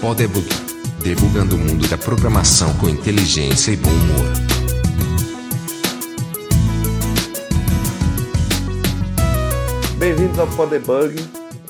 Podebug. 0.00 0.46
Debugando 1.02 1.56
o 1.56 1.58
mundo 1.58 1.88
da 1.88 1.98
programação 1.98 2.72
com 2.74 2.88
inteligência 2.88 3.72
e 3.72 3.76
bom 3.76 3.90
humor. 3.90 4.32
Bem-vindos 9.98 10.38
ao 10.38 10.46
Podebug. 10.46 11.16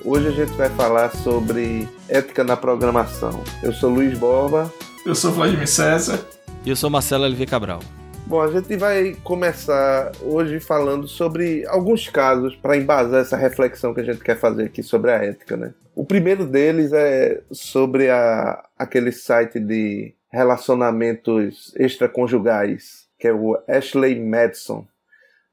Hoje 0.05 0.29
a 0.29 0.30
gente 0.30 0.53
vai 0.53 0.69
falar 0.69 1.11
sobre 1.17 1.89
ética 2.07 2.45
na 2.45 2.57
programação. 2.57 3.43
Eu 3.62 3.73
sou 3.73 3.91
Luiz 3.91 4.19
Borba. 4.19 4.71
Eu 5.07 5.15
sou 5.15 5.33
Vladimir 5.33 5.67
César. 5.67 6.21
E 6.67 6.71
eu 6.71 6.77
sou 6.77 6.91
Marcelo 6.91 7.25
LV 7.25 7.47
Cabral. 7.47 7.81
Bom, 8.29 8.43
a 8.43 8.51
gente 8.51 8.77
vai 8.77 9.17
começar 9.25 10.13
hoje 10.21 10.61
falando 10.61 11.09
sobre 11.09 11.67
alguns 11.67 12.11
casos 12.11 12.55
para 12.55 12.77
embasar 12.77 13.23
essa 13.23 13.39
reflexão 13.39 13.95
que 13.95 14.02
a 14.02 14.05
gente 14.05 14.23
quer 14.23 14.37
fazer 14.37 14.65
aqui 14.65 14.83
sobre 14.83 15.11
a 15.11 15.25
ética, 15.25 15.57
né? 15.57 15.73
O 15.97 16.05
primeiro 16.05 16.45
deles 16.45 16.93
é 16.93 17.41
sobre 17.51 18.11
a, 18.11 18.62
aquele 18.79 19.12
site 19.12 19.59
de 19.59 20.15
relacionamentos 20.30 21.75
extraconjugais, 21.75 23.09
que 23.19 23.29
é 23.29 23.33
o 23.33 23.59
Ashley 23.66 24.21
Madison, 24.21 24.87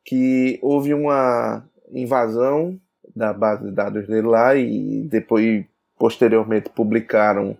que 0.03 0.59
houve 0.61 0.93
uma 0.93 1.63
invasão 1.93 2.77
da 3.15 3.31
base 3.31 3.63
de 3.63 3.71
dados 3.71 4.05
dele 4.05 4.27
lá 4.27 4.53
e 4.53 5.07
depois, 5.09 5.63
posteriormente, 5.97 6.69
publicaram 6.71 7.57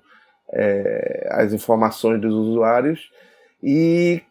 é, 0.52 1.30
as 1.32 1.54
informações 1.54 2.20
dos 2.20 2.34
usuários 2.34 3.10
e 3.64 4.22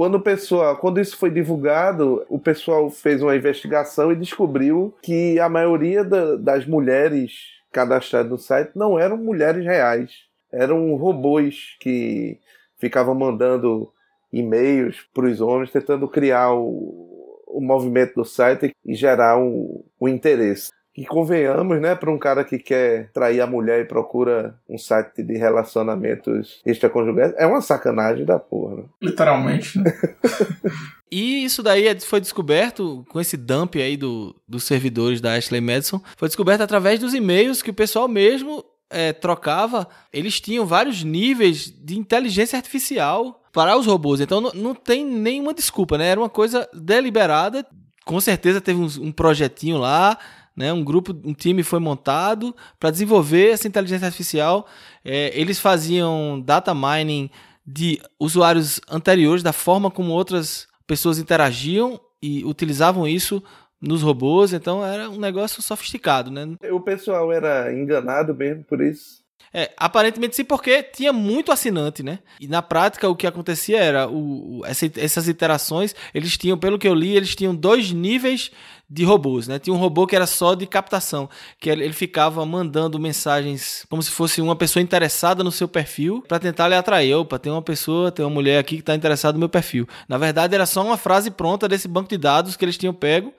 quando 0.00 0.14
o 0.14 0.20
pessoal, 0.22 0.78
quando 0.78 0.98
isso 0.98 1.14
foi 1.14 1.30
divulgado, 1.30 2.24
o 2.30 2.38
pessoal 2.38 2.88
fez 2.88 3.20
uma 3.20 3.36
investigação 3.36 4.10
e 4.10 4.16
descobriu 4.16 4.94
que 5.02 5.38
a 5.38 5.46
maioria 5.46 6.02
da, 6.02 6.36
das 6.36 6.64
mulheres 6.64 7.60
cadastradas 7.70 8.30
no 8.30 8.38
site 8.38 8.70
não 8.74 8.98
eram 8.98 9.18
mulheres 9.18 9.62
reais, 9.62 10.10
eram 10.50 10.94
robôs 10.94 11.76
que 11.80 12.38
ficavam 12.78 13.14
mandando 13.14 13.92
e-mails 14.32 15.06
para 15.12 15.26
os 15.26 15.38
homens 15.38 15.70
tentando 15.70 16.08
criar 16.08 16.50
o, 16.54 17.44
o 17.46 17.60
movimento 17.60 18.14
do 18.14 18.24
site 18.24 18.74
e 18.82 18.94
gerar 18.94 19.38
o, 19.38 19.84
o 20.00 20.08
interesse. 20.08 20.70
E 20.96 21.06
convenhamos, 21.06 21.80
né, 21.80 21.94
para 21.94 22.10
um 22.10 22.18
cara 22.18 22.44
que 22.44 22.58
quer 22.58 23.10
trair 23.12 23.40
a 23.40 23.46
mulher 23.46 23.80
e 23.80 23.84
procura 23.84 24.56
um 24.68 24.76
site 24.76 25.22
de 25.22 25.38
relacionamentos 25.38 26.60
extraconjugais, 26.66 27.32
é 27.36 27.46
uma 27.46 27.60
sacanagem 27.60 28.24
da 28.24 28.38
porra. 28.38 28.76
Né? 28.76 28.84
Literalmente, 29.00 29.78
né? 29.78 29.92
E 31.12 31.44
isso 31.44 31.60
daí 31.60 31.88
é, 31.88 31.98
foi 31.98 32.20
descoberto 32.20 33.04
com 33.08 33.20
esse 33.20 33.36
dump 33.36 33.74
aí 33.74 33.96
do, 33.96 34.34
dos 34.46 34.62
servidores 34.62 35.20
da 35.20 35.34
Ashley 35.34 35.60
Madison. 35.60 36.00
Foi 36.16 36.28
descoberto 36.28 36.60
através 36.60 37.00
dos 37.00 37.14
e-mails 37.14 37.62
que 37.62 37.70
o 37.70 37.74
pessoal 37.74 38.06
mesmo 38.06 38.64
é, 38.88 39.12
trocava. 39.12 39.88
Eles 40.12 40.40
tinham 40.40 40.64
vários 40.64 41.02
níveis 41.02 41.68
de 41.68 41.98
inteligência 41.98 42.56
artificial 42.56 43.42
para 43.52 43.76
os 43.76 43.86
robôs. 43.86 44.20
Então 44.20 44.40
não, 44.40 44.52
não 44.54 44.74
tem 44.74 45.04
nenhuma 45.04 45.52
desculpa, 45.52 45.98
né? 45.98 46.06
Era 46.06 46.20
uma 46.20 46.28
coisa 46.28 46.68
deliberada. 46.72 47.66
Com 48.04 48.20
certeza 48.20 48.60
teve 48.60 48.80
um, 48.80 48.88
um 49.00 49.10
projetinho 49.10 49.78
lá 49.78 50.16
né? 50.56 50.72
Um 50.72 50.84
grupo, 50.84 51.14
um 51.24 51.32
time 51.34 51.62
foi 51.62 51.78
montado 51.78 52.54
para 52.78 52.90
desenvolver 52.90 53.50
essa 53.50 53.68
inteligência 53.68 54.06
artificial. 54.06 54.66
É, 55.04 55.30
eles 55.38 55.58
faziam 55.58 56.40
data 56.44 56.74
mining 56.74 57.30
de 57.66 58.00
usuários 58.18 58.80
anteriores, 58.90 59.42
da 59.42 59.52
forma 59.52 59.90
como 59.90 60.12
outras 60.12 60.66
pessoas 60.86 61.18
interagiam 61.18 62.00
e 62.22 62.44
utilizavam 62.44 63.06
isso 63.06 63.42
nos 63.80 64.02
robôs, 64.02 64.52
então 64.52 64.84
era 64.84 65.08
um 65.08 65.18
negócio 65.18 65.62
sofisticado, 65.62 66.30
né? 66.30 66.46
O 66.70 66.80
pessoal 66.80 67.32
era 67.32 67.72
enganado 67.72 68.34
mesmo 68.34 68.62
por 68.64 68.82
isso. 68.82 69.19
É, 69.52 69.72
aparentemente 69.76 70.36
sim, 70.36 70.44
porque 70.44 70.80
tinha 70.80 71.12
muito 71.12 71.50
assinante, 71.50 72.04
né? 72.04 72.20
E 72.38 72.46
na 72.46 72.62
prática 72.62 73.08
o 73.08 73.16
que 73.16 73.26
acontecia 73.26 73.80
era 73.80 74.08
o, 74.08 74.62
essa, 74.64 74.88
essas 74.96 75.28
interações, 75.28 75.92
eles 76.14 76.38
tinham, 76.38 76.56
pelo 76.56 76.78
que 76.78 76.86
eu 76.86 76.94
li, 76.94 77.16
eles 77.16 77.34
tinham 77.34 77.52
dois 77.54 77.90
níveis 77.90 78.52
de 78.88 79.04
robôs, 79.04 79.48
né? 79.48 79.58
Tinha 79.58 79.74
um 79.74 79.78
robô 79.78 80.06
que 80.06 80.14
era 80.14 80.26
só 80.26 80.54
de 80.54 80.66
captação, 80.66 81.28
que 81.58 81.68
ele 81.68 81.92
ficava 81.92 82.46
mandando 82.46 82.98
mensagens 82.98 83.84
como 83.88 84.00
se 84.02 84.10
fosse 84.10 84.40
uma 84.40 84.54
pessoa 84.54 84.82
interessada 84.82 85.42
no 85.42 85.50
seu 85.50 85.66
perfil 85.66 86.22
para 86.28 86.38
tentar 86.38 86.68
lhe 86.68 86.76
atrair. 86.76 87.14
Opa, 87.14 87.36
tem 87.38 87.50
uma 87.50 87.62
pessoa, 87.62 88.12
tem 88.12 88.24
uma 88.24 88.30
mulher 88.30 88.58
aqui 88.58 88.76
que 88.76 88.82
está 88.82 88.94
interessada 88.94 89.32
no 89.32 89.40
meu 89.40 89.48
perfil. 89.48 89.88
Na 90.08 90.16
verdade, 90.16 90.54
era 90.54 90.66
só 90.66 90.84
uma 90.84 90.96
frase 90.96 91.30
pronta 91.30 91.68
desse 91.68 91.88
banco 91.88 92.08
de 92.08 92.18
dados 92.18 92.56
que 92.56 92.64
eles 92.64 92.76
tinham 92.76 92.94
pego. 92.94 93.32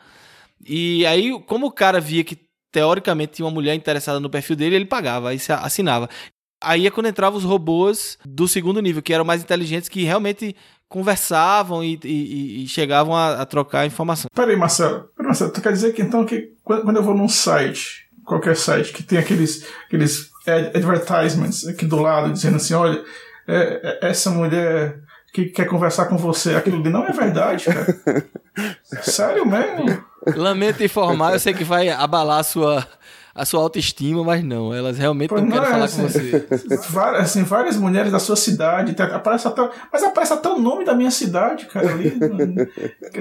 E 0.65 1.05
aí, 1.05 1.37
como 1.47 1.67
o 1.67 1.71
cara 1.71 1.99
via 1.99 2.23
que 2.23 2.37
teoricamente 2.71 3.33
tinha 3.33 3.45
uma 3.45 3.51
mulher 3.51 3.75
interessada 3.75 4.19
no 4.19 4.29
perfil 4.29 4.55
dele, 4.55 4.75
ele 4.75 4.85
pagava, 4.85 5.29
aí 5.29 5.39
se 5.39 5.51
assinava. 5.51 6.09
Aí 6.63 6.85
é 6.85 6.91
quando 6.91 7.07
entravam 7.07 7.37
os 7.37 7.43
robôs 7.43 8.17
do 8.23 8.47
segundo 8.47 8.81
nível, 8.81 9.01
que 9.01 9.13
eram 9.13 9.25
mais 9.25 9.41
inteligentes, 9.41 9.89
que 9.89 10.03
realmente 10.03 10.55
conversavam 10.87 11.83
e, 11.83 11.99
e, 12.03 12.63
e 12.63 12.67
chegavam 12.67 13.15
a, 13.15 13.41
a, 13.41 13.45
trocar 13.45 13.85
informação. 13.85 14.29
Peraí, 14.35 14.55
Marcelo. 14.55 15.09
Peraí, 15.15 15.27
Marcelo, 15.27 15.51
tu 15.51 15.61
quer 15.61 15.71
dizer 15.71 15.93
que 15.93 16.01
então 16.01 16.25
que 16.25 16.53
quando 16.63 16.97
eu 16.97 17.03
vou 17.03 17.15
num 17.15 17.29
site, 17.29 18.07
qualquer 18.25 18.55
site, 18.55 18.93
que 18.93 19.01
tem 19.01 19.17
aqueles, 19.17 19.65
aqueles 19.87 20.29
advertisements 20.75 21.67
aqui 21.67 21.85
do 21.85 22.01
lado, 22.01 22.33
dizendo 22.33 22.57
assim, 22.57 22.73
olha, 22.73 23.03
é, 23.47 23.99
é, 24.03 24.09
essa 24.09 24.29
mulher 24.29 24.99
que 25.33 25.45
quer 25.45 25.65
conversar 25.65 26.05
com 26.05 26.17
você, 26.17 26.55
aquilo 26.55 26.79
ali 26.79 26.89
não 26.89 27.05
é 27.05 27.11
verdade, 27.11 27.65
cara. 27.65 28.27
Sério 29.01 29.45
mesmo? 29.45 30.03
Lamento 30.35 30.83
informar, 30.83 31.33
eu 31.33 31.39
sei 31.39 31.53
que 31.53 31.63
vai 31.63 31.89
abalar 31.89 32.39
a 32.39 32.43
sua 32.43 32.87
a 33.33 33.45
sua 33.45 33.61
autoestima, 33.61 34.23
mas 34.23 34.43
não, 34.43 34.73
elas 34.73 34.97
realmente 34.97 35.29
pois 35.29 35.41
não, 35.41 35.49
não 35.49 35.55
querem 35.55 35.69
é, 35.69 35.71
falar 35.71 35.85
assim, 35.85 36.01
com 36.01 36.07
você. 36.09 36.47
Várias, 36.89 37.23
assim, 37.23 37.43
várias 37.43 37.77
mulheres 37.77 38.11
da 38.11 38.19
sua 38.19 38.35
cidade, 38.35 38.95
aparece 39.01 39.47
até, 39.47 39.69
mas 39.91 40.03
aparece 40.03 40.33
até 40.33 40.49
o 40.49 40.59
nome 40.59 40.83
da 40.83 40.93
minha 40.93 41.11
cidade, 41.11 41.65
cara, 41.67 41.91
ali. 41.91 42.13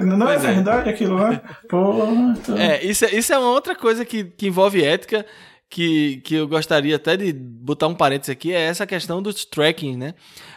não 0.03 0.29
é, 0.29 0.35
é 0.35 0.39
verdade 0.39 0.91
aquilo 0.91 1.15
lá? 1.15 1.41
Pô, 1.69 2.05
então... 2.37 2.57
É, 2.59 2.83
isso, 2.85 3.05
é, 3.05 3.15
isso 3.15 3.33
é 3.33 3.39
uma 3.39 3.51
outra 3.51 3.77
coisa 3.77 4.05
que, 4.05 4.25
que 4.25 4.49
envolve 4.49 4.83
ética, 4.85 5.25
que, 5.71 6.17
que 6.25 6.35
eu 6.35 6.49
gostaria 6.49 6.97
até 6.97 7.17
de 7.17 7.33
botar 7.33 7.87
um 7.87 7.95
parênteses 7.95 8.31
aqui, 8.31 8.53
é 8.53 8.61
essa 8.61 8.85
questão 8.85 9.23
dos 9.23 9.45
tracking, 9.45 9.97
né? 9.97 10.15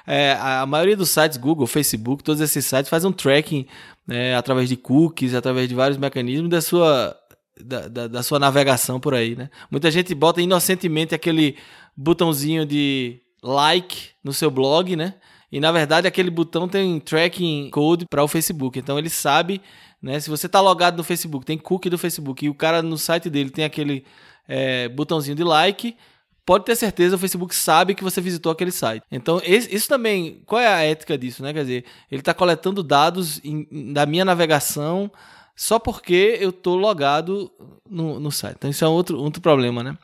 É, 0.07 0.35
a 0.39 0.65
maioria 0.65 0.97
dos 0.97 1.11
sites, 1.11 1.37
Google, 1.37 1.67
Facebook, 1.67 2.23
todos 2.23 2.41
esses 2.41 2.65
sites 2.65 2.89
fazem 2.89 3.07
um 3.07 3.13
tracking 3.13 3.67
né, 4.07 4.35
através 4.35 4.67
de 4.67 4.75
cookies, 4.75 5.35
através 5.35 5.69
de 5.69 5.75
vários 5.75 5.99
mecanismos 5.99 6.49
da 6.49 6.59
sua 6.61 7.15
da, 7.63 7.87
da, 7.87 8.07
da, 8.07 8.23
sua 8.23 8.39
navegação 8.39 8.99
por 8.99 9.13
aí, 9.13 9.35
né? 9.35 9.51
Muita 9.69 9.91
gente 9.91 10.15
bota 10.15 10.41
inocentemente 10.41 11.13
aquele 11.13 11.57
botãozinho 11.95 12.65
de 12.65 13.21
like 13.43 14.09
no 14.23 14.33
seu 14.33 14.49
blog, 14.49 14.95
né? 14.95 15.13
E 15.51 15.59
na 15.59 15.71
verdade 15.71 16.07
aquele 16.07 16.31
botão 16.31 16.67
tem 16.67 16.99
tracking 16.99 17.69
code 17.69 18.07
para 18.09 18.23
o 18.23 18.27
Facebook. 18.27 18.79
Então 18.79 18.97
ele 18.97 19.11
sabe, 19.11 19.61
né? 20.01 20.19
Se 20.19 20.27
você 20.27 20.47
está 20.47 20.59
logado 20.59 20.97
no 20.97 21.03
Facebook, 21.03 21.45
tem 21.45 21.59
cookie 21.59 21.91
do 21.91 21.99
Facebook 21.99 22.43
e 22.43 22.49
o 22.49 22.55
cara 22.55 22.81
no 22.81 22.97
site 22.97 23.29
dele 23.29 23.51
tem 23.51 23.63
aquele 23.63 24.03
é, 24.47 24.89
botãozinho 24.89 25.35
de 25.35 25.43
like, 25.43 25.95
pode 26.45 26.65
ter 26.65 26.75
certeza 26.75 27.15
o 27.15 27.19
Facebook 27.19 27.55
sabe 27.55 27.95
que 27.95 28.03
você 28.03 28.19
visitou 28.19 28.51
aquele 28.51 28.71
site. 28.71 29.03
Então, 29.11 29.41
esse, 29.43 29.73
isso 29.73 29.87
também, 29.87 30.41
qual 30.45 30.61
é 30.61 30.67
a 30.67 30.81
ética 30.83 31.17
disso, 31.17 31.41
né? 31.43 31.53
Quer 31.53 31.61
dizer, 31.61 31.85
ele 32.11 32.21
está 32.21 32.33
coletando 32.33 32.83
dados 32.83 33.39
em, 33.43 33.93
da 33.93 34.05
minha 34.05 34.25
navegação 34.25 35.11
só 35.55 35.77
porque 35.77 36.37
eu 36.39 36.51
tô 36.51 36.75
logado 36.75 37.51
no, 37.89 38.19
no 38.19 38.31
site. 38.31 38.55
Então 38.57 38.69
isso 38.69 38.83
é 38.83 38.87
outro, 38.87 39.19
outro 39.19 39.41
problema, 39.41 39.83
né? 39.83 39.97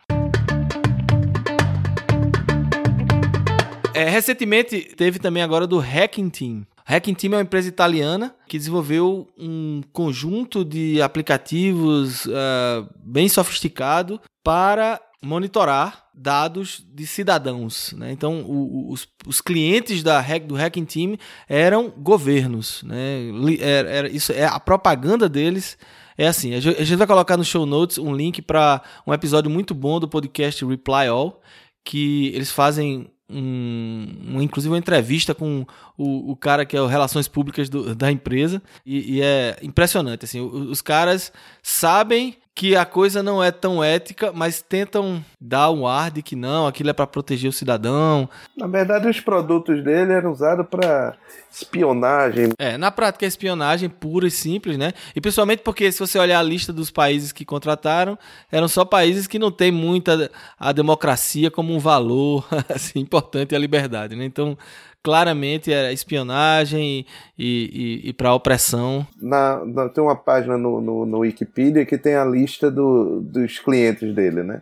É, 3.93 4.07
recentemente 4.07 4.81
teve 4.95 5.19
também 5.19 5.43
agora 5.43 5.67
do 5.67 5.79
Hacking 5.79 6.29
Team. 6.29 6.65
Hacking 6.85 7.13
Team 7.13 7.33
é 7.33 7.37
uma 7.37 7.43
empresa 7.43 7.67
italiana 7.67 8.33
que 8.47 8.57
desenvolveu 8.57 9.27
um 9.37 9.81
conjunto 9.91 10.63
de 10.63 11.01
aplicativos 11.01 12.25
uh, 12.25 12.87
bem 13.03 13.27
sofisticado 13.27 14.21
para 14.43 14.99
monitorar 15.21 16.05
dados 16.13 16.83
de 16.93 17.05
cidadãos. 17.05 17.93
Né? 17.93 18.11
Então, 18.11 18.41
o, 18.41 18.91
os, 18.91 19.07
os, 19.27 19.41
clientes 19.41 20.01
da 20.03 20.19
hack, 20.19 20.45
do 20.45 20.55
Hacking 20.55 20.85
Team 20.85 21.17
eram 21.47 21.89
governos. 21.89 22.83
Né? 22.83 23.29
Era, 23.59 23.89
era, 23.89 24.09
isso 24.09 24.31
é 24.31 24.45
a 24.45 24.59
propaganda 24.59 25.27
deles. 25.27 25.77
É 26.17 26.27
assim, 26.27 26.53
a 26.53 26.59
gente 26.59 26.95
vai 26.95 27.07
colocar 27.07 27.37
no 27.37 27.45
show 27.45 27.65
notes 27.65 27.97
um 27.97 28.13
link 28.13 28.41
para 28.41 28.81
um 29.07 29.13
episódio 29.13 29.49
muito 29.49 29.73
bom 29.73 30.01
do 30.01 30.07
podcast 30.07 30.65
Reply 30.65 31.07
All, 31.07 31.41
que 31.85 32.27
eles 32.35 32.51
fazem 32.51 33.09
um, 33.29 34.41
inclusive 34.41 34.73
uma 34.73 34.77
entrevista 34.77 35.33
com 35.33 35.65
o, 35.99 36.31
o 36.31 36.35
cara 36.35 36.65
que 36.65 36.77
é 36.77 36.81
o 36.81 36.87
Relações 36.87 37.27
Públicas 37.27 37.69
do, 37.69 37.93
da 37.93 38.09
empresa 38.09 38.61
e, 38.85 39.17
e, 39.17 39.21
é 39.21 39.57
impressionante 39.61 40.23
assim 40.23 40.39
os, 40.39 40.69
os 40.69 40.81
caras 40.81 41.33
sabem 41.61 42.37
que 42.59 42.75
a 42.75 42.83
coisa 42.83 43.23
não 43.23 43.41
é 43.41 43.51
tão 43.51 43.81
ética, 43.81 44.33
mas 44.33 44.61
tentam 44.61 45.23
dar 45.39 45.71
um 45.71 45.87
ar 45.87 46.11
de 46.11 46.21
que 46.21 46.35
não, 46.35 46.67
aquilo 46.67 46.89
é 46.89 46.93
para 46.93 47.07
proteger 47.07 47.49
o 47.49 47.53
cidadão. 47.53 48.29
Na 48.57 48.67
verdade, 48.67 49.07
os 49.07 49.21
produtos 49.21 49.81
dele 49.81 50.11
eram 50.11 50.29
usados 50.29 50.67
para 50.67 51.15
espionagem. 51.49 52.49
É, 52.59 52.77
na 52.77 52.91
prática 52.91 53.25
é 53.25 53.29
espionagem 53.29 53.89
pura 53.89 54.27
e 54.27 54.31
simples, 54.31 54.77
né? 54.77 54.91
E 55.15 55.21
principalmente 55.21 55.61
porque 55.61 55.89
se 55.89 55.99
você 55.99 56.19
olhar 56.19 56.37
a 56.37 56.43
lista 56.43 56.73
dos 56.73 56.91
países 56.91 57.31
que 57.31 57.45
contrataram, 57.45 58.19
eram 58.51 58.67
só 58.67 58.83
países 58.83 59.25
que 59.25 59.39
não 59.39 59.51
têm 59.51 59.71
muita 59.71 60.29
a 60.59 60.73
democracia 60.73 61.49
como 61.49 61.73
um 61.73 61.79
valor 61.79 62.45
assim, 62.67 62.99
importante 62.99 63.55
a 63.55 63.59
liberdade, 63.59 64.17
né? 64.17 64.25
Então, 64.25 64.57
claramente 65.03 65.71
era 65.71 65.91
espionagem 65.91 67.05
e, 67.37 68.01
e, 68.03 68.09
e 68.09 68.13
para 68.13 68.33
opressão. 68.33 69.05
Na, 69.21 69.63
na, 69.65 69.89
tem 69.89 70.03
uma 70.03 70.15
página 70.15 70.57
no, 70.57 70.81
no, 70.81 71.05
no, 71.05 71.19
Wikipedia 71.19 71.85
que 71.85 71.97
tem 71.97 72.15
a 72.15 72.25
lista 72.25 72.69
do, 72.69 73.21
dos 73.21 73.59
clientes 73.59 74.13
dele, 74.13 74.43
né? 74.43 74.61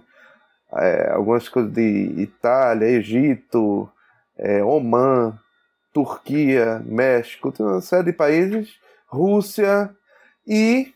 É, 0.73 1.11
algumas 1.11 1.47
coisas 1.47 1.71
de 1.71 2.13
Itália, 2.17 2.87
Egito, 2.87 3.89
é, 4.37 4.63
Oman, 4.63 5.37
Turquia, 5.93 6.81
México, 6.85 7.51
tem 7.51 7.65
uma 7.65 7.81
série 7.81 8.11
de 8.11 8.13
países, 8.13 8.75
Rússia 9.07 9.89
e 10.45 10.93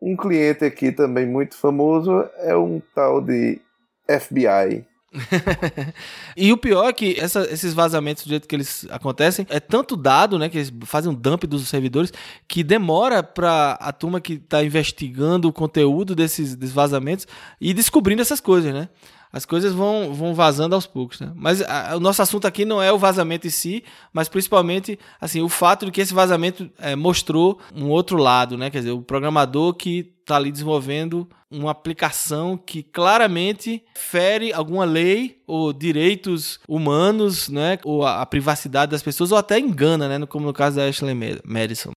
um 0.00 0.16
cliente 0.16 0.64
aqui 0.64 0.90
também 0.90 1.26
muito 1.26 1.56
famoso 1.56 2.28
é 2.38 2.56
um 2.56 2.80
tal 2.94 3.20
de 3.20 3.60
FBI, 4.08 4.86
e 6.36 6.52
o 6.52 6.56
pior 6.56 6.88
é 6.88 6.92
que 6.92 7.18
essa, 7.18 7.42
esses 7.50 7.72
vazamentos, 7.72 8.24
do 8.24 8.30
jeito 8.30 8.46
que 8.46 8.54
eles 8.54 8.86
acontecem, 8.90 9.46
é 9.48 9.58
tanto 9.58 9.96
dado, 9.96 10.38
né, 10.38 10.48
que 10.48 10.58
eles 10.58 10.72
fazem 10.84 11.10
um 11.10 11.14
dump 11.14 11.44
dos 11.44 11.66
servidores, 11.68 12.12
que 12.46 12.62
demora 12.62 13.22
para 13.22 13.72
a 13.80 13.92
turma 13.92 14.20
que 14.20 14.34
está 14.34 14.62
investigando 14.62 15.48
o 15.48 15.52
conteúdo 15.52 16.14
desses, 16.14 16.54
desses 16.54 16.74
vazamentos 16.74 17.26
e 17.60 17.72
descobrindo 17.72 18.22
essas 18.22 18.40
coisas, 18.40 18.72
né? 18.72 18.88
As 19.32 19.44
coisas 19.44 19.72
vão, 19.72 20.14
vão 20.14 20.34
vazando 20.34 20.74
aos 20.74 20.86
poucos, 20.86 21.20
né? 21.20 21.32
Mas 21.34 21.62
a, 21.62 21.96
o 21.96 22.00
nosso 22.00 22.22
assunto 22.22 22.46
aqui 22.46 22.64
não 22.64 22.82
é 22.82 22.92
o 22.92 22.98
vazamento 22.98 23.46
em 23.46 23.50
si, 23.50 23.84
mas 24.12 24.28
principalmente 24.28 24.98
assim 25.20 25.40
o 25.42 25.48
fato 25.48 25.86
de 25.86 25.92
que 25.92 26.00
esse 26.00 26.14
vazamento 26.14 26.70
é, 26.78 26.96
mostrou 26.96 27.58
um 27.74 27.88
outro 27.88 28.16
lado, 28.16 28.56
né? 28.56 28.70
Quer 28.70 28.78
dizer, 28.78 28.92
o 28.92 29.02
programador 29.02 29.74
que 29.74 30.12
está 30.20 30.36
ali 30.36 30.52
desenvolvendo 30.52 31.26
uma 31.50 31.70
aplicação 31.70 32.56
que 32.56 32.82
claramente 32.82 33.82
fere 33.94 34.52
alguma 34.52 34.84
lei 34.84 35.40
ou 35.46 35.72
direitos 35.72 36.60
humanos, 36.68 37.48
né? 37.48 37.78
Ou 37.84 38.04
a, 38.04 38.20
a 38.20 38.26
privacidade 38.26 38.92
das 38.92 39.02
pessoas, 39.02 39.32
ou 39.32 39.38
até 39.38 39.58
engana, 39.58 40.18
né? 40.18 40.26
Como 40.26 40.46
no 40.46 40.52
caso 40.52 40.76
da 40.76 40.86
Ashley 40.86 41.14
Madison. 41.44 41.92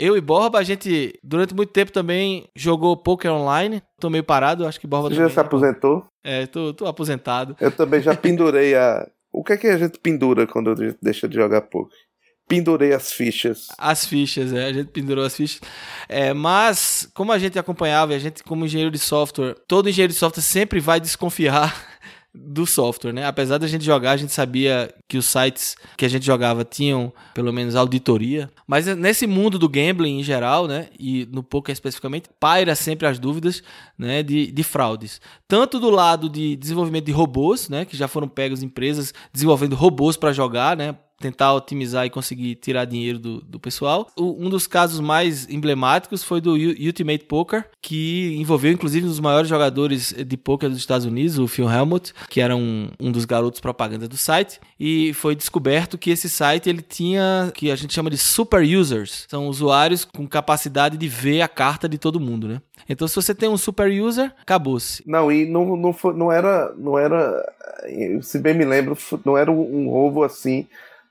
Eu 0.00 0.16
e 0.16 0.20
Borba, 0.20 0.58
a 0.58 0.62
gente, 0.62 1.18
durante 1.22 1.54
muito 1.54 1.70
tempo 1.72 1.92
também 1.92 2.48
jogou 2.56 2.96
poker 2.96 3.30
online. 3.30 3.82
Tô 4.00 4.08
meio 4.08 4.24
parado, 4.24 4.66
acho 4.66 4.80
que 4.80 4.86
Borba 4.86 5.08
Você 5.10 5.16
também. 5.16 5.28
já 5.28 5.34
se 5.34 5.40
aposentou? 5.40 6.04
É, 6.24 6.46
tô, 6.46 6.72
tô 6.72 6.86
aposentado. 6.86 7.54
Eu 7.60 7.70
também 7.70 8.00
já 8.00 8.16
pendurei 8.16 8.74
a. 8.74 9.06
O 9.30 9.44
que 9.44 9.52
é 9.52 9.56
que 9.58 9.66
a 9.66 9.76
gente 9.76 9.98
pendura 9.98 10.46
quando 10.46 10.70
a 10.70 10.74
gente 10.74 10.96
deixa 11.02 11.28
de 11.28 11.34
jogar 11.36 11.60
poker? 11.60 11.96
Pendurei 12.48 12.92
as 12.92 13.12
fichas. 13.12 13.68
As 13.78 14.06
fichas, 14.06 14.52
é, 14.52 14.64
a 14.64 14.72
gente 14.72 14.88
pendurou 14.88 15.24
as 15.24 15.36
fichas. 15.36 15.60
É, 16.08 16.32
mas, 16.32 17.08
como 17.14 17.30
a 17.30 17.38
gente 17.38 17.58
acompanhava, 17.58 18.14
a 18.14 18.18
gente, 18.18 18.42
como 18.42 18.64
engenheiro 18.64 18.90
de 18.90 18.98
software, 18.98 19.54
todo 19.68 19.88
engenheiro 19.88 20.12
de 20.12 20.18
software 20.18 20.42
sempre 20.42 20.80
vai 20.80 20.98
desconfiar 20.98 21.72
do 22.32 22.64
software, 22.64 23.12
né? 23.12 23.26
Apesar 23.26 23.58
da 23.58 23.66
gente 23.66 23.84
jogar, 23.84 24.12
a 24.12 24.16
gente 24.16 24.32
sabia 24.32 24.92
que 25.08 25.18
os 25.18 25.26
sites 25.26 25.76
que 25.96 26.04
a 26.04 26.08
gente 26.08 26.24
jogava 26.24 26.64
tinham 26.64 27.12
pelo 27.34 27.52
menos 27.52 27.74
auditoria, 27.74 28.48
mas 28.66 28.86
nesse 28.86 29.26
mundo 29.26 29.58
do 29.58 29.68
gambling 29.68 30.20
em 30.20 30.22
geral, 30.22 30.68
né, 30.68 30.88
e 30.98 31.28
no 31.32 31.42
poker 31.42 31.72
especificamente, 31.72 32.28
paira 32.38 32.74
sempre 32.76 33.08
as 33.08 33.18
dúvidas, 33.18 33.62
né, 33.98 34.22
de, 34.22 34.50
de 34.52 34.62
fraudes. 34.62 35.20
Tanto 35.48 35.80
do 35.80 35.90
lado 35.90 36.28
de 36.28 36.54
desenvolvimento 36.54 37.06
de 37.06 37.12
robôs, 37.12 37.68
né, 37.68 37.84
que 37.84 37.96
já 37.96 38.06
foram 38.06 38.28
pegos 38.28 38.62
empresas 38.62 39.12
desenvolvendo 39.32 39.74
robôs 39.74 40.16
para 40.16 40.32
jogar, 40.32 40.76
né, 40.76 40.94
tentar 41.20 41.52
otimizar 41.54 42.06
e 42.06 42.10
conseguir 42.10 42.54
tirar 42.56 42.86
dinheiro 42.86 43.18
do, 43.18 43.40
do 43.42 43.60
pessoal. 43.60 44.08
O, 44.16 44.44
um 44.44 44.48
dos 44.48 44.66
casos 44.66 44.98
mais 44.98 45.48
emblemáticos 45.48 46.24
foi 46.24 46.40
do 46.40 46.54
U 46.54 46.86
Ultimate 46.86 47.24
Poker, 47.26 47.66
que 47.80 48.34
envolveu 48.38 48.72
inclusive 48.72 49.06
um 49.06 49.10
dos 49.10 49.20
maiores 49.20 49.48
jogadores 49.48 50.12
de 50.12 50.36
poker 50.36 50.68
dos 50.68 50.78
Estados 50.78 51.06
Unidos, 51.06 51.38
o 51.38 51.46
Phil 51.46 51.70
Helmut, 51.70 52.12
que 52.28 52.40
era 52.40 52.56
um, 52.56 52.88
um 52.98 53.12
dos 53.12 53.24
garotos 53.24 53.60
propaganda 53.60 54.08
do 54.08 54.16
site, 54.16 54.58
e 54.78 55.12
foi 55.14 55.36
descoberto 55.36 55.98
que 55.98 56.10
esse 56.10 56.28
site 56.28 56.68
ele 56.68 56.82
tinha 56.82 57.52
que 57.54 57.70
a 57.70 57.76
gente 57.76 57.92
chama 57.92 58.08
de 58.08 58.16
super 58.16 58.62
users, 58.62 59.26
são 59.28 59.46
usuários 59.46 60.04
com 60.04 60.26
capacidade 60.26 60.96
de 60.96 61.08
ver 61.08 61.42
a 61.42 61.48
carta 61.48 61.88
de 61.88 61.98
todo 61.98 62.18
mundo, 62.18 62.48
né? 62.48 62.62
Então, 62.88 63.06
se 63.06 63.14
você 63.14 63.34
tem 63.34 63.48
um 63.48 63.56
super 63.56 63.88
user, 63.88 64.32
acabou-se. 64.40 65.02
Não, 65.06 65.30
e 65.30 65.46
não, 65.46 65.76
não, 65.76 65.92
foi, 65.92 66.14
não 66.14 66.32
era. 66.32 66.72
Não 66.76 66.98
era. 66.98 67.40
Se 68.22 68.38
bem 68.38 68.54
me 68.54 68.64
lembro, 68.64 68.96
não 69.24 69.36
era 69.36 69.50
um, 69.50 69.88
roubo 69.88 70.24
assim 70.24 70.66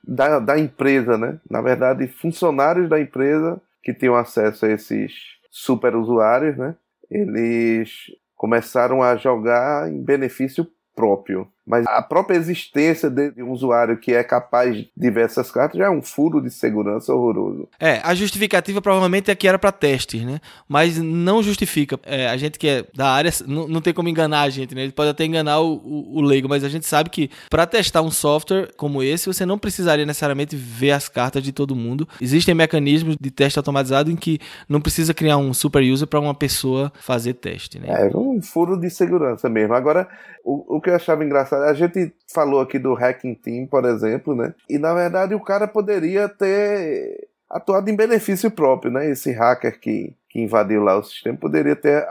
da, 0.09 0.39
da 0.39 0.59
empresa, 0.59 1.17
né? 1.17 1.39
Na 1.49 1.61
verdade, 1.61 2.07
funcionários 2.07 2.89
da 2.89 2.99
empresa 2.99 3.61
que 3.83 3.93
tinham 3.93 4.15
acesso 4.15 4.65
a 4.65 4.71
esses 4.71 5.13
super 5.51 5.95
usuários, 5.95 6.57
né? 6.57 6.75
Eles 7.09 7.91
começaram 8.35 9.03
a 9.03 9.15
jogar 9.15 9.91
em 9.91 10.01
benefício 10.01 10.67
próprio. 10.95 11.47
Mas 11.69 11.85
a 11.85 12.01
própria 12.01 12.35
existência 12.35 13.11
de 13.11 13.43
um 13.43 13.51
usuário 13.51 13.95
que 13.97 14.11
é 14.11 14.23
capaz 14.23 14.75
de 14.75 15.11
ver 15.11 15.25
essas 15.25 15.51
cartas 15.51 15.77
já 15.77 15.85
é 15.85 15.89
um 15.89 16.01
furo 16.01 16.41
de 16.41 16.49
segurança 16.49 17.13
horroroso. 17.13 17.67
É, 17.79 18.01
a 18.03 18.15
justificativa 18.15 18.81
provavelmente 18.81 19.29
é 19.29 19.35
que 19.35 19.47
era 19.47 19.59
para 19.59 19.71
testes, 19.71 20.23
né? 20.23 20.39
Mas 20.67 20.97
não 20.97 21.43
justifica. 21.43 21.99
É, 22.03 22.27
a 22.27 22.35
gente 22.37 22.57
que 22.57 22.67
é 22.67 22.85
da 22.95 23.11
área 23.11 23.31
não, 23.45 23.67
não 23.67 23.81
tem 23.81 23.93
como 23.93 24.09
enganar 24.09 24.41
a 24.41 24.49
gente, 24.49 24.73
né? 24.73 24.81
Ele 24.81 24.91
pode 24.91 25.11
até 25.11 25.23
enganar 25.23 25.59
o, 25.59 25.75
o, 25.75 26.17
o 26.17 26.21
leigo, 26.21 26.49
mas 26.49 26.63
a 26.63 26.69
gente 26.69 26.87
sabe 26.87 27.11
que 27.11 27.29
para 27.51 27.67
testar 27.67 28.01
um 28.01 28.09
software 28.09 28.69
como 28.75 29.03
esse, 29.03 29.27
você 29.27 29.45
não 29.45 29.59
precisaria 29.59 30.07
necessariamente 30.07 30.55
ver 30.55 30.91
as 30.91 31.07
cartas 31.07 31.43
de 31.43 31.51
todo 31.51 31.75
mundo. 31.75 32.09
Existem 32.19 32.55
mecanismos 32.55 33.15
de 33.15 33.29
teste 33.29 33.59
automatizado 33.59 34.09
em 34.09 34.15
que 34.15 34.39
não 34.67 34.81
precisa 34.81 35.13
criar 35.13 35.37
um 35.37 35.53
super 35.53 35.83
user 35.83 36.07
para 36.07 36.19
uma 36.19 36.33
pessoa 36.33 36.91
fazer 36.99 37.35
teste, 37.35 37.77
né? 37.77 37.89
É 37.89 38.17
um 38.17 38.41
furo 38.41 38.75
de 38.75 38.89
segurança 38.89 39.47
mesmo. 39.47 39.75
Agora, 39.75 40.07
o, 40.43 40.77
o 40.77 40.81
que 40.81 40.89
eu 40.89 40.95
achava 40.95 41.23
engraçado 41.23 41.58
a 41.63 41.73
gente 41.73 42.13
falou 42.33 42.61
aqui 42.61 42.79
do 42.79 42.93
Hacking 42.93 43.35
Team, 43.35 43.67
por 43.67 43.85
exemplo, 43.85 44.35
né? 44.35 44.53
E 44.69 44.77
na 44.77 44.93
verdade 44.93 45.35
o 45.35 45.39
cara 45.39 45.67
poderia 45.67 46.27
ter 46.29 47.29
atuado 47.49 47.89
em 47.89 47.95
benefício 47.95 48.51
próprio, 48.51 48.91
né? 48.91 49.09
Esse 49.09 49.31
hacker 49.31 49.79
que, 49.79 50.15
que 50.29 50.41
invadiu 50.41 50.83
lá 50.83 50.97
o 50.97 51.03
sistema 51.03 51.37
poderia 51.37 51.75
ter 51.75 52.07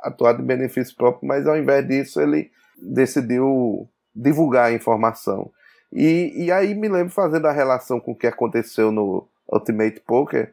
atuado 0.00 0.42
em 0.42 0.46
benefício 0.46 0.96
próprio, 0.96 1.26
mas 1.28 1.46
ao 1.46 1.56
invés 1.56 1.86
disso 1.86 2.20
ele 2.20 2.50
decidiu 2.80 3.88
divulgar 4.14 4.66
a 4.66 4.72
informação. 4.72 5.50
E, 5.92 6.44
e 6.44 6.52
aí 6.52 6.74
me 6.74 6.88
lembro 6.88 7.12
fazendo 7.12 7.46
a 7.46 7.52
relação 7.52 7.98
com 7.98 8.12
o 8.12 8.16
que 8.16 8.26
aconteceu 8.26 8.92
no 8.92 9.26
Ultimate 9.50 10.00
Poker, 10.00 10.52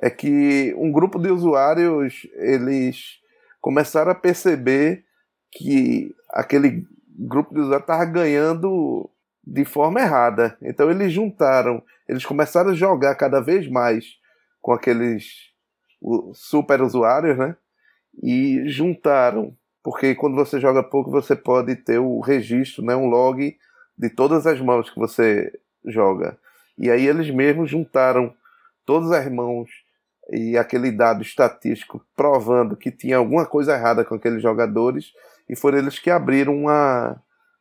é 0.00 0.10
que 0.10 0.74
um 0.76 0.90
grupo 0.90 1.18
de 1.18 1.30
usuários 1.30 2.26
eles 2.34 3.18
começaram 3.60 4.10
a 4.10 4.14
perceber 4.14 5.04
que 5.50 6.14
aquele 6.30 6.86
grupo 7.14 7.54
de 7.54 7.60
usuários 7.60 7.82
estava 7.82 8.04
ganhando 8.04 9.08
de 9.46 9.64
forma 9.64 10.00
errada. 10.00 10.56
Então 10.62 10.90
eles 10.90 11.12
juntaram, 11.12 11.82
eles 12.08 12.24
começaram 12.24 12.70
a 12.70 12.74
jogar 12.74 13.14
cada 13.14 13.40
vez 13.40 13.68
mais 13.68 14.18
com 14.60 14.72
aqueles 14.72 15.52
super 16.32 16.82
usuários, 16.82 17.36
né? 17.36 17.56
E 18.22 18.62
juntaram, 18.68 19.56
porque 19.82 20.14
quando 20.14 20.36
você 20.36 20.60
joga 20.60 20.82
pouco 20.82 21.10
você 21.10 21.34
pode 21.34 21.76
ter 21.76 21.98
o 21.98 22.20
registro, 22.20 22.84
né, 22.84 22.94
um 22.94 23.06
log 23.06 23.56
de 23.96 24.10
todas 24.10 24.46
as 24.46 24.60
mãos 24.60 24.90
que 24.90 24.98
você 24.98 25.52
joga. 25.84 26.38
E 26.78 26.90
aí 26.90 27.06
eles 27.06 27.30
mesmos 27.30 27.70
juntaram 27.70 28.34
todas 28.84 29.10
as 29.12 29.30
mãos 29.30 29.70
e 30.30 30.56
aquele 30.56 30.90
dado 30.90 31.22
estatístico 31.22 32.04
provando 32.16 32.76
que 32.76 32.90
tinha 32.90 33.16
alguma 33.16 33.46
coisa 33.46 33.74
errada 33.74 34.04
com 34.04 34.14
aqueles 34.14 34.42
jogadores 34.42 35.12
e 35.48 35.56
foram 35.56 35.78
eles 35.78 35.98
que 35.98 36.10
abriram 36.10 36.56
uma 36.56 37.16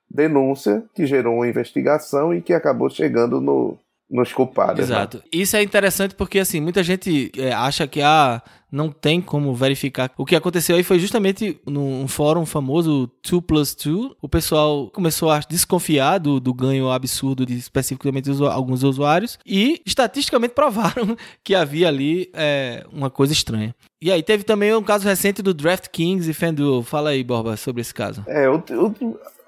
denúncia 0.10 0.84
que 0.94 1.06
gerou 1.06 1.36
uma 1.36 1.48
investigação 1.48 2.34
e 2.34 2.42
que 2.42 2.54
acabou 2.54 2.90
chegando 2.90 3.42
no, 3.42 3.78
nos 4.14 4.32
culpados. 4.32 4.78
Né? 4.78 4.96
Exato. 4.96 5.18
Né? 5.18 5.24
Isso 5.34 5.58
é 5.58 5.64
interessante 5.64 6.14
porque, 6.14 6.38
assim, 6.38 6.62
muita 6.62 6.84
gente 6.84 7.32
é, 7.36 7.52
acha 7.52 7.88
que 7.88 8.00
ah, 8.00 8.44
não 8.72 8.92
tem 8.92 9.20
como 9.20 9.56
verificar. 9.56 10.12
O 10.16 10.24
que 10.24 10.36
aconteceu 10.36 10.76
aí 10.76 10.84
foi 10.84 11.00
justamente 11.00 11.60
num 11.66 12.08
fórum 12.08 12.46
famoso, 12.46 13.10
2 13.28 13.44
plus 13.44 13.74
2, 13.76 14.12
o 14.22 14.30
pessoal 14.30 14.92
começou 14.92 15.32
a 15.32 15.40
desconfiar 15.40 16.20
do, 16.20 16.40
do 16.40 16.54
ganho 16.54 16.92
absurdo 16.92 17.44
de 17.44 17.56
especificamente 17.58 18.30
alguns 18.52 18.84
usuários 18.84 19.40
e 19.44 19.82
estatisticamente 19.84 20.54
provaram 20.56 21.18
que 21.44 21.56
havia 21.56 21.88
ali 21.88 22.30
é, 22.34 22.86
uma 22.92 23.10
coisa 23.10 23.34
estranha. 23.34 23.74
E 24.00 24.12
aí 24.12 24.22
teve 24.22 24.44
também 24.44 24.76
um 24.76 24.84
caso 24.84 25.08
recente 25.08 25.42
do 25.42 25.56
DraftKings 25.56 26.28
e 26.28 26.34
FanDuel. 26.34 26.84
Fala 26.84 27.12
aí, 27.12 27.24
Borba, 27.24 27.58
sobre 27.58 27.82
esse 27.82 27.94
caso. 27.94 28.24
É, 28.28 28.48
o, 28.48 28.62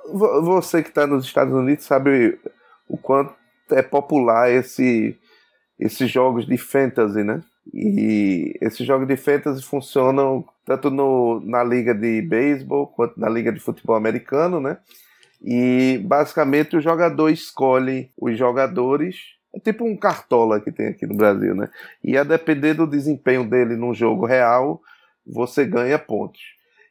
o, 0.08 0.42
você 0.42 0.82
que 0.82 0.90
está 0.90 1.06
nos 1.06 1.26
Estados 1.26 1.54
Unidos 1.54 1.86
sabe 1.86 2.40
o 2.88 2.98
quanto 2.98 3.34
é 3.72 3.82
popular 3.82 4.52
esse, 4.52 5.18
esses 5.80 6.10
jogos 6.10 6.46
de 6.46 6.58
fantasy, 6.58 7.24
né? 7.24 7.42
E 7.74 8.54
esses 8.62 8.86
jogos 8.86 9.08
de 9.08 9.18
fantasy 9.18 9.64
funcionam 9.64 10.46
tanto 10.66 10.90
no, 10.90 11.42
na 11.42 11.64
liga 11.64 11.94
de 11.94 12.22
beisebol 12.22 12.88
quanto 12.88 13.20
na 13.20 13.30
liga 13.30 13.52
de 13.52 13.60
futebol 13.60 13.96
americano, 13.96 14.60
né? 14.60 14.78
E 15.44 16.00
basicamente 16.04 16.76
o 16.76 16.82
jogador 16.82 17.30
escolhe 17.30 18.12
os 18.18 18.38
jogadores, 18.38 19.18
é 19.54 19.60
tipo 19.60 19.86
um 19.86 19.96
cartola 19.96 20.60
que 20.60 20.72
tem 20.72 20.88
aqui 20.88 21.06
no 21.06 21.16
Brasil, 21.16 21.54
né? 21.56 21.70
E 22.04 22.18
a 22.18 22.24
depender 22.24 22.74
do 22.74 22.88
desempenho 22.88 23.48
dele 23.48 23.76
no 23.76 23.94
jogo 23.94 24.26
real, 24.26 24.82
você 25.26 25.66
ganha 25.66 25.98
pontos. 25.98 26.42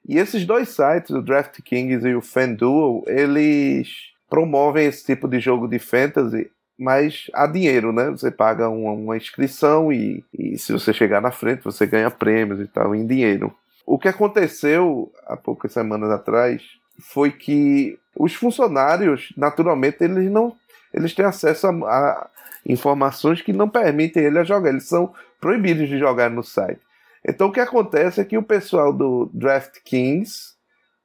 E 0.06 0.18
esses 0.18 0.44
dois 0.44 0.68
sites, 0.68 1.10
o 1.10 1.22
DraftKings 1.22 2.04
e 2.04 2.14
o 2.14 2.20
FanDuel, 2.20 3.02
eles 3.06 4.12
promovem 4.28 4.86
esse 4.86 5.04
tipo 5.04 5.26
de 5.28 5.40
jogo 5.40 5.66
de 5.66 5.78
fantasy 5.78 6.50
mas 6.78 7.30
há 7.32 7.46
dinheiro, 7.46 7.92
né? 7.92 8.10
Você 8.10 8.30
paga 8.30 8.68
uma, 8.68 8.92
uma 8.92 9.16
inscrição 9.16 9.92
e, 9.92 10.24
e, 10.36 10.58
se 10.58 10.72
você 10.72 10.92
chegar 10.92 11.20
na 11.20 11.30
frente, 11.30 11.62
você 11.62 11.86
ganha 11.86 12.10
prêmios 12.10 12.60
e 12.60 12.66
tal, 12.66 12.94
em 12.94 13.06
dinheiro. 13.06 13.54
O 13.86 13.98
que 13.98 14.08
aconteceu 14.08 15.12
há 15.26 15.36
poucas 15.36 15.72
semanas 15.72 16.10
atrás 16.10 16.62
foi 17.00 17.30
que 17.30 17.98
os 18.16 18.34
funcionários, 18.34 19.32
naturalmente, 19.36 20.02
eles 20.02 20.30
não 20.30 20.56
eles 20.92 21.12
têm 21.12 21.24
acesso 21.24 21.66
a, 21.66 21.70
a 21.70 22.30
informações 22.64 23.42
que 23.42 23.52
não 23.52 23.68
permitem 23.68 24.22
ele 24.22 24.38
a 24.38 24.44
jogar. 24.44 24.70
Eles 24.70 24.86
são 24.86 25.12
proibidos 25.40 25.88
de 25.88 25.98
jogar 25.98 26.30
no 26.30 26.42
site. 26.42 26.80
Então 27.26 27.48
o 27.48 27.52
que 27.52 27.60
acontece 27.60 28.20
é 28.20 28.24
que 28.24 28.38
o 28.38 28.42
pessoal 28.42 28.92
do 28.92 29.28
DraftKings, 29.32 30.54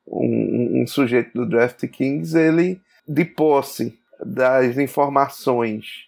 um, 0.06 0.84
um 0.84 0.88
sujeito 0.88 1.34
do 1.34 1.46
DraftKings, 1.46 2.36
ele 2.36 2.80
de 3.08 3.26
posse 3.26 3.98
das 4.24 4.78
informações 4.78 6.08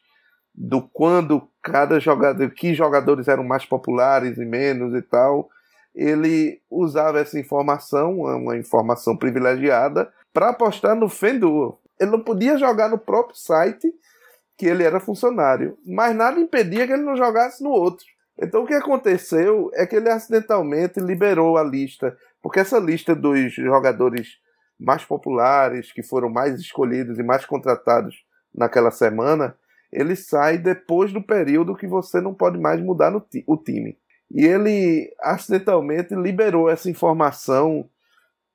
do 0.54 0.82
quando 0.82 1.48
cada 1.62 2.00
jogador, 2.00 2.50
que 2.52 2.74
jogadores 2.74 3.28
eram 3.28 3.44
mais 3.44 3.66
populares 3.66 4.38
e 4.38 4.46
menos 4.46 4.94
e 4.94 5.02
tal, 5.02 5.50
ele 5.94 6.62
usava 6.70 7.20
essa 7.20 7.40
informação, 7.40 8.20
uma 8.20 8.58
informação 8.58 9.16
privilegiada, 9.16 10.12
para 10.34 10.50
apostar 10.50 10.96
no 10.96 11.10
FanDuel. 11.10 11.80
Ele 12.00 12.12
não 12.12 12.22
podia 12.22 12.58
jogar 12.58 12.90
no 12.90 12.98
próprio 12.98 13.38
site 13.38 13.94
que 14.58 14.66
ele 14.66 14.84
era 14.84 15.00
funcionário, 15.00 15.78
mas 15.86 16.16
nada 16.16 16.40
impedia 16.40 16.86
que 16.86 16.94
ele 16.94 17.04
não 17.04 17.18
jogasse 17.18 17.64
no 17.64 17.72
outro. 17.72 18.06
Então 18.40 18.64
o 18.64 18.68
que 18.68 18.74
aconteceu 18.74 19.70
é 19.74 19.86
que 19.86 19.96
ele 19.96 20.10
acidentalmente 20.10 21.00
liberou 21.00 21.58
a 21.58 21.64
lista, 21.64 22.18
porque 22.42 22.60
essa 22.60 22.80
lista 22.80 23.16
dos 23.16 23.54
jogadores 23.54 24.40
mais 24.82 25.06
populares, 25.06 25.92
que 25.92 26.02
foram 26.02 26.30
mais 26.30 26.60
escolhidos 26.60 27.20
e 27.20 27.24
mais 27.24 27.46
contratados 27.46 28.26
naquela 28.54 28.92
semana, 28.92 29.56
ele 29.92 30.16
sai 30.16 30.58
depois 30.58 31.14
do 31.14 31.22
período 31.22 31.76
que 31.76 31.88
você 31.88 32.20
não 32.20 32.34
pode 32.34 32.58
mais 32.58 32.82
mudar 32.82 33.12
no 33.12 33.26
o 33.46 33.58
time. 33.58 33.98
E 34.34 34.46
ele 34.46 35.14
acidentalmente 35.20 36.16
liberou 36.16 36.70
essa 36.70 36.90
informação, 36.90 37.88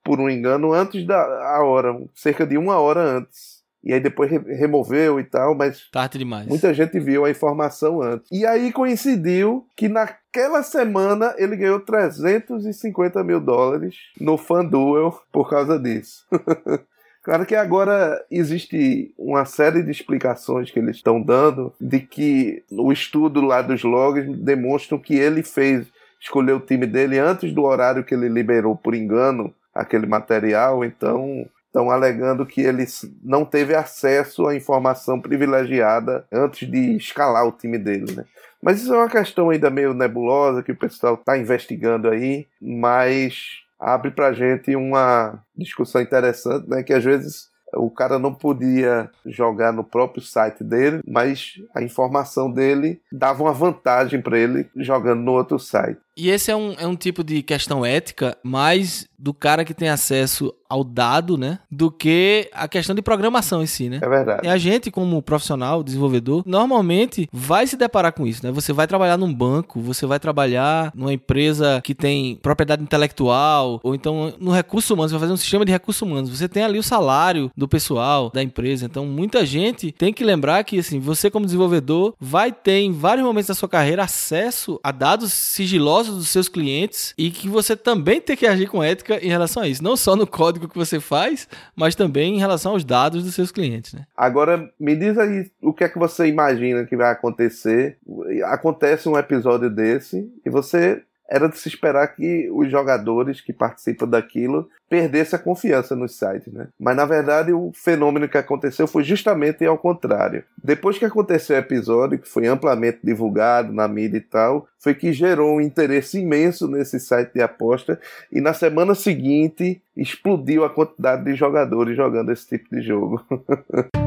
por 0.03 0.19
um 0.19 0.29
engano, 0.29 0.73
antes 0.73 1.07
da 1.07 1.63
hora, 1.63 1.95
cerca 2.15 2.47
de 2.47 2.57
uma 2.57 2.79
hora 2.79 3.01
antes. 3.01 3.56
E 3.87 3.93
aí 3.93 4.01
depois 4.01 4.29
removeu 4.29 5.21
e 5.21 5.23
tal, 5.23 5.55
mas. 5.55 5.89
Tarde 5.93 6.19
demais. 6.19 6.49
Muita 6.49 6.75
gente 6.75 6.99
viu 6.99 7.25
a 7.25 7.31
informação 7.31 8.03
antes. 8.03 8.29
E 8.33 8.45
aí 8.45 8.73
coincidiu 8.73 9.65
que 9.77 9.89
naquela 9.89 10.65
semana 10.65 11.33
ele 11.39 11.55
ganhou 11.55 11.79
350 11.79 13.23
mil 13.23 13.41
dólares 13.41 13.95
no 14.21 14.37
FanDuel 14.37 15.17
por 15.31 15.49
causa 15.49 15.79
disso. 15.79 16.27
Claro 17.23 17.45
que 17.45 17.57
agora 17.57 18.25
existe 18.31 19.13
uma 19.19 19.45
série 19.45 19.83
de 19.83 19.91
explicações 19.91 20.71
que 20.71 20.79
eles 20.79 20.95
estão 20.95 21.21
dando 21.21 21.75
de 21.81 21.99
que 21.99 22.63
o 22.71 22.93
estudo 22.93 23.41
lá 23.41 23.63
dos 23.63 23.83
logs 23.83 24.33
demonstram 24.39 24.97
que 24.97 25.17
ele 25.17 25.43
fez 25.43 25.89
escolher 26.21 26.53
o 26.53 26.61
time 26.61 26.87
dele 26.87 27.19
antes 27.19 27.53
do 27.53 27.65
horário 27.65 28.05
que 28.05 28.15
ele 28.15 28.29
liberou 28.29 28.77
por 28.77 28.95
engano 28.95 29.53
aquele 29.75 30.07
material, 30.07 30.85
então 30.85 31.49
estão 31.77 31.91
alegando 31.91 32.47
que 32.47 32.63
ele 32.63 32.87
não 33.23 33.45
teve 33.45 33.75
acesso 33.75 34.47
à 34.47 34.57
informação 34.57 35.21
privilegiada 35.21 36.25
antes 36.33 36.69
de 36.71 36.97
escalar 36.97 37.47
o 37.47 37.53
time 37.53 37.77
dele, 37.79 38.11
né? 38.17 38.25
Mas 38.63 38.81
isso 38.81 38.95
é 38.95 38.97
uma 38.97 39.11
questão 39.11 39.51
ainda 39.51 39.69
meio 39.69 39.93
nebulosa 39.93 40.63
que 40.63 40.73
o 40.73 40.77
pessoal 40.77 41.15
está 41.15 41.37
investigando 41.37 42.09
aí, 42.09 42.47
mas 42.61 43.61
abre 43.79 44.11
para 44.11 44.33
gente 44.33 44.75
uma 44.75 45.39
discussão 45.55 46.01
interessante, 46.01 46.67
né? 46.67 46.83
Que 46.83 46.95
às 46.95 47.05
vezes 47.05 47.51
o 47.75 47.91
cara 47.91 48.19
não 48.19 48.33
podia 48.33 49.11
jogar 49.27 49.71
no 49.71 49.85
próprio 49.85 50.23
site 50.23 50.65
dele, 50.65 51.01
mas 51.07 51.61
a 51.75 51.83
informação 51.83 52.51
dele 52.51 53.03
dava 53.13 53.43
uma 53.43 53.53
vantagem 53.53 54.23
para 54.23 54.39
ele 54.39 54.67
jogando 54.77 55.21
no 55.21 55.33
outro 55.33 55.59
site. 55.59 56.01
E 56.17 56.31
esse 56.31 56.51
é 56.51 56.57
um, 56.57 56.75
é 56.79 56.87
um 56.87 56.97
tipo 56.97 57.23
de 57.23 57.43
questão 57.43 57.85
ética 57.85 58.39
mais 58.43 59.07
do 59.19 59.33
cara 59.33 59.65
que 59.65 59.75
tem 59.75 59.89
acesso 59.89 60.53
ao 60.69 60.83
dado, 60.83 61.39
né? 61.39 61.59
Do 61.71 61.91
que 61.91 62.51
a 62.53 62.67
questão 62.69 62.95
de 62.95 63.03
programação 63.03 63.63
em 63.63 63.67
si, 63.67 63.89
né? 63.89 64.01
É 64.03 64.09
verdade. 64.09 64.47
E 64.47 64.49
a 64.49 64.57
gente, 64.59 64.91
como 64.91 65.23
profissional, 65.23 65.83
desenvolvedor, 65.83 66.43
normalmente 66.45 67.29
vai 67.33 67.67
se 67.67 67.77
deparar 67.77 68.13
com 68.13 68.27
isso, 68.27 68.45
né? 68.45 68.53
Você 68.53 68.73
vai 68.73 68.87
trabalhar 68.87 69.17
num 69.17 69.33
banco, 69.33 69.81
você 69.81 70.07
vai 70.07 70.19
trabalhar 70.19 70.93
numa 70.95 71.13
empresa 71.13 71.81
que 71.83 71.95
tem 71.95 72.37
propriedade 72.37 72.83
intelectual, 72.83 73.81
ou 73.83 73.95
então 73.95 74.35
no 74.39 74.51
recurso 74.51 74.95
humano, 74.95 75.09
você 75.09 75.15
vai 75.15 75.21
fazer 75.21 75.33
um 75.33 75.37
sistema 75.37 75.65
de 75.65 75.73
recursos 75.73 76.03
humanos. 76.03 76.31
Você 76.31 76.49
tem 76.49 76.63
ali 76.63 76.79
o 76.79 76.83
salário 76.83 77.51
do 77.57 77.69
pessoal 77.69 78.31
da 78.33 78.43
empresa. 78.43 78.87
Então, 78.87 79.07
muita 79.07 79.47
gente 79.47 79.93
tem 79.93 80.13
que 80.13 80.25
lembrar 80.25 80.65
que, 80.65 80.79
assim, 80.79 80.99
você 80.99 81.31
como 81.31 81.47
desenvolvedor 81.47 82.15
vai 82.21 82.53
ter 82.53 82.81
em 82.81 82.93
vários 82.93 83.25
momentos 83.25 83.49
da 83.49 83.55
sua 83.55 83.69
carreira 83.69 84.05
acesso 84.05 84.81
a 84.83 84.91
dados 84.91 85.33
sigilosos 85.33 86.06
dos 86.15 86.29
seus 86.29 86.49
clientes 86.49 87.15
e 87.17 87.31
que 87.31 87.49
você 87.49 87.77
também 87.77 88.21
tem 88.21 88.37
que 88.37 88.47
agir 88.47 88.69
com 88.69 88.83
ética 88.83 89.19
em 89.25 89.29
relação 89.29 89.63
a 89.63 89.69
isso. 89.69 89.83
Não 89.83 89.97
só 89.97 90.17
no 90.17 90.27
código 90.27 90.69
que 90.69 90.79
você 90.79 91.01
faz, 91.01 91.49
mas 91.75 91.95
também 91.95 92.37
em 92.37 92.39
relação 92.39 92.73
aos 92.73 92.85
dados 92.85 93.25
dos 93.25 93.35
seus 93.35 93.51
clientes. 93.51 93.93
Né? 93.93 94.07
Agora, 94.17 94.71
me 94.79 94.95
diz 94.95 95.19
aí 95.19 95.51
o 95.61 95.73
que 95.73 95.85
é 95.85 95.89
que 95.89 95.99
você 95.99 96.27
imagina 96.27 96.85
que 96.85 96.97
vai 96.97 97.11
acontecer. 97.11 97.99
Acontece 98.45 99.09
um 99.09 99.19
episódio 99.19 99.71
desse 99.71 100.31
e 100.45 100.51
você 100.51 101.03
era 101.29 101.49
de 101.49 101.59
se 101.59 101.69
esperar 101.69 102.07
que 102.09 102.49
os 102.51 102.71
jogadores 102.71 103.41
que 103.41 103.53
participam 103.53 104.07
daquilo 104.07 104.69
perdessem 104.89 105.39
a 105.39 105.43
confiança 105.43 105.97
nos 105.97 106.17
sites, 106.17 106.53
né? 106.53 106.69
Mas 106.79 106.97
na 106.97 107.05
verdade 107.05 107.53
o 107.53 107.73
fenômeno 107.75 108.29
que 108.29 108.39
aconteceu 108.39 108.87
foi 108.87 109.03
justamente 109.03 109.65
ao 109.65 109.77
contrário. 109.77 110.45
Depois 110.63 110.99
que 110.99 111.05
aconteceu 111.05 111.57
o 111.57 111.59
episódio, 111.59 112.19
que 112.19 112.29
foi 112.29 112.47
amplamente 112.47 113.01
divulgado 113.03 113.73
na 113.73 113.89
mídia 113.89 114.19
e 114.19 114.21
tal, 114.21 114.69
foi 114.79 114.95
que 114.95 115.13
gerou 115.13 115.57
um 115.57 115.61
interesse 115.61 116.21
imenso 116.21 116.69
nesse 116.69 117.01
site 117.01 117.33
de 117.35 117.43
aposta 117.43 118.01
e 118.31 118.41
na 118.41 118.55
semana 118.55 118.95
seguinte 118.95 119.83
explodiu 119.97 120.65
a 120.65 120.71
quantidade 120.71 121.25
de 121.25 121.35
jogadores 121.35 121.97
jogando 121.97 122.31
esse 122.31 122.47
tipo 122.47 122.75
de 122.75 122.83
jogo. 122.83 123.25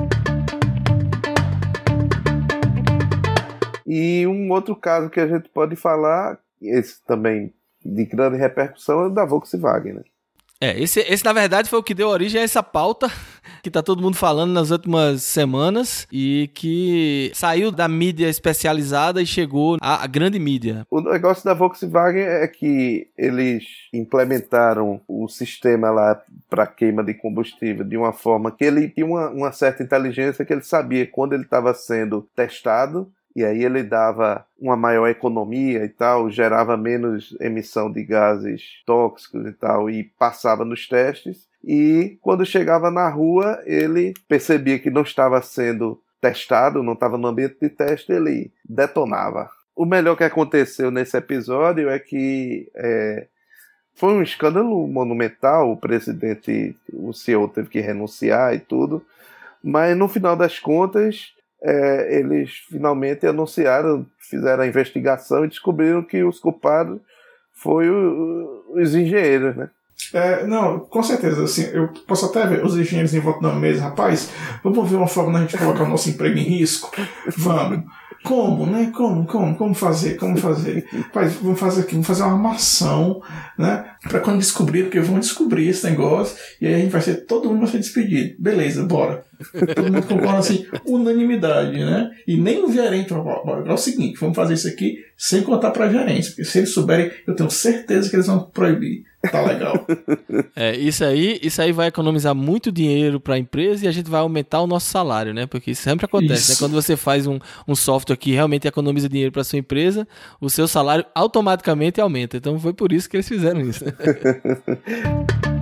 E 3.92 4.28
um 4.28 4.52
outro 4.52 4.76
caso 4.76 5.10
que 5.10 5.20
a 5.20 5.26
gente 5.26 5.50
pode 5.50 5.76
falar 5.76 6.38
esse 6.62 7.04
também 7.06 7.54
de 7.84 8.06
grande 8.06 8.38
repercussão 8.38 9.02
é 9.02 9.08
o 9.08 9.10
da 9.10 9.26
Volkswagen, 9.26 9.94
né? 9.94 10.04
É, 10.62 10.78
esse, 10.78 11.00
esse 11.00 11.24
na 11.24 11.32
verdade 11.32 11.70
foi 11.70 11.80
o 11.80 11.84
que 11.84 11.94
deu 11.94 12.10
origem 12.10 12.42
a 12.42 12.44
essa 12.44 12.62
pauta 12.62 13.08
que 13.64 13.72
tá 13.72 13.82
todo 13.82 14.02
mundo 14.02 14.18
falando 14.18 14.52
nas 14.52 14.72
últimas 14.72 15.24
semanas 15.24 16.06
e 16.12 16.50
que 16.54 17.32
saiu 17.34 17.72
da 17.72 17.88
mídia 17.88 18.28
especializada 18.28 19.22
e 19.22 19.26
chegou 19.26 19.78
à, 19.80 20.04
à 20.04 20.08
grande 20.08 20.38
mídia. 20.38 20.86
O 20.92 21.00
negócio 21.00 21.46
da 21.46 21.54
Volkswagen 21.54 22.24
é 22.24 22.46
que 22.46 23.08
eles 23.18 23.64
implementaram 23.94 25.00
o 25.08 25.30
sistema 25.30 25.92
lá 25.92 26.22
para 26.50 26.68
queima 26.68 27.06
de 27.06 27.14
combustível 27.14 27.86
de 27.86 27.96
uma 27.96 28.12
forma 28.12 28.52
que 28.52 28.66
ele 28.66 28.90
tinha 28.90 29.06
uma, 29.06 29.30
uma 29.30 29.52
certa 29.54 29.82
inteligência 29.82 30.44
que 30.44 30.52
ele 30.52 30.64
sabia 30.64 31.08
quando 31.08 31.32
ele 31.32 31.44
estava 31.44 31.74
sendo 31.74 32.28
testado 32.36 33.10
e 33.36 33.44
aí 33.44 33.64
ele 33.64 33.84
dava 33.84 34.46
uma 34.60 34.76
maior 34.76 35.08
economia 35.08 35.86
e 35.86 35.90
tal, 35.90 36.30
gerava 36.30 36.76
menos 36.76 37.36
emissão 37.40 37.92
de 37.92 38.04
gases 38.04 38.82
tóxicos 38.86 39.46
e 39.46 39.54
tal, 39.54 39.90
e 39.90 40.04
passava 40.04 40.66
nos 40.66 40.88
testes. 40.88 41.48
E 41.64 42.18
quando 42.22 42.46
chegava 42.46 42.90
na 42.90 43.08
rua, 43.10 43.62
ele 43.66 44.14
percebia 44.28 44.80
que 44.80 44.90
não 44.90 45.04
estava 45.04 45.42
sendo 45.42 46.02
testado, 46.20 46.84
não 46.84 46.94
estava 46.94 47.18
no 47.18 47.28
ambiente 47.28 47.58
de 47.62 47.70
teste, 47.70 48.12
ele 48.12 48.52
detonava. 48.68 49.50
O 49.76 49.86
melhor 49.86 50.16
que 50.18 50.24
aconteceu 50.24 50.92
nesse 50.92 51.16
episódio 51.16 51.90
é 51.90 52.00
que 52.00 52.70
é, 52.76 53.28
foi 53.94 54.14
um 54.14 54.22
escândalo 54.22 54.88
monumental, 54.88 55.72
o 55.72 55.78
presidente, 55.78 56.76
o 56.92 57.14
CEO 57.14 57.48
teve 57.48 57.70
que 57.70 57.80
renunciar 57.80 58.54
e 58.54 58.60
tudo, 58.60 59.06
mas 59.64 59.96
no 59.96 60.08
final 60.08 60.36
das 60.36 60.60
contas 60.60 61.34
é, 61.62 62.20
eles 62.20 62.52
finalmente 62.70 63.26
anunciaram, 63.28 64.06
fizeram 64.18 64.64
a 64.64 64.68
investigação 64.68 65.44
e 65.44 65.50
descobriram 65.50 66.04
que 66.04 66.24
os 66.24 66.40
culpados 66.40 67.00
foi 67.54 67.90
o, 67.90 68.74
os 68.76 68.96
engenheiros, 68.96 69.56
né? 69.56 69.70
É, 70.14 70.46
não, 70.48 70.80
com 70.80 71.04
certeza, 71.04 71.44
assim, 71.44 71.64
eu 71.74 71.90
posso 72.08 72.26
até 72.26 72.46
ver 72.48 72.66
os 72.66 72.78
engenheiros 72.78 73.14
em 73.14 73.20
volta 73.20 73.42
da 73.42 73.54
mesa, 73.54 73.84
rapaz, 73.84 74.32
vamos 74.64 74.90
ver 74.90 74.96
uma 74.96 75.08
forma 75.08 75.34
da 75.34 75.40
gente 75.42 75.58
colocar 75.58 75.84
o 75.84 75.90
nosso 75.90 76.10
emprego 76.10 76.38
em 76.38 76.44
risco? 76.44 76.90
Vamos. 77.38 77.84
Como, 78.24 78.66
né? 78.66 78.92
Como, 78.96 79.26
como, 79.26 79.56
como 79.56 79.74
fazer, 79.74 80.16
como 80.18 80.36
fazer? 80.38 80.86
Vamos 81.42 81.60
fazer 81.60 81.82
aqui, 81.82 81.94
vamos 81.94 82.08
fazer 82.08 82.24
uma 82.24 82.34
armação, 82.34 83.22
né? 83.58 83.86
Pra 84.04 84.20
quando 84.20 84.40
descobrir, 84.40 84.84
porque 84.84 85.00
vão 85.00 85.20
descobrir 85.20 85.68
esse 85.68 85.90
negócio, 85.90 86.38
e 86.62 86.68
aí 86.68 86.76
a 86.76 86.78
gente 86.80 86.92
vai 86.92 87.02
ser, 87.02 87.26
todo 87.26 87.50
mundo 87.50 87.60
vai 87.60 87.70
ser 87.70 87.80
despedido. 87.80 88.36
Beleza, 88.40 88.84
bora. 88.84 89.24
Todo 89.76 89.92
mundo 89.92 90.08
concorda 90.08 90.40
assim, 90.40 90.66
unanimidade, 90.86 91.78
né? 91.78 92.10
E 92.28 92.38
nem 92.38 92.64
o 92.64 92.72
gerente, 92.72 93.14
é 93.14 93.74
o 93.74 93.78
seguinte, 93.78 94.20
vamos 94.20 94.36
fazer 94.36 94.54
isso 94.54 94.68
aqui 94.68 94.98
sem 95.18 95.44
contar 95.44 95.72
pra 95.72 95.92
gerência, 95.92 96.32
porque 96.32 96.46
se 96.46 96.60
eles 96.60 96.74
souberem, 96.74 97.12
eu 97.28 97.36
tenho 97.36 97.50
certeza 97.50 98.10
que 98.10 98.16
eles 98.16 98.28
vão 98.28 98.40
proibir. 98.40 99.04
Tá 99.32 99.42
legal. 99.42 99.86
É, 100.56 100.76
isso 100.78 101.04
aí, 101.04 101.40
isso 101.44 101.62
aí 101.62 101.74
vai 101.74 101.88
economizar 101.88 102.34
muito 102.34 102.72
dinheiro 102.72 103.20
para 103.20 103.36
a 103.36 103.38
empresa 103.38 103.86
e 103.86 103.88
a 103.88 103.92
gente 103.92 104.10
vai 104.10 104.22
aumentar 104.22 104.62
o 104.62 104.68
nosso 104.68 104.88
salário, 104.88 105.34
né? 105.34 105.46
Porque 105.46 105.72
isso 105.72 105.82
sempre 105.82 106.06
acontece, 106.06 106.52
né? 106.52 106.58
Quando 106.58 106.72
você 106.72 106.96
faz 106.96 107.28
um, 107.28 107.38
um 107.68 107.76
software 107.76 108.16
que 108.16 108.32
realmente 108.32 108.68
economiza 108.68 109.10
dinheiro 109.10 109.32
para 109.32 109.44
sua 109.44 109.60
empresa, 109.60 110.08
o 110.40 110.50
seu 110.50 110.68
salário 110.68 111.06
automaticamente 111.14 112.00
aumenta. 112.00 112.38
Então 112.38 112.58
foi 112.60 112.74
por 112.74 112.94
isso 112.94 113.10
que 113.10 113.18
eles 113.18 113.28
fizeram 113.28 113.62
isso. 113.62 113.84
Né? 113.84 113.92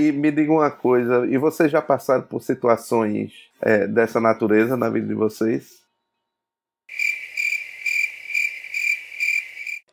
e 0.00 0.12
me 0.12 0.30
diga 0.30 0.52
uma 0.52 0.70
coisa, 0.70 1.26
e 1.26 1.36
vocês 1.36 1.70
já 1.70 1.82
passaram 1.82 2.22
por 2.22 2.42
situações 2.42 3.32
é, 3.60 3.86
dessa 3.86 4.20
natureza 4.20 4.76
na 4.76 4.88
vida 4.88 5.06
de 5.06 5.14
vocês? 5.14 5.83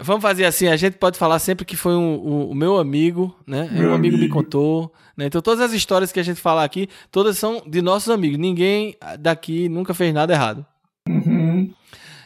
Vamos 0.03 0.21
fazer 0.21 0.45
assim, 0.45 0.67
a 0.67 0.75
gente 0.75 0.97
pode 0.97 1.17
falar 1.17 1.39
sempre 1.39 1.65
que 1.65 1.75
foi 1.75 1.93
um, 1.93 2.13
um, 2.13 2.49
o 2.49 2.55
meu 2.55 2.77
amigo, 2.77 3.35
né? 3.45 3.69
Meu 3.71 3.91
um 3.91 3.93
amigo, 3.93 4.15
amigo, 4.15 4.17
me 4.17 4.29
contou. 4.29 4.93
Né? 5.15 5.25
Então 5.25 5.41
todas 5.41 5.61
as 5.61 5.73
histórias 5.73 6.11
que 6.11 6.19
a 6.19 6.23
gente 6.23 6.41
fala 6.41 6.63
aqui, 6.63 6.89
todas 7.11 7.37
são 7.37 7.61
de 7.67 7.81
nossos 7.81 8.09
amigos. 8.09 8.37
Ninguém 8.37 8.95
daqui 9.19 9.69
nunca 9.69 9.93
fez 9.93 10.13
nada 10.13 10.33
errado. 10.33 10.65
Uhum. 11.07 11.71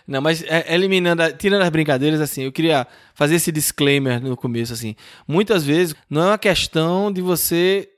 Não, 0.07 0.21
mas 0.21 0.43
é, 0.43 0.73
eliminando, 0.73 1.23
tirando 1.33 1.63
as 1.63 1.69
brincadeiras, 1.69 2.21
assim, 2.21 2.43
eu 2.43 2.51
queria 2.51 2.85
fazer 3.13 3.35
esse 3.35 3.51
disclaimer 3.51 4.21
no 4.21 4.37
começo, 4.37 4.71
assim. 4.71 4.95
Muitas 5.27 5.63
vezes 5.63 5.95
não 6.09 6.21
é 6.21 6.27
uma 6.27 6.37
questão 6.37 7.11
de 7.11 7.21
você 7.21 7.89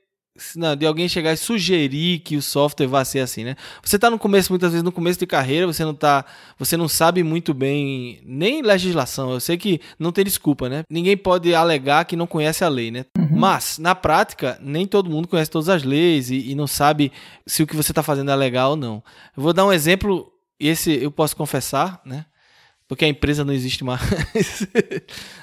não, 0.56 0.75
de 0.75 0.86
alguém 0.86 1.08
chegar 1.10 1.34
e 1.34 1.38
sugerir 1.38 2.20
que 2.20 2.36
o 2.36 2.41
software 2.41 2.88
vá 2.88 3.03
ser 3.03 3.20
assim, 3.20 3.44
né? 3.44 3.56
Você 3.84 3.96
está 3.96 4.10
no 4.10 4.20
começo, 4.20 4.51
muitas 4.51 4.72
vezes 4.72 4.84
no 4.84 4.91
começo 4.91 5.20
de 5.20 5.25
carreira, 5.25 5.65
você 5.65 5.84
não 5.84 5.94
tá, 5.94 6.25
você 6.58 6.77
não 6.77 6.88
sabe 6.88 7.24
muito 7.24 7.53
bem 7.53 8.22
nem 8.25 8.62
legislação. 8.62 9.32
Eu 9.32 9.39
sei 9.39 9.58
que 9.58 9.82
não 9.98 10.12
tem 10.12 10.24
desculpa, 10.24 10.70
né? 10.70 10.84
Ninguém 10.89 11.17
pode 11.17 11.53
alegar 11.53 12.06
que 12.06 12.15
não 12.15 12.27
conhece 12.27 12.63
a 12.63 12.70
lei, 12.70 12.91
né? 12.91 13.06
Uhum. 13.17 13.29
Mas 13.32 13.77
na 13.77 13.96
prática, 13.96 14.58
nem 14.62 14.86
todo 14.86 15.10
mundo 15.10 15.27
conhece 15.27 15.51
todas 15.51 15.70
as 15.70 15.84
leis 15.84 16.29
e, 16.29 16.51
e 16.51 16.56
não 16.56 16.67
sabe 16.67 17.12
se 17.46 17.63
o 17.63 17.67
que 17.67 17.75
você 17.75 17.91
está 17.91 18.03
fazendo 18.03 18.32
é 18.32 18.36
legal 18.36 18.72
ou 18.72 18.77
não. 18.77 19.03
Eu 19.36 19.44
vou 19.44 19.53
dar 19.53 19.65
um 19.65 19.74
exemplo, 19.74 20.32
esse 20.60 20.91
eu 20.91 21.12
posso 21.12 21.36
confessar, 21.36 22.01
né? 22.06 22.25
Porque 22.88 23.06
a 23.06 23.08
empresa 23.08 23.44
não 23.44 23.53
existe 23.53 23.84
mais. 23.84 24.01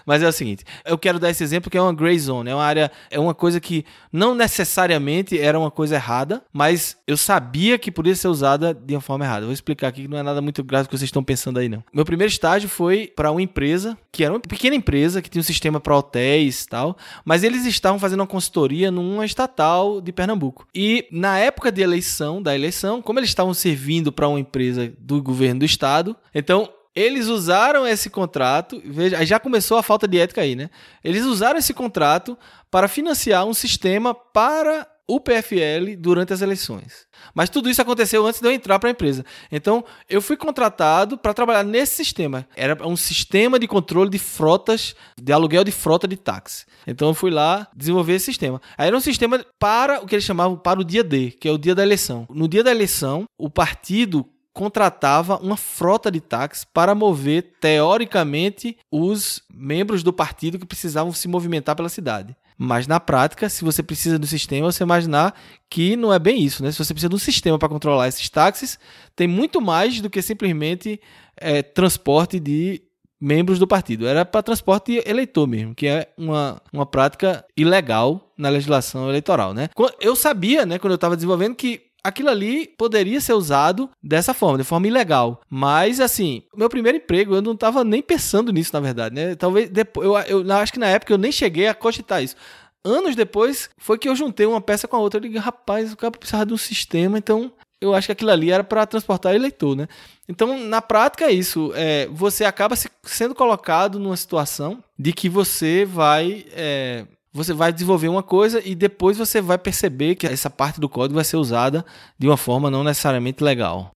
Mas 0.07 0.23
é 0.23 0.29
o 0.29 0.33
seguinte, 0.33 0.65
eu 0.85 0.97
quero 0.97 1.19
dar 1.19 1.31
esse 1.31 1.45
exemplo 1.45 1.71
que 1.71 1.77
é 1.77 1.83
uma 1.83 1.93
gray 1.93 2.19
zone, 2.19 2.51
é 2.51 2.55
uma 2.55 2.65
área, 2.65 2.91
é 3.11 3.19
uma 3.19 3.35
coisa 3.35 3.61
que 3.61 3.85
não 4.13 4.35
necessariamente 4.35 5.39
era 5.39 5.59
uma 5.59 5.71
coisa 5.71 5.97
errada, 5.97 6.43
mas 6.53 6.97
eu 7.07 7.17
sabia 7.17 7.79
que 7.79 7.91
podia 7.91 8.15
ser 8.15 8.29
usada 8.29 8.73
de 8.73 8.95
uma 8.95 9.01
forma 9.01 9.25
errada. 9.25 9.47
Vou 9.47 9.53
explicar 9.53 9.89
aqui 9.89 10.03
que 10.03 10.09
não 10.09 10.19
é 10.19 10.23
nada 10.23 10.41
muito 10.41 10.63
grave 10.63 10.89
que 10.89 10.97
vocês 10.97 11.09
estão 11.09 11.23
pensando 11.23 11.59
aí 11.59 11.69
não. 11.69 11.83
Meu 11.93 12.05
primeiro 12.05 12.31
estágio 12.31 12.69
foi 12.69 13.13
para 13.15 13.31
uma 13.31 13.43
empresa, 13.43 13.97
que 14.13 14.25
era 14.25 14.33
uma 14.33 14.41
pequena 14.41 14.77
empresa 14.77 15.21
que 15.21 15.29
tinha 15.29 15.41
um 15.41 15.45
sistema 15.45 15.81
para 15.81 15.97
hotéis 15.97 16.65
e 16.65 16.69
tal, 16.69 16.97
mas 17.25 17.43
eles 17.43 17.67
estavam 17.67 17.99
fazendo 17.99 18.21
uma 18.21 18.27
consultoria 18.27 18.91
numa 18.91 19.25
estatal 19.25 20.01
de 20.01 20.13
Pernambuco. 20.13 20.67
E 20.75 21.07
na 21.11 21.39
época 21.39 21.71
de 21.71 21.83
eleição, 21.83 22.43
da 22.43 22.55
eleição, 22.55 23.03
como 23.03 23.19
eles 23.19 23.31
estavam 23.31 23.53
servindo 23.53 24.13
para 24.13 24.29
uma 24.29 24.41
empresa 24.41 24.93
do 24.99 25.23
governo 25.23 25.61
do 25.61 25.67
estado, 25.67 26.17
então 26.35 26.69
eles 26.95 27.27
usaram 27.27 27.87
esse 27.87 28.09
contrato, 28.09 28.81
veja, 28.85 29.25
já 29.25 29.41
começou 29.41 29.77
a 29.77 29.83
falta 29.83 30.07
de 30.07 30.19
ética 30.19 30.43
aí, 30.43 30.55
né? 30.55 30.71
Eles 31.03 31.25
usaram 31.25 31.59
esse 31.59 31.75
contrato 31.75 32.39
para 32.71 32.89
financiar 32.89 33.45
um 33.45 33.55
sistema 33.55 34.15
para 34.15 34.87
o 35.07 35.21
PFL 35.21 35.97
durante 35.99 36.33
as 36.33 36.41
eleições. 36.41 37.07
Mas 37.35 37.51
tudo 37.51 37.69
isso 37.69 37.83
aconteceu 37.83 38.27
antes 38.27 38.41
de 38.41 38.47
eu 38.47 38.53
entrar 38.53 38.79
para 38.79 38.89
a 38.89 38.93
empresa. 38.93 39.25
Então, 39.53 39.85
eu 40.09 40.23
fui 40.23 40.37
contratado 40.37 41.19
para 41.19 41.35
trabalhar 41.35 41.63
nesse 41.63 41.97
sistema. 41.97 42.47
Era 42.57 42.87
um 42.87 42.97
sistema 42.97 43.59
de 43.59 43.69
controle 43.69 44.09
de 44.09 44.19
frotas, 44.19 44.95
de 45.21 45.33
aluguel 45.33 45.65
de 45.65 45.73
frota 45.73 46.09
de 46.09 46.17
táxi. 46.17 46.65
Então, 46.87 47.09
eu 47.09 47.15
fui 47.15 47.30
lá 47.30 47.69
desenvolver 47.76 48.15
esse 48.15 48.26
sistema. 48.26 48.61
Aí 48.78 48.87
era 48.87 48.97
um 48.97 49.00
sistema 49.00 49.45
para 49.59 50.02
o 50.02 50.07
que 50.07 50.15
eles 50.15 50.25
chamavam 50.25 50.57
para 50.57 50.80
o 50.80 50.85
dia 50.85 51.04
D, 51.04 51.33
que 51.33 51.49
é 51.49 51.52
o 51.52 51.59
dia 51.59 51.75
da 51.75 51.83
eleição. 51.83 52.26
No 52.30 52.49
dia 52.49 52.65
da 52.65 52.71
eleição, 52.71 53.25
o 53.39 53.50
partido 53.50 54.26
contratava 54.54 55.36
uma 55.38 55.56
frota 55.56 56.10
de 56.10 56.21
táxis 56.21 56.64
para 56.64 56.95
mover, 56.95 57.54
teoricamente, 57.60 58.78
os 58.90 59.43
membros 59.52 60.02
do 60.04 60.12
partido 60.12 60.58
que 60.58 60.64
precisavam 60.64 61.12
se 61.12 61.26
movimentar 61.26 61.75
pela 61.75 61.88
cidade. 61.88 62.36
Mas 62.56 62.86
na 62.86 63.00
prática, 63.00 63.49
se 63.49 63.64
você 63.64 63.82
precisa 63.82 64.17
do 64.17 64.28
sistema, 64.28 64.71
você 64.71 64.84
imaginar 64.84 65.34
que 65.69 65.97
não 65.97 66.14
é 66.14 66.21
bem 66.21 66.40
isso, 66.40 66.62
né? 66.62 66.71
Se 66.71 66.78
você 66.78 66.95
precisa 66.95 67.08
de 67.08 67.17
um 67.17 67.19
sistema 67.19 67.58
para 67.58 67.69
controlar 67.69 68.06
esses 68.06 68.30
táxis, 68.30 68.78
tem 69.17 69.26
muito 69.26 69.60
mais 69.60 70.00
do 70.00 70.08
que 70.08 70.23
simplesmente 70.23 71.00
é, 71.36 71.62
transporte 71.62 72.38
de 72.38 72.80
membros 73.21 73.58
do 73.58 73.67
partido. 73.67 74.06
Era 74.06 74.25
para 74.25 74.43
transporte 74.43 75.02
eleitor 75.04 75.49
mesmo, 75.49 75.75
que 75.75 75.88
é 75.88 76.08
uma, 76.17 76.62
uma 76.73 76.86
prática 76.86 77.45
ilegal 77.56 78.32
na 78.38 78.50
legislação 78.50 79.08
eleitoral, 79.08 79.52
né? 79.52 79.69
Eu 80.00 80.14
sabia, 80.14 80.64
né, 80.64 80.78
quando 80.78 80.93
eu 80.93 80.97
estava 80.97 81.17
desenvolvendo, 81.17 81.56
que 81.56 81.82
aquilo 82.04 82.28
ali 82.28 82.67
poderia 82.67 83.21
ser 83.21 83.32
usado 83.32 83.88
dessa 84.02 84.34
forma, 84.34 84.58
de 84.58 84.64
forma 84.64 84.86
ilegal. 84.86 85.40
Mas, 85.49 85.99
assim, 85.99 86.43
meu 86.54 86.69
primeiro 86.69 86.99
emprego, 86.99 87.34
eu 87.34 87.43
não 87.43 87.52
estava 87.52 87.82
nem 87.82 88.02
pensando 88.02 88.52
nisso, 88.52 88.71
na 88.75 88.80
verdade, 88.80 89.14
né? 89.14 89.34
Talvez 89.34 89.71
depois, 89.71 90.06
eu, 90.28 90.47
eu 90.47 90.52
acho 90.52 90.73
que 90.73 90.78
na 90.78 90.88
época 90.88 91.14
eu 91.14 91.19
nem 91.19 91.32
cheguei 91.32 91.67
a 91.67 91.75
cogitar 91.75 92.23
isso. 92.23 92.36
Anos 92.84 93.17
depois, 93.17 93.71
foi 93.78 93.97
que 93.97 94.06
eu 94.06 94.14
juntei 94.14 94.45
uma 94.45 94.60
peça 94.60 94.86
com 94.86 94.97
a 94.97 95.00
outra. 95.00 95.17
Eu 95.17 95.23
digo, 95.23 95.38
rapaz, 95.38 95.93
o 95.93 95.97
cara 95.97 96.10
precisava 96.10 96.45
de 96.45 96.52
um 96.52 96.58
sistema, 96.58 97.17
então 97.17 97.50
eu 97.80 97.95
acho 97.95 98.08
que 98.08 98.12
aquilo 98.12 98.30
ali 98.30 98.50
era 98.50 98.62
para 98.62 98.86
transportar 98.86 99.34
eleitor, 99.34 99.75
né? 99.75 99.88
Então, 100.28 100.58
na 100.58 100.82
prática, 100.82 101.25
é 101.25 101.32
isso. 101.32 101.73
É, 101.75 102.06
você 102.12 102.45
acaba 102.45 102.76
se, 102.76 102.90
sendo 103.02 103.34
colocado 103.34 103.99
numa 103.99 104.17
situação 104.17 104.82
de 104.99 105.12
que 105.12 105.28
você 105.28 105.84
vai 105.84 106.45
é, 106.52 107.06
você 107.34 107.52
vai 107.52 107.73
desenvolver 107.73 108.06
uma 108.06 108.23
coisa 108.23 108.62
e 108.64 108.76
depois 108.76 109.18
você 109.18 109.40
vai 109.40 109.58
perceber 109.58 110.14
que 110.14 110.25
essa 110.25 110.49
parte 110.49 110.80
do 110.80 110.88
código 110.88 111.16
vai 111.16 111.25
ser 111.25 111.36
usada 111.36 111.84
de 112.16 112.28
uma 112.28 112.36
forma 112.36 112.70
não 112.70 112.84
necessariamente 112.84 113.42
legal. 113.42 113.90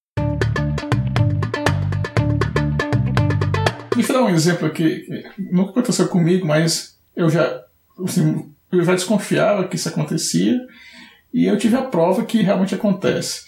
Deixa 3.94 4.12
eu 4.12 4.16
dar 4.16 4.24
um 4.24 4.29
exemplo 4.29 4.66
aqui. 4.66 5.07
Nunca 5.53 5.70
aconteceu 5.70 6.09
comigo, 6.09 6.44
mas 6.44 6.98
eu 7.14 7.31
já, 7.31 7.62
assim, 8.05 8.53
eu 8.72 8.85
já 8.85 8.94
desconfiava 8.94 9.68
que 9.68 9.77
isso 9.77 9.88
acontecia 9.88 10.59
e 11.33 11.44
eu 11.44 11.57
tive 11.57 11.77
a 11.77 11.83
prova 11.83 12.24
que 12.24 12.42
realmente 12.42 12.74
acontece. 12.74 13.44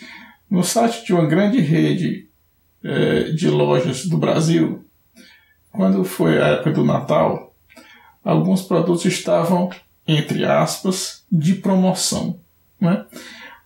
No 0.49 0.63
site 0.63 1.05
de 1.05 1.13
uma 1.13 1.27
grande 1.27 1.61
rede 1.61 2.29
é, 2.85 3.25
de 3.33 3.49
lojas 3.49 4.07
do 4.07 4.17
Brasil, 4.17 4.85
quando 5.73 6.05
foi 6.05 6.41
a 6.41 6.49
época 6.49 6.73
do 6.73 6.85
Natal, 6.85 7.50
alguns 8.25 8.63
produtos 8.63 9.05
estavam, 9.05 9.71
entre 10.07 10.45
aspas, 10.45 11.25
de 11.31 11.55
promoção. 11.55 12.39
Né? 12.81 13.05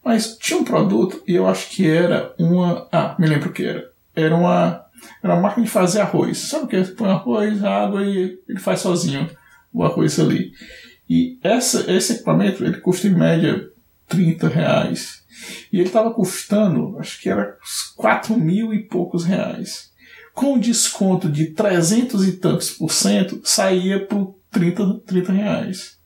Mas 0.05 0.37
tinha 0.37 0.59
um 0.59 0.65
produto, 0.65 1.23
e 1.27 1.35
eu 1.35 1.47
acho 1.47 1.71
que 1.71 1.89
era 1.89 2.35
uma. 2.39 2.87
Ah, 2.93 3.17
me 3.19 3.27
lembro 3.27 3.51
o 3.51 3.53
que 3.53 3.65
era. 3.65 3.91
Era 4.15 4.37
uma, 4.37 4.85
era 5.23 5.35
uma 5.35 5.43
máquina 5.43 5.65
de 5.65 5.73
fazer 5.73 6.01
arroz. 6.01 6.39
Sabe 6.39 6.65
o 6.65 6.69
que? 6.69 6.85
Você 6.85 6.93
põe 6.93 7.11
arroz, 7.11 7.65
água 7.65 8.05
e 8.05 8.39
ele 8.49 8.61
faz 8.61 8.81
sozinho 8.81 9.29
o 9.73 9.83
arroz 9.83 10.21
ali. 10.21 10.53
E 11.09 11.39
essa, 11.43 11.91
esse 11.91 12.15
equipamento 12.15 12.65
ele 12.65 12.79
custa 12.79 13.07
em 13.07 13.15
média 13.15 13.69
30 14.09 14.49
reais. 14.49 15.25
E 15.73 15.79
ele 15.79 15.89
estava 15.89 16.13
custando, 16.13 16.97
acho 16.99 17.21
que 17.21 17.29
era 17.29 17.57
4 17.97 18.39
mil 18.39 18.73
e 18.73 18.85
poucos 18.85 19.25
reais. 19.25 19.93
Com 20.33 20.59
desconto 20.59 21.29
de 21.29 21.47
300 21.47 22.27
e 22.27 22.33
tantos 22.33 22.71
por 22.71 22.91
cento, 22.91 23.41
saía 23.45 24.05
por 24.05 24.37
30, 24.55 25.01
30 25.01 25.33
reais. 25.33 25.99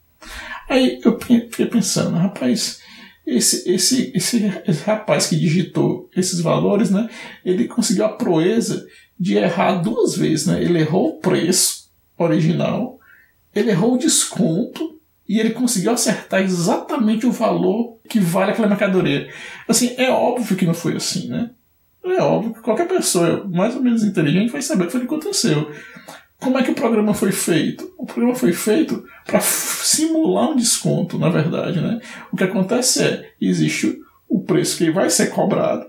Aí 0.69 1.01
eu 1.05 1.19
fiquei 1.21 1.67
pensando, 1.67 2.17
rapaz, 2.17 2.81
esse, 3.27 3.71
esse, 3.71 4.11
esse, 4.15 4.63
esse, 4.67 4.85
rapaz 4.85 5.27
que 5.27 5.37
digitou 5.37 6.09
esses 6.17 6.41
valores, 6.41 6.91
né, 6.91 7.09
ele 7.45 7.69
conseguiu 7.69 8.07
a 8.07 8.17
proeza 8.17 8.87
de 9.21 9.37
errar 9.37 9.77
duas 9.77 10.17
vezes. 10.17 10.47
Né? 10.47 10.63
Ele 10.63 10.81
errou 10.81 11.11
o 11.11 11.21
preço 11.21 11.91
original, 12.17 12.99
ele 13.55 13.71
errou 13.71 13.95
o 13.95 13.99
desconto 13.99 14.99
e 15.29 15.39
ele 15.39 15.51
conseguiu 15.51 15.93
acertar 15.93 16.43
exatamente 16.43 17.27
o 17.27 17.33
valor 17.33 17.99
que 18.09 18.19
vale 18.19 18.53
aquela 18.53 18.69
mercadoria. 18.69 19.29
Assim, 19.69 19.95
é 19.99 20.11
óbvio 20.11 20.57
que 20.57 20.65
não 20.67 20.75
foi 20.75 20.97
assim, 20.97 21.29
né? 21.29 21.51
É 22.03 22.23
óbvio 22.23 22.55
que 22.55 22.61
qualquer 22.63 22.89
pessoa 22.89 23.45
mais 23.47 23.75
ou 23.77 23.83
menos 23.83 24.03
inteligente 24.03 24.51
vai 24.51 24.63
saber 24.63 24.85
o 24.85 24.87
que 24.87 24.93
foi 24.93 25.01
que 25.01 25.07
aconteceu. 25.07 25.71
Como 26.40 26.57
é 26.57 26.62
que 26.62 26.70
o 26.70 26.74
programa 26.74 27.14
foi 27.14 27.33
feito? 27.33 27.92
O 27.98 28.07
programa 28.07 28.35
foi 28.35 28.53
feito 28.53 29.05
para 29.27 29.40
simular 29.40 30.51
um 30.51 30.57
desconto, 30.57 31.18
na 31.18 31.29
verdade. 31.29 31.81
Né? 31.81 32.01
O 32.33 32.37
que 32.37 32.44
acontece 32.44 33.03
é, 33.03 33.33
existe 33.40 33.98
o 34.29 34.40
preço 34.40 34.79
que 34.79 34.90
vai 34.90 35.11
ser 35.11 35.29
cobrado, 35.29 35.87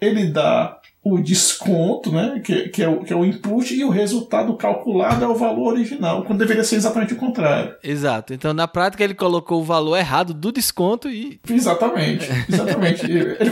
ele 0.00 0.26
dá 0.26 0.77
o 1.02 1.18
desconto, 1.18 2.10
né, 2.10 2.40
que, 2.44 2.68
que, 2.68 2.82
é 2.82 2.88
o, 2.88 3.02
que 3.02 3.12
é 3.12 3.16
o 3.16 3.24
input, 3.24 3.74
e 3.74 3.84
o 3.84 3.88
resultado 3.88 4.54
calculado 4.56 5.24
é 5.24 5.28
o 5.28 5.34
valor 5.34 5.72
original, 5.72 6.24
quando 6.24 6.40
deveria 6.40 6.64
ser 6.64 6.76
exatamente 6.76 7.14
o 7.14 7.16
contrário. 7.16 7.74
Exato. 7.82 8.34
Então, 8.34 8.52
na 8.52 8.66
prática, 8.68 9.04
ele 9.04 9.14
colocou 9.14 9.60
o 9.60 9.64
valor 9.64 9.96
errado 9.96 10.34
do 10.34 10.52
desconto 10.52 11.08
e. 11.08 11.40
Exatamente, 11.48 12.28
exatamente. 12.48 13.06
ele, 13.10 13.50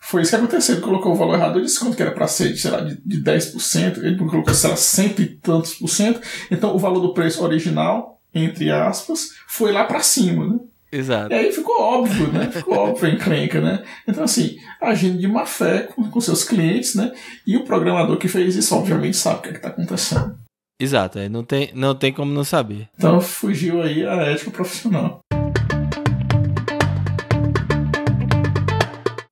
foi 0.00 0.22
isso 0.22 0.30
que 0.30 0.36
aconteceu. 0.36 0.76
Ele 0.76 0.84
colocou 0.84 1.12
o 1.12 1.16
valor 1.16 1.34
errado 1.34 1.54
do 1.54 1.62
desconto, 1.62 1.96
que 1.96 2.02
era 2.02 2.12
para 2.12 2.26
ser, 2.26 2.56
sei 2.56 2.70
lá, 2.70 2.80
de, 2.80 2.96
de 3.04 3.22
10%, 3.22 3.98
ele 3.98 4.16
colocou, 4.16 4.54
sei 4.54 4.70
lá, 4.70 4.76
cento 4.76 5.20
e 5.20 5.26
tantos 5.26 5.74
por 5.74 5.88
cento. 5.88 6.20
Então, 6.50 6.74
o 6.74 6.78
valor 6.78 7.00
do 7.00 7.12
preço 7.12 7.42
original, 7.44 8.20
entre 8.34 8.70
aspas, 8.70 9.30
foi 9.48 9.72
lá 9.72 9.84
para 9.84 10.00
cima, 10.00 10.46
né? 10.46 10.58
Exato. 10.90 11.32
E 11.32 11.34
aí 11.34 11.52
ficou 11.52 11.80
óbvio, 11.80 12.32
né? 12.32 12.50
Ficou 12.50 12.76
óbvio 12.76 13.08
a 13.08 13.12
encrenca, 13.12 13.60
né? 13.60 13.82
Então, 14.06 14.24
assim, 14.24 14.56
agindo 14.80 15.18
de 15.18 15.26
má 15.26 15.44
fé 15.44 15.82
com, 15.82 16.08
com 16.10 16.20
seus 16.20 16.44
clientes, 16.44 16.94
né? 16.94 17.12
E 17.46 17.56
o 17.56 17.64
programador 17.64 18.16
que 18.16 18.28
fez 18.28 18.54
isso, 18.54 18.74
obviamente, 18.74 19.16
sabe 19.16 19.38
o 19.38 19.42
que 19.42 19.48
é 19.48 19.52
está 19.52 19.68
acontecendo. 19.68 20.38
Exato, 20.78 21.18
não 21.30 21.42
tem, 21.42 21.70
não 21.74 21.94
tem 21.94 22.12
como 22.12 22.32
não 22.32 22.44
saber. 22.44 22.88
Então 22.96 23.20
fugiu 23.20 23.82
aí 23.82 24.06
a 24.06 24.16
ética 24.22 24.50
profissional. 24.50 25.20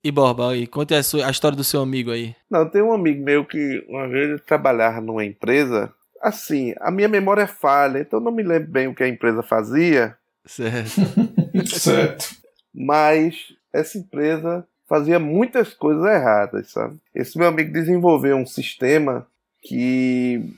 E 0.03 0.11
Borba, 0.11 0.51
aí, 0.51 0.67
conte 0.67 0.95
a, 0.95 1.03
sua, 1.03 1.27
a 1.27 1.31
história 1.31 1.57
do 1.57 1.64
seu 1.64 1.81
amigo 1.81 2.11
aí. 2.11 2.35
Não, 2.51 2.69
tem 2.69 2.83
um 2.83 2.93
amigo 2.93 3.25
meu 3.25 3.45
que 3.45 3.83
uma 3.88 4.07
vez 4.07 4.31
ele 4.31 4.38
trabalhava 4.38 5.01
numa 5.01 5.25
empresa. 5.25 5.93
Assim, 6.21 6.75
a 6.81 6.90
minha 6.90 7.09
memória 7.09 7.43
é 7.43 7.47
falha, 7.47 8.01
então 8.01 8.21
não 8.21 8.33
me 8.33 8.43
lembro 8.43 8.71
bem 8.71 8.87
o 8.87 8.95
que 8.95 9.03
a 9.03 9.09
empresa 9.09 9.43
fazia. 9.43 10.14
Certo. 10.46 11.00
certo. 11.66 12.37
Mas 12.74 13.54
essa 13.72 13.98
empresa 13.98 14.66
fazia 14.88 15.18
muitas 15.18 15.72
coisas 15.72 16.04
erradas, 16.04 16.70
sabe? 16.70 16.98
Esse 17.14 17.38
meu 17.38 17.48
amigo 17.48 17.72
desenvolveu 17.72 18.37
um 18.37 18.46
sistema 18.46 19.26
que 19.62 20.54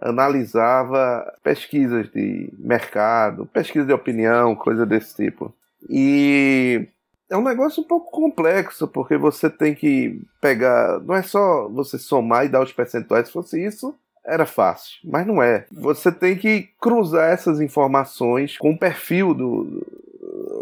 analisava 0.00 1.32
pesquisas 1.42 2.10
de 2.10 2.52
mercado, 2.58 3.46
pesquisa 3.46 3.86
de 3.86 3.92
opinião, 3.92 4.54
coisa 4.54 4.86
desse 4.86 5.14
tipo. 5.14 5.54
E 5.88 6.88
é 7.30 7.36
um 7.36 7.42
negócio 7.42 7.82
um 7.82 7.86
pouco 7.86 8.10
complexo, 8.10 8.88
porque 8.88 9.16
você 9.16 9.50
tem 9.50 9.74
que 9.74 10.20
pegar. 10.40 11.00
Não 11.00 11.14
é 11.14 11.22
só 11.22 11.68
você 11.68 11.98
somar 11.98 12.46
e 12.46 12.48
dar 12.48 12.62
os 12.62 12.72
percentuais. 12.72 13.26
Se 13.26 13.32
fosse 13.32 13.64
isso, 13.64 13.94
era 14.28 14.44
fácil, 14.44 14.98
mas 15.02 15.26
não 15.26 15.42
é. 15.42 15.64
Você 15.72 16.12
tem 16.12 16.36
que 16.36 16.68
cruzar 16.80 17.30
essas 17.30 17.60
informações 17.60 18.58
com 18.58 18.72
o 18.72 18.78
perfil 18.78 19.32
do, 19.32 19.86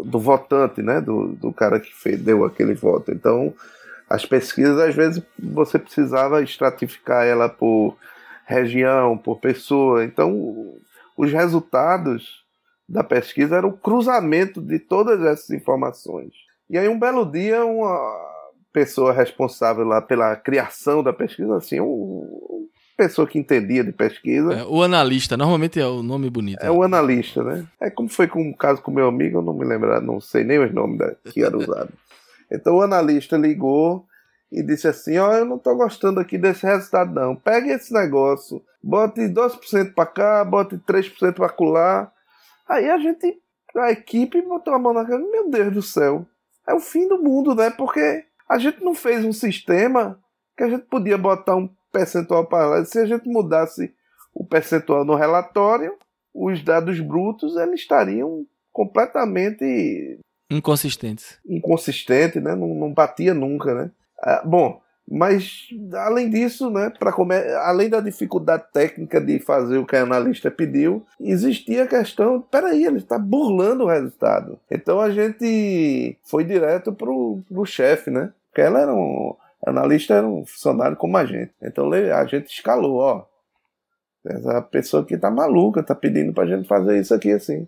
do 0.05 0.19
votante, 0.19 0.81
né? 0.81 1.01
Do, 1.01 1.27
do 1.33 1.51
cara 1.51 1.79
que 1.79 1.93
fez, 1.93 2.21
deu 2.21 2.45
aquele 2.45 2.73
voto. 2.73 3.11
Então, 3.11 3.53
as 4.09 4.25
pesquisas, 4.25 4.79
às 4.79 4.95
vezes, 4.95 5.21
você 5.37 5.77
precisava 5.77 6.41
estratificar 6.41 7.25
ela 7.25 7.49
por 7.49 7.97
região, 8.45 9.17
por 9.17 9.39
pessoa. 9.39 10.05
Então, 10.05 10.73
os 11.17 11.31
resultados 11.31 12.45
da 12.87 13.03
pesquisa 13.03 13.57
eram 13.57 13.69
o 13.69 13.77
cruzamento 13.77 14.61
de 14.61 14.79
todas 14.79 15.21
essas 15.21 15.49
informações. 15.49 16.31
E 16.69 16.77
aí, 16.77 16.87
um 16.87 16.97
belo 16.97 17.29
dia, 17.29 17.65
uma 17.65 17.99
pessoa 18.71 19.11
responsável 19.11 19.83
lá 19.83 20.01
pela 20.01 20.37
criação 20.37 21.03
da 21.03 21.11
pesquisa, 21.11 21.57
assim, 21.57 21.81
um, 21.81 22.67
pessoa 22.97 23.27
que 23.27 23.37
entendia 23.37 23.83
de 23.83 23.91
pesquisa. 23.91 24.53
É, 24.53 24.63
o 24.63 24.81
analista, 24.81 25.37
normalmente 25.37 25.79
é 25.79 25.85
o 25.85 26.01
nome 26.01 26.29
bonito. 26.29 26.63
É 26.63 26.71
o 26.71 26.81
analista, 26.81 27.43
né? 27.43 27.65
É 27.79 27.91
como 27.91 28.09
foi 28.09 28.27
com 28.27 28.49
o 28.49 28.57
caso 28.57 28.81
com 28.81 28.91
meu 28.91 29.07
amigo, 29.07 29.37
eu 29.37 29.41
não 29.43 29.53
me 29.53 29.63
lembro, 29.63 30.01
não 30.01 30.19
sei 30.19 30.43
nem 30.43 30.57
os 30.57 30.73
nomes 30.73 30.97
da, 30.97 31.15
que 31.31 31.43
era 31.43 31.55
usado. 31.55 31.93
Então 32.51 32.75
o 32.77 32.81
analista 32.81 33.37
ligou 33.37 34.05
e 34.51 34.63
disse 34.63 34.87
assim: 34.87 35.17
Ó, 35.17 35.29
oh, 35.29 35.33
eu 35.33 35.45
não 35.45 35.59
tô 35.59 35.75
gostando 35.75 36.19
aqui 36.19 36.37
desse 36.37 36.65
resultado, 36.65 37.13
não. 37.13 37.35
Pegue 37.35 37.69
esse 37.69 37.93
negócio, 37.93 38.63
bote 38.81 39.21
2% 39.21 39.93
para 39.93 40.05
cá, 40.05 40.43
bote 40.43 40.77
3% 40.77 41.33
para 41.33 41.49
colar. 41.49 42.11
Aí 42.67 42.89
a 42.89 42.97
gente, 42.97 43.37
a 43.75 43.91
equipe, 43.91 44.41
botou 44.41 44.73
a 44.73 44.79
mão 44.79 44.93
na 44.93 45.05
cara: 45.05 45.19
Meu 45.19 45.49
Deus 45.49 45.73
do 45.73 45.81
céu, 45.81 46.25
é 46.67 46.73
o 46.73 46.79
fim 46.79 47.07
do 47.07 47.21
mundo, 47.21 47.53
né? 47.53 47.69
Porque 47.69 48.23
a 48.49 48.57
gente 48.57 48.83
não 48.83 48.95
fez 48.95 49.23
um 49.23 49.33
sistema 49.33 50.19
que 50.57 50.63
a 50.63 50.69
gente 50.69 50.85
podia 50.85 51.17
botar 51.17 51.55
um 51.55 51.69
percentual 51.91 52.45
para 52.45 52.65
lá. 52.65 52.85
Se 52.85 52.99
a 52.99 53.05
gente 53.05 53.27
mudasse 53.27 53.93
o 54.33 54.45
percentual 54.45 55.03
no 55.03 55.15
relatório, 55.15 55.95
os 56.33 56.63
dados 56.63 56.99
brutos 56.99 57.55
eles 57.55 57.81
estariam 57.81 58.45
completamente 58.71 60.19
inconsistentes. 60.49 61.39
Inconsistente, 61.45 62.39
né? 62.39 62.55
Não, 62.55 62.67
não 62.67 62.93
batia 62.93 63.33
nunca, 63.33 63.73
né? 63.73 63.91
Ah, 64.21 64.43
bom, 64.45 64.81
mas 65.09 65.67
além 65.93 66.29
disso, 66.29 66.69
né, 66.69 66.91
para 66.99 67.13
além 67.63 67.89
da 67.89 68.01
dificuldade 68.01 68.65
técnica 68.73 69.21
de 69.21 69.39
fazer 69.39 69.77
o 69.77 69.85
que 69.85 69.95
a 69.95 70.03
analista 70.03 70.51
pediu, 70.51 71.05
existia 71.19 71.83
a 71.83 71.87
questão, 71.87 72.41
peraí, 72.41 72.83
ele 72.83 72.97
está 72.97 73.17
burlando 73.17 73.85
o 73.85 73.87
resultado. 73.87 74.59
Então 74.69 74.99
a 74.99 75.09
gente 75.09 76.17
foi 76.23 76.43
direto 76.43 76.91
pro, 76.91 77.39
pro 77.47 77.65
chefe, 77.65 78.11
né? 78.11 78.33
Porque 78.49 78.61
ela 78.61 78.81
era 78.81 78.93
um, 78.93 79.33
analista 79.69 80.15
era 80.15 80.27
um 80.27 80.45
funcionário 80.45 80.97
como 80.97 81.17
a 81.17 81.25
gente. 81.25 81.51
Então 81.61 81.91
a 81.91 82.25
gente 82.25 82.47
escalou, 82.47 82.97
ó. 82.97 83.25
Essa 84.25 84.61
pessoa 84.61 85.03
aqui 85.03 85.17
tá 85.17 85.31
maluca, 85.31 85.83
tá 85.83 85.95
pedindo 85.95 86.33
pra 86.33 86.45
gente 86.45 86.67
fazer 86.67 86.99
isso 86.99 87.13
aqui 87.13 87.31
assim. 87.31 87.67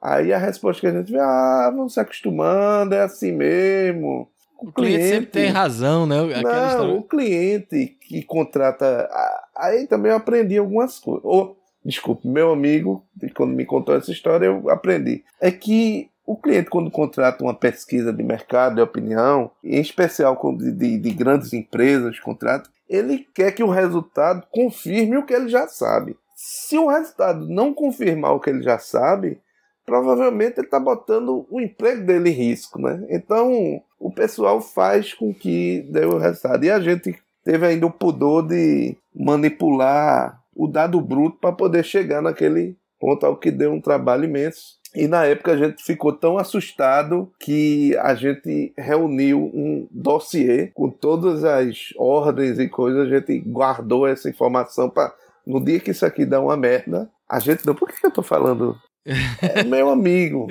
Aí 0.00 0.32
a 0.32 0.38
resposta 0.38 0.80
que 0.80 0.86
a 0.86 0.92
gente 0.92 1.12
vê, 1.12 1.18
ah, 1.20 1.70
vamos 1.72 1.94
se 1.94 2.00
acostumando, 2.00 2.94
é 2.94 3.02
assim 3.02 3.32
mesmo. 3.32 4.28
O, 4.58 4.68
o 4.68 4.72
cliente, 4.72 4.96
cliente, 4.96 5.08
sempre 5.08 5.26
tem 5.30 5.50
razão, 5.50 6.06
né? 6.06 6.20
Aquela 6.24 6.42
não, 6.42 6.68
história... 6.68 6.94
o 6.94 7.02
cliente 7.02 7.96
que 8.00 8.22
contrata. 8.22 9.08
Aí 9.56 9.86
também 9.86 10.10
eu 10.10 10.16
aprendi 10.16 10.58
algumas 10.58 10.98
coisas. 10.98 11.24
Ou, 11.24 11.56
desculpe, 11.84 12.26
meu 12.26 12.52
amigo, 12.52 13.06
quando 13.34 13.54
me 13.54 13.64
contou 13.64 13.94
essa 13.94 14.10
história, 14.10 14.46
eu 14.46 14.68
aprendi. 14.70 15.24
É 15.40 15.50
que 15.50 16.10
o 16.24 16.36
cliente, 16.36 16.70
quando 16.70 16.90
contrata 16.90 17.42
uma 17.42 17.54
pesquisa 17.54 18.12
de 18.12 18.22
mercado, 18.22 18.76
de 18.76 18.80
opinião, 18.80 19.50
em 19.62 19.80
especial 19.80 20.38
de, 20.56 20.70
de, 20.70 20.98
de 20.98 21.10
grandes 21.10 21.52
empresas, 21.52 22.20
contrato, 22.20 22.70
ele 22.88 23.26
quer 23.34 23.52
que 23.52 23.62
o 23.62 23.70
resultado 23.70 24.46
confirme 24.50 25.16
o 25.16 25.24
que 25.24 25.34
ele 25.34 25.48
já 25.48 25.66
sabe. 25.66 26.16
Se 26.36 26.76
o 26.78 26.88
resultado 26.88 27.48
não 27.48 27.72
confirmar 27.74 28.32
o 28.32 28.40
que 28.40 28.50
ele 28.50 28.62
já 28.62 28.78
sabe, 28.78 29.40
provavelmente 29.84 30.58
ele 30.58 30.66
está 30.66 30.78
botando 30.78 31.46
o 31.50 31.60
emprego 31.60 32.04
dele 32.04 32.30
em 32.30 32.34
risco, 32.34 32.80
né? 32.80 33.04
Então 33.08 33.80
o 33.98 34.12
pessoal 34.12 34.60
faz 34.60 35.14
com 35.14 35.32
que 35.32 35.86
dê 35.90 36.04
o 36.04 36.18
resultado. 36.18 36.64
E 36.64 36.70
a 36.70 36.80
gente 36.80 37.16
teve 37.44 37.66
ainda 37.66 37.86
o 37.86 37.90
pudor 37.90 38.46
de 38.46 38.96
manipular 39.14 40.40
o 40.54 40.66
dado 40.66 41.00
bruto 41.00 41.38
para 41.38 41.52
poder 41.52 41.84
chegar 41.84 42.20
naquele 42.20 42.76
ponto 43.00 43.24
ao 43.24 43.36
que 43.36 43.50
deu 43.50 43.72
um 43.72 43.80
trabalho 43.80 44.24
imenso. 44.24 44.81
E 44.94 45.08
na 45.08 45.24
época 45.24 45.52
a 45.52 45.56
gente 45.56 45.82
ficou 45.82 46.12
tão 46.12 46.36
assustado 46.36 47.30
que 47.40 47.96
a 47.96 48.14
gente 48.14 48.72
reuniu 48.76 49.50
um 49.54 49.88
dossiê 49.90 50.68
com 50.74 50.90
todas 50.90 51.44
as 51.44 51.94
ordens 51.96 52.58
e 52.58 52.68
coisas, 52.68 53.06
a 53.06 53.18
gente 53.18 53.38
guardou 53.38 54.06
essa 54.06 54.28
informação 54.28 54.90
para 54.90 55.14
no 55.46 55.64
dia 55.64 55.80
que 55.80 55.90
isso 55.90 56.06
aqui 56.06 56.24
dá 56.24 56.40
uma 56.40 56.56
merda, 56.56 57.10
a 57.28 57.38
gente 57.38 57.66
não. 57.66 57.74
Por 57.74 57.88
que 57.88 58.06
eu 58.06 58.10
tô 58.10 58.22
falando? 58.22 58.76
É 59.04 59.64
meu 59.64 59.90
amigo. 59.90 60.48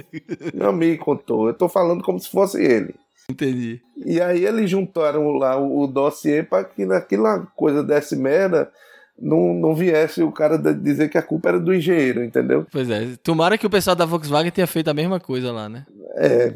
Meu 0.53 0.69
amigo 0.69 1.05
contou. 1.05 1.47
Eu 1.47 1.53
tô 1.53 1.69
falando 1.69 2.03
como 2.03 2.19
se 2.19 2.29
fosse 2.29 2.61
ele. 2.61 2.93
Entendi. 3.29 3.81
E 4.05 4.19
aí 4.19 4.45
eles 4.45 4.69
juntaram 4.69 5.31
lá 5.31 5.57
o, 5.57 5.81
o 5.81 5.87
dossiê 5.87 6.43
para 6.43 6.65
que 6.65 6.85
naquela 6.85 7.45
coisa 7.55 7.81
desse 7.81 8.15
merda 8.15 8.69
não, 9.19 9.53
não 9.53 9.75
viesse 9.75 10.21
o 10.23 10.31
cara 10.31 10.57
dizer 10.57 11.09
que 11.09 11.17
a 11.17 11.21
culpa 11.21 11.49
era 11.49 11.59
do 11.59 11.73
engenheiro, 11.73 12.23
entendeu? 12.23 12.65
Pois 12.71 12.89
é. 12.89 13.15
Tomara 13.23 13.57
que 13.57 13.67
o 13.67 13.69
pessoal 13.69 13.95
da 13.95 14.05
Volkswagen 14.05 14.51
tenha 14.51 14.67
feito 14.67 14.89
a 14.89 14.93
mesma 14.93 15.19
coisa 15.19 15.51
lá, 15.51 15.69
né? 15.69 15.85
É, 16.15 16.53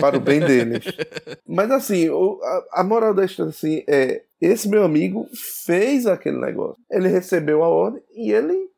para 0.00 0.16
o 0.16 0.20
bem 0.20 0.40
deles. 0.40 0.84
Mas 1.46 1.70
assim, 1.70 2.08
a, 2.72 2.82
moral 2.82 3.14
da 3.14 3.24
história 3.24 3.50
assim, 3.50 3.84
é: 3.86 4.22
esse 4.40 4.68
meu 4.68 4.82
amigo 4.82 5.28
fez 5.64 6.06
aquele 6.06 6.40
negócio. 6.40 6.82
Ele 6.90 7.08
recebeu 7.08 7.62
a 7.62 7.68
ordem 7.68 8.02
e 8.14 8.32
ele 8.32 8.68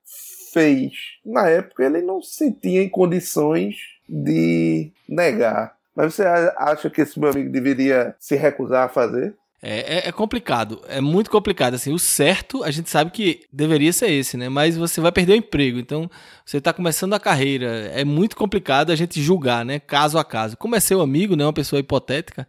fez. 0.52 0.92
Na 1.24 1.48
época 1.48 1.84
ele 1.84 2.02
não 2.02 2.20
se 2.20 2.34
sentia 2.34 2.82
em 2.82 2.88
condições 2.88 3.76
de 4.08 4.90
negar. 5.08 5.74
Mas 5.94 6.14
você 6.14 6.24
acha 6.56 6.90
que 6.90 7.02
esse 7.02 7.18
meu 7.18 7.30
amigo 7.30 7.50
deveria 7.50 8.14
se 8.18 8.34
recusar 8.34 8.84
a 8.84 8.88
fazer? 8.88 9.34
É, 9.64 9.98
é, 9.98 10.08
é, 10.08 10.12
complicado, 10.12 10.82
é 10.88 11.00
muito 11.00 11.30
complicado. 11.30 11.74
Assim, 11.74 11.92
o 11.92 11.98
certo 11.98 12.64
a 12.64 12.70
gente 12.72 12.90
sabe 12.90 13.12
que 13.12 13.42
deveria 13.52 13.92
ser 13.92 14.10
esse, 14.10 14.36
né? 14.36 14.48
Mas 14.48 14.76
você 14.76 15.00
vai 15.00 15.12
perder 15.12 15.34
o 15.34 15.36
emprego, 15.36 15.78
então 15.78 16.10
você 16.44 16.56
está 16.56 16.72
começando 16.72 17.14
a 17.14 17.20
carreira. 17.20 17.66
É 17.94 18.04
muito 18.04 18.36
complicado 18.36 18.90
a 18.90 18.96
gente 18.96 19.22
julgar, 19.22 19.64
né? 19.64 19.78
Caso 19.78 20.18
a 20.18 20.24
caso. 20.24 20.56
Como 20.56 20.74
é 20.74 20.80
seu 20.80 21.00
amigo, 21.00 21.36
né? 21.36 21.44
Uma 21.44 21.52
pessoa 21.52 21.78
hipotética, 21.78 22.46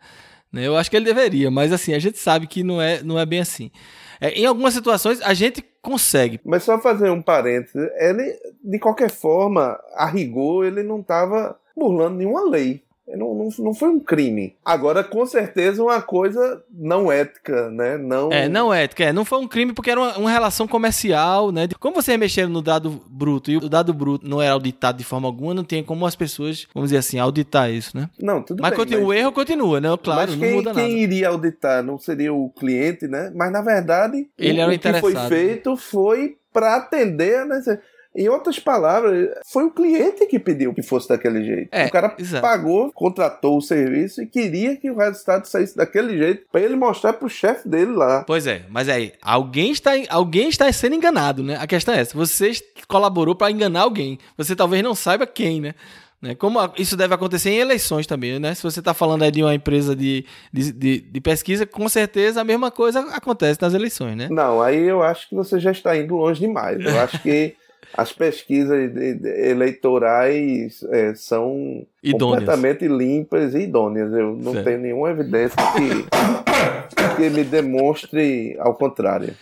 né? 0.52 0.65
Eu 0.65 0.76
acho 0.76 0.89
que 0.89 0.95
ele 0.95 1.06
deveria, 1.06 1.52
mas 1.52 1.71
assim 1.71 1.93
a 1.93 1.99
gente 1.99 2.17
sabe 2.17 2.47
que 2.47 2.63
não 2.63 2.82
é, 2.82 3.04
não 3.04 3.19
é 3.19 3.26
bem 3.28 3.41
assim. 3.41 3.69
É, 4.19 4.32
em 4.32 4.47
algumas 4.47 4.73
situações 4.73 5.21
a 5.21 5.36
gente 5.36 5.63
consegue. 5.84 6.39
Mas 6.43 6.63
só 6.63 6.80
fazer 6.80 7.12
um 7.12 7.21
parênteses, 7.21 7.91
ele 7.99 8.39
de 8.63 8.80
qualquer 8.80 9.12
forma, 9.12 9.80
a 9.93 10.08
rigor, 10.08 10.65
ele 10.65 10.82
não 10.82 11.02
estava 11.02 11.60
burlando 11.78 12.17
nenhuma 12.17 12.49
lei. 12.49 12.82
Não, 13.08 13.36
não, 13.36 13.50
não 13.60 13.74
foi 13.74 13.89
um 13.89 14.00
crime. 14.00 14.56
Agora, 14.63 15.04
com 15.04 15.26
certeza, 15.26 15.84
uma 15.84 16.02
coisa 16.02 16.63
não 16.72 17.12
ética, 17.12 17.70
né? 17.70 17.98
Não... 17.98 18.32
É, 18.32 18.48
não 18.48 18.74
ética. 18.74 19.04
É, 19.04 19.13
não 19.13 19.26
foi 19.26 19.39
um 19.39 19.48
crime 19.48 19.74
porque 19.74 19.92
era 19.92 20.00
uma, 20.00 20.18
uma 20.18 20.32
relação 20.32 20.68
comercial, 20.68 21.52
né? 21.52 21.68
Como 21.80 21.96
vocês 21.96 22.18
mexeram 22.18 22.50
no 22.50 22.62
dado 22.62 23.02
bruto 23.08 23.52
e 23.52 23.58
o 23.58 23.70
dado 23.70 23.94
bruto 23.94 24.28
não 24.28 24.42
era 24.42 24.54
auditado 24.54 24.98
de 24.98 25.04
forma 25.04 25.28
alguma, 25.28 25.54
não 25.54 25.63
tem 25.63 25.84
como 25.84 26.06
as 26.06 26.16
pessoas, 26.16 26.66
vamos 26.74 26.89
dizer 26.89 27.00
assim, 27.00 27.20
auditar 27.20 27.70
isso, 27.70 27.96
né? 27.96 28.10
Não, 28.20 28.42
tudo 28.42 28.62
mas 28.62 28.72
bem. 28.72 28.80
Continua, 28.80 29.02
mas 29.02 29.10
o 29.10 29.13
erro 29.13 29.32
continua, 29.32 29.82
né? 29.82 29.89
Claro, 30.02 30.32
mas 30.32 30.39
quem, 30.39 30.50
não 30.50 30.58
muda 30.58 30.72
quem 30.72 30.82
nada. 30.82 30.94
Quem 30.94 31.04
iria 31.04 31.28
auditar 31.28 31.84
não 31.84 31.98
seria 31.98 32.34
o 32.34 32.50
cliente, 32.50 33.08
né? 33.08 33.32
Mas, 33.36 33.52
na 33.52 33.62
verdade, 33.62 34.30
Ele 34.38 34.60
o, 34.60 34.62
era 34.62 34.72
o 34.72 34.80
que 34.80 34.94
foi 35.00 35.12
interessado. 35.12 35.30
feito 35.30 35.76
foi 35.76 36.38
para 36.54 36.76
atender 36.78 37.39
a 37.39 37.46
necessidade. 37.46 37.92
Em 38.15 38.30
outras 38.30 38.60
palavras, 38.60 39.30
foi 39.45 39.65
o 39.65 39.71
cliente 39.71 40.26
que 40.28 40.38
pediu 40.38 40.73
que 40.73 40.84
fosse 40.84 41.10
daquele 41.10 41.43
jeito. 41.43 41.69
É, 41.71 41.86
o 41.86 41.91
cara 41.91 42.15
exato. 42.17 42.41
pagou, 42.41 42.91
contratou 42.91 43.58
o 43.58 43.62
serviço 43.62 44.21
e 44.21 44.28
queria 44.28 44.76
que 44.76 44.89
o 44.89 44.95
resultado 44.95 45.45
saísse 45.45 45.76
daquele 45.76 46.17
jeito 46.17 46.45
para 46.52 46.62
ele 46.62 46.76
mostrar 46.76 47.13
pro 47.13 47.28
chefe 47.28 47.67
dele 47.67 47.91
lá. 47.91 48.23
Pois 48.26 48.45
é, 48.45 48.63
mas 48.69 48.88
aí, 48.88 49.13
alguém 49.21 49.71
está, 49.71 49.91
alguém 50.10 50.49
está 50.49 50.71
sendo 50.71 50.95
enganado, 50.95 51.43
né? 51.43 51.58
A 51.60 51.65
questão 51.65 51.93
é 51.93 52.02
essa. 52.02 52.15
Você 52.15 52.52
colaborou 52.88 53.36
para 53.36 53.52
enganar 53.52 53.82
alguém. 53.82 54.19
Você 54.38 54.56
talvez 54.56 54.84
não 54.84 54.93
saiba 54.93 55.26
quem, 55.26 55.60
né? 55.60 55.73
Né? 56.23 56.36
Como 56.36 56.58
isso 56.78 56.95
deve 56.95 57.13
acontecer 57.13 57.49
em 57.49 57.58
eleições 57.58 58.08
também, 58.08 58.39
né? 58.39 58.56
Se 58.56 58.63
você 58.63 58.80
está 58.80 58.93
falando 58.93 59.23
aí 59.23 59.30
de 59.30 59.43
uma 59.43 59.54
empresa 59.54 59.93
de, 59.93 60.26
de, 60.54 60.71
de, 60.71 61.02
de 61.02 61.21
pesquisa, 61.21 61.65
com 61.65 61.89
certeza 61.89 62.39
a 62.39 62.45
mesma 62.45 62.71
coisa 62.71 63.02
acontece 63.13 63.62
nas 63.62 63.73
eleições, 63.73 64.15
né? 64.15 64.30
Não, 64.32 64.62
aí 64.62 64.88
eu 64.88 65.04
acho 65.04 65.28
que 65.28 65.36
você 65.36 65.60
já 65.60 65.71
está 65.71 65.97
indo 65.97 66.15
longe 66.15 66.39
demais. 66.39 66.80
Eu 66.80 66.97
acho 67.02 67.21
que 67.21 67.56
as 67.95 68.12
pesquisas 68.12 68.91
eleitorais 69.23 70.84
é, 70.89 71.13
são 71.15 71.86
Idôneas. 72.01 72.39
completamente 72.39 72.88
limpas 72.88 73.53
e 73.53 73.60
idôneas. 73.60 74.12
Eu 74.12 74.36
não 74.36 74.53
Certo. 74.53 74.65
tenho 74.65 74.79
nenhuma 74.79 75.12
evidência 75.12 75.56
que, 75.73 77.15
que 77.15 77.29
me 77.29 77.43
demonstre 77.43 78.56
ao 78.60 78.73
contrário. 78.73 79.36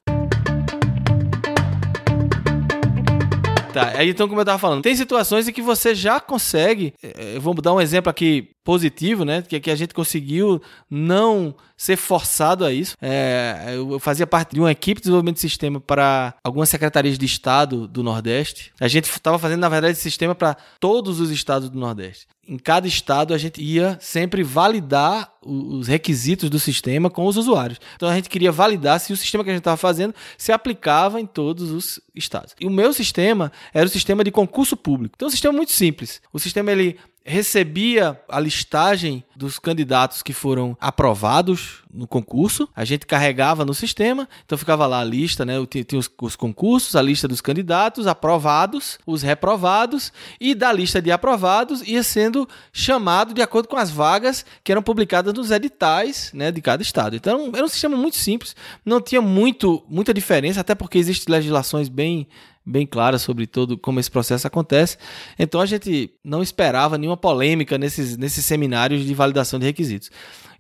Tá, 3.74 3.94
aí 3.96 4.10
então, 4.10 4.28
como 4.28 4.42
eu 4.42 4.46
tava 4.46 4.60
falando, 4.60 4.82
tem 4.82 4.94
situações 4.94 5.48
em 5.48 5.54
que 5.54 5.62
você 5.62 5.96
já 5.96 6.20
consegue. 6.20 6.94
Eu 7.34 7.40
vou 7.40 7.54
dar 7.54 7.74
um 7.74 7.80
exemplo 7.80 8.10
aqui 8.10 8.50
positivo, 8.64 9.26
né? 9.26 9.42
Que, 9.42 9.60
que 9.60 9.72
a 9.72 9.76
gente 9.76 9.94
conseguiu 9.94 10.62
não 10.90 11.56
ser 11.76 11.98
forçado 11.98 12.64
a 12.64 12.72
isso. 12.72 12.96
É, 13.02 13.74
eu 13.76 14.00
fazia 14.00 14.28
parte 14.28 14.54
de 14.54 14.60
uma 14.60 14.72
equipe 14.72 15.00
de 15.00 15.06
desenvolvimento 15.06 15.36
de 15.36 15.42
sistema 15.42 15.80
para 15.80 16.36
algumas 16.44 16.70
secretarias 16.70 17.18
de 17.18 17.26
Estado 17.26 17.88
do 17.88 18.04
Nordeste. 18.04 18.72
A 18.80 18.88
gente 18.88 19.06
estava 19.06 19.40
fazendo, 19.40 19.62
na 19.62 19.70
verdade, 19.70 19.98
sistema 19.98 20.36
para 20.36 20.56
todos 20.80 21.20
os 21.20 21.32
estados 21.32 21.70
do 21.70 21.80
Nordeste. 21.80 22.28
Em 22.48 22.58
cada 22.58 22.88
estado, 22.88 23.34
a 23.34 23.38
gente 23.38 23.62
ia 23.62 23.98
sempre 24.02 24.44
validar 24.44 25.32
os 25.44 25.88
requisitos 25.88 26.50
do 26.50 26.60
sistema 26.60 27.10
com 27.10 27.26
os 27.26 27.38
usuários. 27.38 27.80
Então, 27.96 28.10
a 28.10 28.16
gente 28.16 28.30
queria 28.30 28.52
validar 28.52 29.00
se 29.00 29.14
o 29.14 29.18
sistema 29.18 29.44
que 29.44 29.50
a 29.50 29.54
gente 29.54 29.62
estava 29.62 29.78
fazendo 29.78 30.14
se 30.38 30.52
aplicava 30.52 31.20
em 31.20 31.26
todos 31.26 31.72
os 31.72 32.00
estados. 32.14 32.54
E 32.60 32.68
o 32.68 32.70
meu 32.70 32.94
sistema 32.94 33.52
era 33.74 33.86
o 33.86 33.90
sistema 33.90 34.24
de 34.24 34.32
concurso 34.32 34.76
público. 34.76 35.14
Então, 35.16 35.28
é 35.28 35.30
um 35.30 35.32
sistema 35.32 35.54
muito 35.56 35.72
simples. 35.72 36.22
O 36.34 36.40
sistema 36.40 36.72
ele 36.72 37.00
recebia 37.24 38.20
a 38.28 38.40
listagem 38.40 39.24
dos 39.36 39.60
candidatos 39.60 40.24
que 40.24 40.34
foram 40.34 40.76
aprovados 40.80 41.84
no 41.94 42.08
concurso. 42.08 42.68
A 42.76 42.84
gente 42.84 43.06
carregava 43.06 43.64
no 43.66 43.74
sistema, 43.74 44.28
então 44.46 44.58
ficava 44.58 44.88
lá 44.88 45.02
a 45.02 45.04
lista, 45.04 45.46
né? 45.46 45.54
Tinha, 45.68 45.86
os, 46.00 46.10
os 46.22 46.36
concursos, 46.36 46.96
a 46.96 47.02
lista 47.02 47.28
dos 47.28 47.42
candidatos 47.42 48.08
aprovados, 48.08 48.98
os 49.06 49.22
reprovados, 49.22 50.12
e 50.40 50.56
da 50.56 50.72
lista 50.72 51.02
de 51.02 51.12
aprovados 51.12 51.82
ia 51.88 52.04
sendo 52.04 52.48
chamado 52.74 53.34
de 53.34 53.42
acordo 53.42 53.68
com 53.68 53.78
as 53.78 53.92
vagas 53.92 54.46
que 54.64 54.72
eram 54.72 54.82
publicadas 54.82 55.34
nos 55.34 55.52
editais 55.52 56.32
né, 56.34 56.52
de 56.52 56.62
cada 56.62 56.82
estado. 56.82 57.16
Então 57.16 57.52
era 57.54 57.66
um 57.66 57.70
sistema 57.70 57.96
muito 57.96 58.18
simples, 58.18 58.56
não 58.86 59.02
tinha 59.02 59.22
muito, 59.22 59.84
muita 59.88 60.14
diferença, 60.14 60.62
até 60.62 60.74
porque 60.74 60.98
existem 60.98 61.34
legislações 61.34 61.88
bem 61.88 62.28
bem 62.66 62.86
clara 62.86 63.18
sobre 63.18 63.48
todo 63.48 63.78
como 63.78 64.00
esse 64.00 64.10
processo 64.10 64.48
acontece. 64.48 64.98
Então 65.38 65.62
a 65.62 65.66
gente 65.66 66.12
não 66.24 66.42
esperava 66.42 66.98
nenhuma 66.98 67.18
polêmica 67.18 67.78
nesses, 67.78 68.18
nesses 68.18 68.46
seminários 68.46 69.06
de 69.06 69.14
validação 69.14 69.60
de 69.60 69.66
requisitos. 69.66 70.12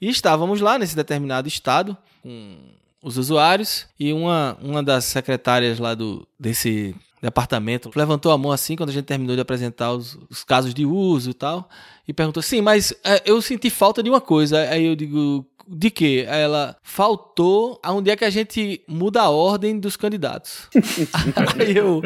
E 0.01 0.09
estávamos 0.09 0.61
lá 0.61 0.79
nesse 0.79 0.95
determinado 0.95 1.47
estado 1.47 1.95
com 2.21 2.57
os 3.03 3.17
usuários 3.17 3.87
e 3.99 4.13
uma, 4.13 4.57
uma 4.61 4.83
das 4.83 5.05
secretárias 5.05 5.79
lá 5.79 5.95
do, 5.95 6.27
desse 6.39 6.95
departamento 7.21 7.91
levantou 7.95 8.31
a 8.31 8.37
mão 8.37 8.51
assim 8.51 8.75
quando 8.75 8.89
a 8.89 8.93
gente 8.93 9.05
terminou 9.05 9.35
de 9.35 9.41
apresentar 9.41 9.91
os, 9.91 10.17
os 10.29 10.43
casos 10.43 10.73
de 10.73 10.85
uso 10.85 11.29
e 11.29 11.33
tal 11.33 11.69
e 12.07 12.13
perguntou 12.13 12.41
sim, 12.41 12.61
mas 12.61 12.93
é, 13.03 13.21
eu 13.25 13.41
senti 13.41 13.69
falta 13.69 14.03
de 14.03 14.09
uma 14.09 14.19
coisa. 14.19 14.59
Aí 14.69 14.85
eu 14.85 14.95
digo 14.95 15.45
de 15.67 15.89
que 15.89 16.21
ela 16.27 16.75
faltou 16.83 17.79
aonde 17.83 18.09
é 18.09 18.15
que 18.15 18.25
a 18.25 18.29
gente 18.29 18.81
muda 18.87 19.21
a 19.21 19.29
ordem 19.29 19.79
dos 19.79 19.95
candidatos. 19.95 20.69
aí, 21.59 21.75
eu, 21.75 22.01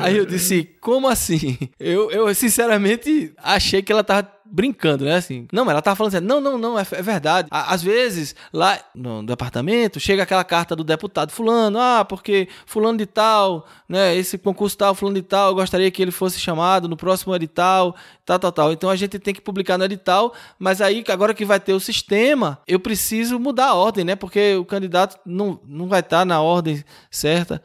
aí 0.00 0.16
eu 0.16 0.26
disse, 0.26 0.64
como 0.80 1.08
assim? 1.08 1.58
Eu, 1.78 2.10
eu 2.10 2.34
sinceramente 2.34 3.32
achei 3.38 3.82
que 3.82 3.92
ela 3.92 4.04
tava 4.04 4.35
brincando, 4.50 5.04
né? 5.04 5.16
Assim, 5.16 5.46
não, 5.52 5.70
ela 5.70 5.82
tava 5.82 5.96
falando 5.96 6.14
assim, 6.14 6.24
não, 6.26 6.40
não, 6.40 6.56
não, 6.58 6.78
é, 6.78 6.86
é 6.92 7.02
verdade. 7.02 7.48
Á- 7.50 7.72
Às 7.74 7.82
vezes, 7.82 8.34
lá 8.52 8.78
no 8.94 9.24
departamento, 9.24 9.98
chega 10.00 10.22
aquela 10.22 10.44
carta 10.44 10.74
do 10.76 10.84
deputado 10.84 11.30
fulano, 11.32 11.78
ah, 11.78 12.04
porque 12.04 12.48
fulano 12.64 12.98
de 12.98 13.06
tal, 13.06 13.66
né, 13.88 14.14
esse 14.16 14.38
concurso 14.38 14.76
tal, 14.76 14.94
fulano 14.94 15.16
de 15.16 15.22
tal, 15.22 15.48
eu 15.50 15.54
gostaria 15.54 15.90
que 15.90 16.00
ele 16.00 16.10
fosse 16.10 16.38
chamado 16.38 16.88
no 16.88 16.96
próximo 16.96 17.34
edital, 17.34 17.94
tal, 18.24 18.38
tal, 18.38 18.52
tal. 18.52 18.72
Então 18.72 18.88
a 18.90 18.96
gente 18.96 19.18
tem 19.18 19.34
que 19.34 19.40
publicar 19.40 19.76
no 19.78 19.84
edital, 19.84 20.32
mas 20.58 20.80
aí, 20.80 21.04
agora 21.08 21.34
que 21.34 21.44
vai 21.44 21.60
ter 21.60 21.72
o 21.72 21.80
sistema, 21.80 22.58
eu 22.66 22.78
preciso 22.80 23.38
mudar 23.38 23.66
a 23.68 23.74
ordem, 23.74 24.04
né? 24.04 24.16
Porque 24.16 24.54
o 24.56 24.64
candidato 24.64 25.18
não, 25.26 25.60
não 25.66 25.88
vai 25.88 26.00
estar 26.00 26.24
na 26.24 26.40
ordem 26.40 26.84
certa. 27.10 27.62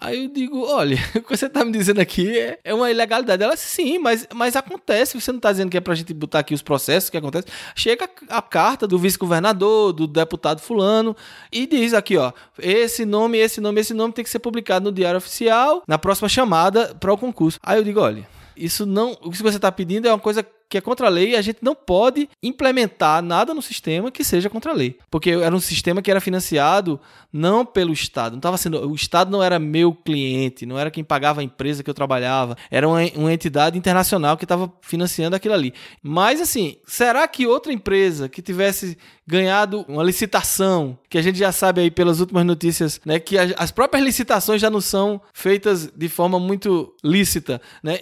Aí 0.00 0.24
eu 0.24 0.30
digo, 0.30 0.64
olha, 0.64 0.96
o 1.14 1.20
que 1.20 1.36
você 1.36 1.48
tá 1.48 1.62
me 1.64 1.70
dizendo 1.70 2.00
aqui 2.00 2.38
é, 2.38 2.58
é 2.64 2.72
uma 2.72 2.90
ilegalidade. 2.90 3.42
Ela, 3.42 3.56
sim, 3.56 3.98
mas, 3.98 4.26
mas 4.34 4.56
acontece. 4.56 5.20
Você 5.20 5.30
não 5.30 5.38
tá 5.38 5.52
dizendo 5.52 5.70
que 5.70 5.76
é 5.76 5.80
pra 5.80 5.94
gente 5.94 6.14
botar 6.14 6.38
aqui 6.38 6.54
os 6.54 6.62
processos 6.62 7.10
que 7.10 7.18
acontecem. 7.18 7.52
Chega 7.74 8.08
a, 8.28 8.38
a 8.38 8.42
carta 8.42 8.86
do 8.86 8.98
vice-governador, 8.98 9.92
do 9.92 10.06
deputado 10.06 10.60
fulano, 10.60 11.14
e 11.52 11.66
diz 11.66 11.92
aqui, 11.92 12.16
ó, 12.16 12.32
esse 12.58 13.04
nome, 13.04 13.36
esse 13.38 13.60
nome, 13.60 13.80
esse 13.80 13.92
nome 13.92 14.14
tem 14.14 14.24
que 14.24 14.30
ser 14.30 14.38
publicado 14.38 14.86
no 14.86 14.92
Diário 14.92 15.18
Oficial 15.18 15.82
na 15.86 15.98
próxima 15.98 16.28
chamada 16.28 16.94
para 16.98 17.12
o 17.12 17.18
concurso. 17.18 17.58
Aí 17.62 17.78
eu 17.78 17.84
digo, 17.84 18.00
olha, 18.00 18.26
isso 18.56 18.86
não. 18.86 19.16
O 19.20 19.30
que 19.30 19.42
você 19.42 19.56
está 19.56 19.70
pedindo 19.70 20.08
é 20.08 20.12
uma 20.12 20.18
coisa 20.18 20.46
que 20.70 20.78
é 20.78 20.80
contra 20.80 21.08
a 21.08 21.10
lei 21.10 21.32
e 21.32 21.36
a 21.36 21.42
gente 21.42 21.58
não 21.60 21.74
pode 21.74 22.30
implementar 22.40 23.20
nada 23.20 23.52
no 23.52 23.60
sistema 23.60 24.08
que 24.08 24.22
seja 24.22 24.48
contra 24.48 24.70
a 24.70 24.74
lei. 24.74 24.96
Porque 25.10 25.30
era 25.30 25.54
um 25.54 25.58
sistema 25.58 26.00
que 26.00 26.08
era 26.08 26.20
financiado 26.20 27.00
não 27.32 27.66
pelo 27.66 27.92
Estado. 27.92 28.32
Não 28.32 28.38
estava 28.38 28.56
sendo. 28.56 28.88
O 28.88 28.94
Estado 28.94 29.32
não 29.32 29.42
era 29.42 29.58
meu 29.58 29.92
cliente, 29.92 30.64
não 30.64 30.78
era 30.78 30.88
quem 30.88 31.02
pagava 31.02 31.40
a 31.40 31.44
empresa 31.44 31.82
que 31.82 31.90
eu 31.90 31.94
trabalhava. 31.94 32.56
Era 32.70 32.86
uma, 32.86 33.00
uma 33.16 33.32
entidade 33.32 33.76
internacional 33.76 34.36
que 34.36 34.44
estava 34.44 34.72
financiando 34.80 35.34
aquilo 35.34 35.54
ali. 35.54 35.74
Mas 36.00 36.40
assim, 36.40 36.76
será 36.86 37.26
que 37.26 37.48
outra 37.48 37.72
empresa 37.72 38.28
que 38.28 38.40
tivesse 38.40 38.96
ganhado 39.26 39.84
uma 39.88 40.04
licitação, 40.04 40.96
que 41.08 41.18
a 41.18 41.22
gente 41.22 41.38
já 41.38 41.50
sabe 41.50 41.80
aí 41.80 41.90
pelas 41.90 42.20
últimas 42.20 42.46
notícias, 42.46 43.00
né, 43.04 43.18
que 43.18 43.36
as, 43.36 43.52
as 43.56 43.70
próprias 43.72 44.04
licitações 44.04 44.60
já 44.60 44.70
não 44.70 44.80
são 44.80 45.20
feitas 45.32 45.90
de 45.96 46.08
forma 46.08 46.38
muito 46.38 46.94
lícita, 47.02 47.60
né? 47.82 47.98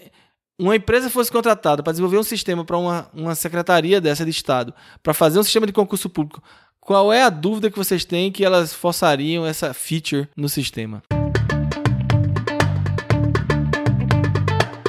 Uma 0.59 0.75
empresa 0.75 1.09
fosse 1.09 1.31
contratada 1.31 1.83
para 1.85 1.93
desenvolver 1.93 2.19
um 2.19 2.25
sistema 2.25 2.65
para 2.65 2.77
uma, 2.77 3.09
uma 3.15 3.35
secretaria 3.37 4.01
dessa 4.01 4.25
de 4.25 4.31
Estado, 4.33 4.75
para 5.03 5.15
fazer 5.15 5.39
um 5.39 5.43
sistema 5.45 5.67
de 5.67 5.73
concurso 5.73 6.11
público, 6.11 6.43
qual 6.81 7.13
é 7.13 7.23
a 7.23 7.31
dúvida 7.31 7.71
que 7.71 7.79
vocês 7.79 8.05
têm 8.05 8.33
que 8.33 8.45
elas 8.45 8.73
forçariam 8.75 9.47
essa 9.47 9.73
feature 9.73 10.29
no 10.37 10.49
sistema? 10.49 11.03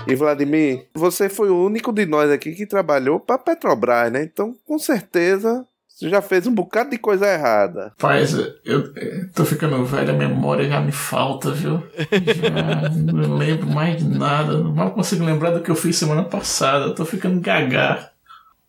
E 0.07 0.15
Vladimir, 0.15 0.87
você 0.95 1.29
foi 1.29 1.51
o 1.51 1.63
único 1.63 1.93
de 1.93 2.03
nós 2.07 2.31
aqui 2.31 2.53
que 2.53 2.65
trabalhou 2.65 3.19
para 3.19 3.37
Petrobras, 3.37 4.11
né? 4.11 4.23
Então, 4.23 4.55
com 4.65 4.79
certeza, 4.79 5.67
você 5.99 6.09
já 6.09 6.21
fez 6.21 6.47
um 6.47 6.55
bocado 6.55 6.91
de 6.91 6.97
coisa 6.97 7.27
errada. 7.27 7.91
Paz, 7.97 8.33
eu, 8.33 8.53
eu 8.63 9.29
tô 9.33 9.43
ficando 9.43 9.83
velho, 9.83 10.11
a 10.11 10.17
memória 10.17 10.65
já 10.65 10.79
me 10.79 10.93
falta, 10.93 11.51
viu? 11.51 11.83
Já 12.09 12.89
não 12.89 13.35
lembro 13.35 13.67
mais 13.67 13.97
de 13.97 14.07
nada. 14.07 14.63
Mal 14.63 14.91
consigo 14.91 15.25
lembrar 15.25 15.51
do 15.51 15.61
que 15.61 15.69
eu 15.69 15.75
fiz 15.75 15.97
semana 15.97 16.23
passada. 16.23 16.85
Eu 16.85 16.95
tô 16.95 17.03
ficando 17.03 17.41
gaga. 17.41 18.11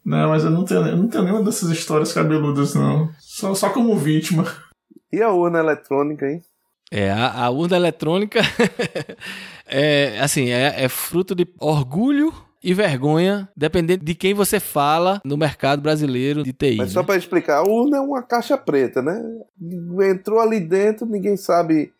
Não, 0.05 0.31
mas 0.31 0.43
eu 0.43 0.51
não 0.51 0.64
tenho, 0.64 0.85
eu 0.85 0.97
não 0.97 1.07
tenho 1.07 1.23
nenhuma 1.23 1.45
dessas 1.45 1.71
histórias 1.71 2.12
cabeludas, 2.12 2.75
não. 2.75 3.09
Só, 3.21 3.55
só 3.55 3.71
como 3.71 3.97
vítima. 3.97 4.45
E 5.12 5.23
a 5.23 5.31
urna 5.31 5.61
eletrônica, 5.61 6.29
hein? 6.29 6.43
É, 6.90 7.12
a, 7.12 7.45
a 7.45 7.51
urna 7.51 7.77
eletrônica 7.77 8.40
é 9.69 10.19
assim, 10.19 10.49
é, 10.49 10.83
é 10.83 10.88
fruto 10.88 11.37
de 11.37 11.47
orgulho 11.61 12.35
e 12.62 12.75
vergonha, 12.75 13.49
dependendo 13.57 14.05
de 14.05 14.14
quem 14.14 14.35
você 14.35 14.61
fala 14.61 15.20
no 15.25 15.37
mercado 15.37 15.81
brasileiro 15.81 16.42
de 16.42 16.53
TI. 16.53 16.77
Mas 16.77 16.92
só 16.92 17.01
né? 17.01 17.07
para 17.07 17.16
explicar, 17.16 17.59
a 17.59 17.62
urna 17.62 17.96
é 17.96 18.01
uma 18.01 18.23
caixa 18.23 18.57
preta, 18.57 19.01
né? 19.01 19.23
Entrou 20.11 20.40
ali 20.40 20.61
dentro, 20.61 21.07
ninguém 21.07 21.37
sabe. 21.37 21.92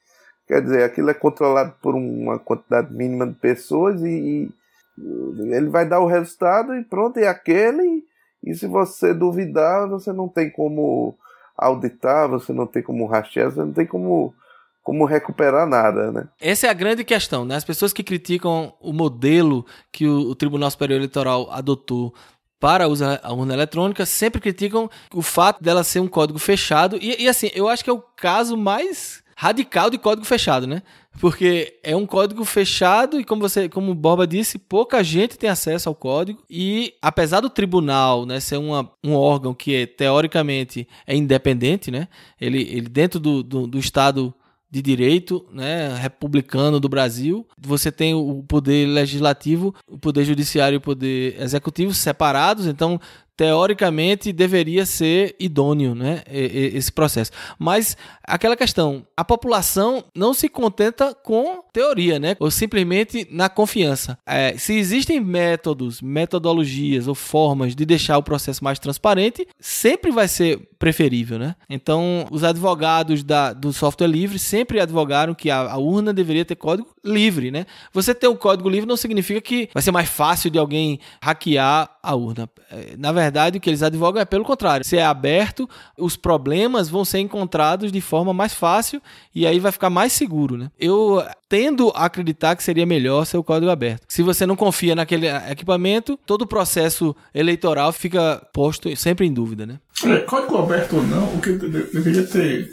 Quer 0.47 0.63
dizer, 0.63 0.83
aquilo 0.83 1.11
é 1.11 1.15
controlado 1.15 1.75
por 1.81 1.95
uma 1.95 2.39
quantidade 2.39 2.93
mínima 2.93 3.27
de 3.27 3.35
pessoas 3.35 4.03
e, 4.03 4.51
e 4.99 5.55
ele 5.55 5.69
vai 5.69 5.89
dar 5.89 6.01
o 6.01 6.07
resultado 6.07 6.75
e 6.75 6.85
pronto, 6.85 7.19
é 7.19 7.29
aquele. 7.29 8.05
E 8.45 8.55
se 8.55 8.67
você 8.67 9.15
duvidar, 9.15 9.89
você 9.89 10.13
não 10.13 10.29
tem 10.29 10.51
como 10.51 11.15
auditar, 11.57 12.29
você 12.29 12.53
não 12.53 12.67
tem 12.67 12.83
como 12.83 13.07
rastrear, 13.07 13.51
você 13.51 13.61
não 13.61 13.73
tem 13.73 13.87
como 13.87 14.35
como 14.83 15.05
recuperar 15.05 15.67
nada, 15.67 16.11
né? 16.11 16.29
Essa 16.41 16.67
é 16.67 16.71
a 16.71 16.75
grande 16.75 17.05
questão, 17.05 17.45
né? 17.45 17.57
As 17.57 17.65
pessoas 17.65 17.93
que 17.93 18.03
criticam 18.03 18.73
o 18.81 18.93
modelo 18.93 19.65
que 19.93 20.07
o, 20.07 20.31
o 20.31 20.35
Tribunal 20.35 20.71
Superior 20.71 20.97
Eleitoral 20.97 21.49
adotou 21.51 22.15
para 22.61 22.85
a 22.85 23.33
urna 23.33 23.55
eletrônica 23.55 24.05
sempre 24.05 24.41
criticam 24.41 24.91
o 25.15 25.23
fato 25.23 25.63
dela 25.63 25.83
ser 25.83 26.01
um 26.01 26.07
código 26.07 26.39
fechado. 26.39 26.99
E, 27.01 27.23
e, 27.23 27.27
assim, 27.27 27.51
eu 27.55 27.69
acho 27.69 27.83
que 27.83 27.89
é 27.89 27.93
o 27.93 28.03
caso 28.15 28.55
mais 28.55 29.23
radical 29.35 29.89
de 29.89 29.97
código 29.97 30.27
fechado, 30.27 30.67
né? 30.67 30.83
Porque 31.19 31.81
é 31.83 31.97
um 31.97 32.05
código 32.05 32.45
fechado 32.45 33.19
e 33.19 33.25
como 33.25 33.41
você, 33.41 33.71
como 33.71 33.91
o 33.91 33.95
Borba 33.95 34.27
disse, 34.27 34.59
pouca 34.59 35.03
gente 35.03 35.39
tem 35.39 35.49
acesso 35.49 35.89
ao 35.89 35.95
código 35.95 36.43
e 36.49 36.93
apesar 37.01 37.41
do 37.41 37.49
tribunal, 37.49 38.27
né, 38.27 38.39
ser 38.39 38.59
uma, 38.59 38.91
um 39.03 39.15
órgão 39.15 39.55
que 39.55 39.75
é, 39.75 39.87
teoricamente 39.87 40.87
é 41.07 41.17
independente, 41.17 41.91
né? 41.91 42.07
Ele, 42.39 42.61
ele 42.71 42.89
dentro 42.91 43.19
do, 43.19 43.43
do, 43.43 43.67
do 43.67 43.79
estado 43.79 44.35
de 44.71 44.81
direito, 44.81 45.45
né, 45.53 45.95
republicano 45.97 46.79
do 46.79 46.89
Brasil. 46.89 47.47
Você 47.59 47.91
tem 47.91 48.15
o 48.15 48.45
poder 48.47 48.87
legislativo, 48.87 49.75
o 49.89 49.99
poder 49.99 50.25
judiciário 50.25 50.77
e 50.77 50.79
o 50.79 50.81
poder 50.81 51.41
executivo 51.41 51.93
separados, 51.93 52.67
então 52.67 53.01
teoricamente 53.41 54.35
deveria 54.35 54.85
ser 54.85 55.35
idôneo, 55.41 55.95
né, 55.95 56.23
esse 56.31 56.93
processo. 56.93 57.31
Mas 57.59 57.97
aquela 58.23 58.55
questão, 58.55 59.07
a 59.17 59.25
população 59.25 60.05
não 60.15 60.35
se 60.35 60.47
contenta 60.47 61.15
com 61.15 61.65
teoria, 61.73 62.19
né, 62.19 62.37
ou 62.39 62.51
simplesmente 62.51 63.27
na 63.31 63.49
confiança. 63.49 64.19
É, 64.27 64.59
se 64.59 64.75
existem 64.75 65.19
métodos, 65.21 66.03
metodologias 66.03 67.09
ou 67.09 67.15
formas 67.15 67.75
de 67.75 67.87
deixar 67.87 68.19
o 68.19 68.23
processo 68.23 68.63
mais 68.63 68.79
transparente, 68.79 69.49
sempre 69.59 70.11
vai 70.11 70.29
ser 70.29 70.69
preferível, 70.79 71.39
né? 71.39 71.55
Então, 71.69 72.27
os 72.31 72.43
advogados 72.43 73.23
da, 73.23 73.53
do 73.53 73.71
software 73.71 74.07
livre 74.07 74.39
sempre 74.39 74.81
advogaram 74.81 75.35
que 75.35 75.51
a, 75.51 75.73
a 75.73 75.77
urna 75.77 76.11
deveria 76.11 76.45
ter 76.45 76.57
código 76.57 76.89
livre, 77.05 77.51
né? 77.51 77.67
Você 77.93 78.15
ter 78.15 78.29
um 78.29 78.37
código 78.37 78.69
livre 78.69 78.89
não 78.89 78.97
significa 78.97 79.43
que 79.43 79.69
vai 79.75 79.83
ser 79.83 79.93
mais 79.93 80.09
fácil 80.09 80.51
de 80.51 80.59
alguém 80.59 80.99
hackear 81.23 81.99
a 82.03 82.15
urna. 82.15 82.49
É, 82.71 82.97
na 82.97 83.13
verdade, 83.13 83.30
o 83.57 83.61
que 83.61 83.71
eles 83.71 83.83
advogam 83.83 84.21
é 84.21 84.25
pelo 84.25 84.45
contrário. 84.45 84.85
Se 84.85 84.97
é 84.97 85.05
aberto, 85.05 85.69
os 85.97 86.17
problemas 86.17 86.89
vão 86.89 87.05
ser 87.05 87.19
encontrados 87.21 87.91
de 87.91 88.01
forma 88.01 88.33
mais 88.33 88.55
fácil 88.55 89.01
e 89.35 89.47
aí 89.47 89.59
vai 89.59 89.73
ficar 89.73 89.91
mais 89.91 90.13
seguro, 90.13 90.57
né? 90.57 90.71
Eu 90.79 91.23
tendo 91.49 91.91
a 91.95 92.05
acreditar 92.05 92.57
que 92.57 92.63
seria 92.63 92.87
melhor 92.87 93.25
ser 93.25 93.37
o 93.37 93.45
código 93.45 93.71
aberto. 93.71 94.05
Se 94.09 94.23
você 94.23 94.47
não 94.47 94.57
confia 94.57 94.95
naquele 94.95 95.27
equipamento, 95.51 96.19
todo 96.27 96.43
o 96.43 96.47
processo 96.47 97.15
eleitoral 97.35 97.93
fica 97.93 98.47
posto 98.53 98.95
sempre 98.97 99.27
em 99.27 99.33
dúvida, 99.33 99.67
né? 99.67 99.79
É, 100.05 100.19
código 100.21 100.57
aberto 100.57 100.97
ou 100.97 101.03
não, 101.03 101.35
o 101.35 101.41
que 101.41 101.53
deveria 101.53 102.27
ter 102.27 102.71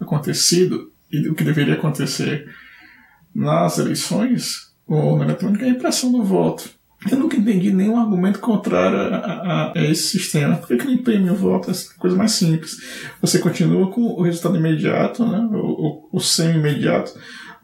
acontecido 0.00 0.92
e 1.10 1.28
o 1.28 1.34
que 1.34 1.42
deveria 1.42 1.74
acontecer 1.74 2.46
nas 3.34 3.78
eleições 3.78 4.72
ou 4.86 5.16
na 5.16 5.24
eletrônica 5.24 5.64
é 5.64 5.68
a 5.68 5.72
impressão 5.72 6.10
do 6.12 6.22
voto. 6.24 6.77
Eu 7.10 7.16
nunca 7.16 7.36
entendi 7.36 7.72
nenhum 7.72 7.98
argumento 7.98 8.40
contrário 8.40 8.98
a, 8.98 9.16
a, 9.16 9.72
a 9.76 9.84
esse 9.84 10.18
sistema. 10.18 10.56
Por 10.56 10.66
que, 10.66 10.76
que 10.78 10.84
não 10.84 10.92
imprime 10.92 11.30
o 11.30 11.36
voto? 11.36 11.70
Essa 11.70 11.94
coisa 11.94 12.16
mais 12.16 12.32
simples. 12.32 12.76
Você 13.20 13.38
continua 13.38 13.90
com 13.90 14.00
o 14.02 14.22
resultado 14.22 14.56
imediato, 14.56 15.24
né? 15.24 15.38
o, 15.52 15.56
o, 15.56 16.08
o 16.12 16.20
semi-imediato, 16.20 17.12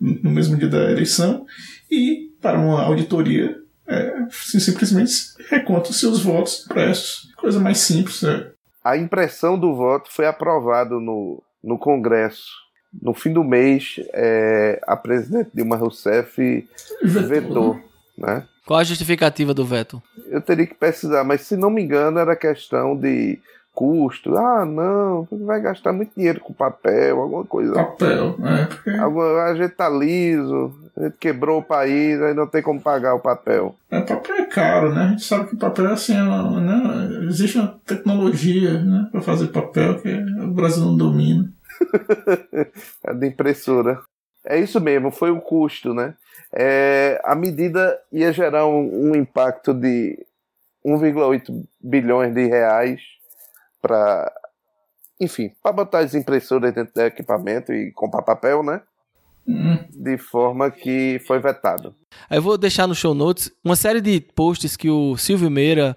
no 0.01 0.31
mesmo 0.31 0.57
dia 0.57 0.69
da 0.69 0.91
eleição, 0.91 1.45
e 1.91 2.31
para 2.41 2.59
uma 2.59 2.83
auditoria, 2.83 3.57
é, 3.89 4.27
simplesmente 4.31 5.13
reconta 5.49 5.91
os 5.91 5.99
seus 5.99 6.23
votos 6.23 6.65
impressos. 6.67 7.33
Coisa 7.37 7.59
mais 7.59 7.79
simples. 7.79 8.23
É. 8.23 8.53
A 8.85 8.97
impressão 8.97 9.59
do 9.59 9.75
voto 9.75 10.11
foi 10.13 10.27
aprovado 10.27 11.01
no, 11.01 11.43
no 11.63 11.77
Congresso 11.77 12.65
no 13.03 13.13
fim 13.13 13.33
do 13.33 13.43
mês, 13.43 13.97
é, 14.13 14.81
a 14.87 14.97
presidente 14.97 15.51
Dilma 15.53 15.77
Rousseff 15.77 16.69
vetou, 17.03 17.29
vetou 17.29 17.81
né? 18.17 18.47
Qual 18.67 18.81
a 18.81 18.85
justificativa 18.85 19.53
do 19.53 19.65
veto? 19.65 20.03
Eu 20.27 20.41
teria 20.41 20.67
que 20.67 20.75
pesquisar, 20.75 21.23
mas 21.25 21.43
se 21.43 21.57
não 21.57 21.71
me 21.71 21.83
engano 21.83 22.19
era 22.19 22.35
questão 22.35 22.97
de 22.97 23.39
custo. 23.75 24.37
Ah, 24.37 24.65
não, 24.65 25.27
vai 25.31 25.61
gastar 25.61 25.93
muito 25.93 26.13
dinheiro 26.17 26.41
com 26.41 26.53
papel, 26.53 27.21
alguma 27.21 27.45
coisa. 27.45 27.75
Papel, 27.75 28.37
é. 28.43 28.65
Porque... 28.67 28.91
a 28.91 29.55
gente 29.55 29.75
tá 29.75 29.89
liso, 29.89 30.73
a 30.97 31.05
gente 31.05 31.17
quebrou 31.19 31.59
o 31.59 31.63
país, 31.63 32.23
aí 32.23 32.33
não 32.33 32.47
tem 32.47 32.63
como 32.63 32.81
pagar 32.81 33.15
o 33.15 33.21
papel. 33.21 33.75
É, 33.91 34.01
papel 34.01 34.37
é 34.37 34.47
caro, 34.47 34.95
né? 34.95 35.03
A 35.03 35.09
gente 35.09 35.25
sabe 35.25 35.51
que 35.51 35.57
papel 35.57 35.89
é 35.89 35.93
assim, 35.93 36.15
né? 36.15 37.27
existe 37.29 37.59
uma 37.59 37.79
tecnologia 37.85 38.81
né, 38.81 39.09
para 39.11 39.21
fazer 39.21 39.49
papel 39.49 39.99
que 40.01 40.09
o 40.15 40.53
Brasil 40.53 40.85
não 40.85 40.97
domina. 40.97 41.53
a 43.05 43.13
de 43.13 43.27
impressora. 43.27 44.01
É 44.47 44.59
isso 44.59 44.81
mesmo, 44.81 45.11
foi 45.11 45.31
o 45.31 45.41
custo, 45.41 45.93
né? 45.93 46.15
É, 46.57 47.21
a 47.25 47.35
medida 47.35 48.01
ia 48.13 48.33
gerar 48.33 48.67
um, 48.67 49.11
um 49.11 49.17
impacto 49.17 49.75
de 49.75 50.25
1,8 50.87 51.65
bilhões 51.81 52.33
de 52.33 52.47
reais 52.47 53.01
para, 53.83 54.33
enfim, 55.21 55.53
para 55.63 55.73
botar 55.73 55.99
as 55.99 56.15
impressoras 56.15 56.73
dentro 56.73 56.95
do 56.95 57.01
equipamento 57.03 57.73
e 57.73 57.91
comprar 57.93 58.23
papel, 58.23 58.63
né? 58.63 58.81
Uhum. 59.47 59.85
De 59.91 60.17
forma 60.17 60.71
que 60.71 61.21
foi 61.27 61.39
vetado. 61.39 61.95
Eu 62.31 62.41
vou 62.41 62.57
deixar 62.57 62.87
no 62.87 62.95
show 62.95 63.15
notes 63.15 63.51
uma 63.63 63.77
série 63.77 64.01
de 64.01 64.21
posts 64.21 64.77
que 64.77 64.89
o 64.89 65.17
Silvio 65.17 65.51
Meira 65.51 65.97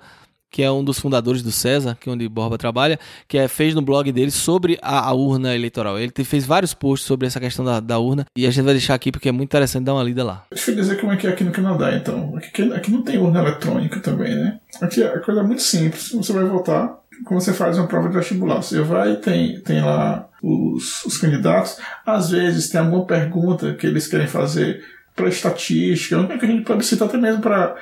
que 0.50 0.64
é 0.64 0.72
um 0.72 0.84
dos 0.84 1.00
fundadores 1.00 1.42
do 1.42 1.52
César, 1.52 1.98
que 2.00 2.10
é 2.10 2.12
onde 2.12 2.28
Borba 2.28 2.58
trabalha, 2.58 3.00
que 3.28 3.38
é, 3.38 3.48
fez 3.48 3.76
no 3.76 3.82
blog 3.82 4.12
dele 4.12 4.32
sobre 4.32 4.78
a, 4.82 5.08
a 5.08 5.14
urna 5.14 5.56
eleitoral. 5.56 6.00
Ele 6.00 6.12
te, 6.12 6.24
fez 6.24 6.46
vários 6.46 6.74
posts 6.74 7.08
sobre 7.08 7.28
essa 7.28 7.40
questão 7.40 7.64
da, 7.64 7.80
da, 7.80 8.00
urna 8.00 8.26
e 8.36 8.46
a 8.46 8.52
gente 8.52 8.64
vai 8.64 8.74
deixar 8.74 8.96
aqui 8.96 9.12
porque 9.12 9.30
é 9.30 9.32
muito 9.32 9.50
interessante 9.50 9.86
dar 9.86 9.94
uma 9.94 10.04
lida 10.04 10.24
lá. 10.24 10.46
Deixa 10.52 10.72
eu 10.72 10.76
dizer 10.76 11.00
como 11.00 11.12
é 11.12 11.18
que 11.18 11.28
é 11.28 11.30
aqui 11.30 11.44
no 11.44 11.52
Canadá, 11.52 11.96
então. 11.96 12.36
Aqui, 12.36 12.74
aqui 12.74 12.92
não 12.92 13.02
tem 13.02 13.18
urna 13.18 13.40
eletrônica 13.40 14.00
também, 14.00 14.36
né? 14.36 14.60
Aqui 14.82 15.04
a 15.04 15.20
coisa 15.20 15.42
é 15.42 15.44
muito 15.44 15.62
simples. 15.62 16.12
Você 16.12 16.34
vai 16.34 16.46
votar, 16.46 16.98
como 17.26 17.40
você 17.42 17.54
faz 17.54 17.78
uma 17.78 17.88
prova 17.88 18.10
de 18.10 18.16
vestibular. 18.16 18.62
Você 18.62 18.82
vai, 18.82 19.16
tem, 19.18 19.60
tem 19.62 19.82
lá 19.82 20.28
os, 20.42 21.06
os 21.06 21.18
candidatos. 21.18 21.78
Às 22.06 22.32
vezes 22.32 22.70
tem 22.70 22.80
alguma 22.80 23.06
pergunta 23.06 23.74
que 23.74 23.86
eles 23.86 24.08
querem 24.08 24.28
fazer 24.28 24.84
para 25.16 25.30
estatística, 25.30 26.38
que 26.38 26.46
a 26.46 26.48
gente 26.48 26.64
pode 26.64 26.86
citar 26.86 27.08
até 27.08 27.18
mesmo 27.18 27.42
para 27.42 27.76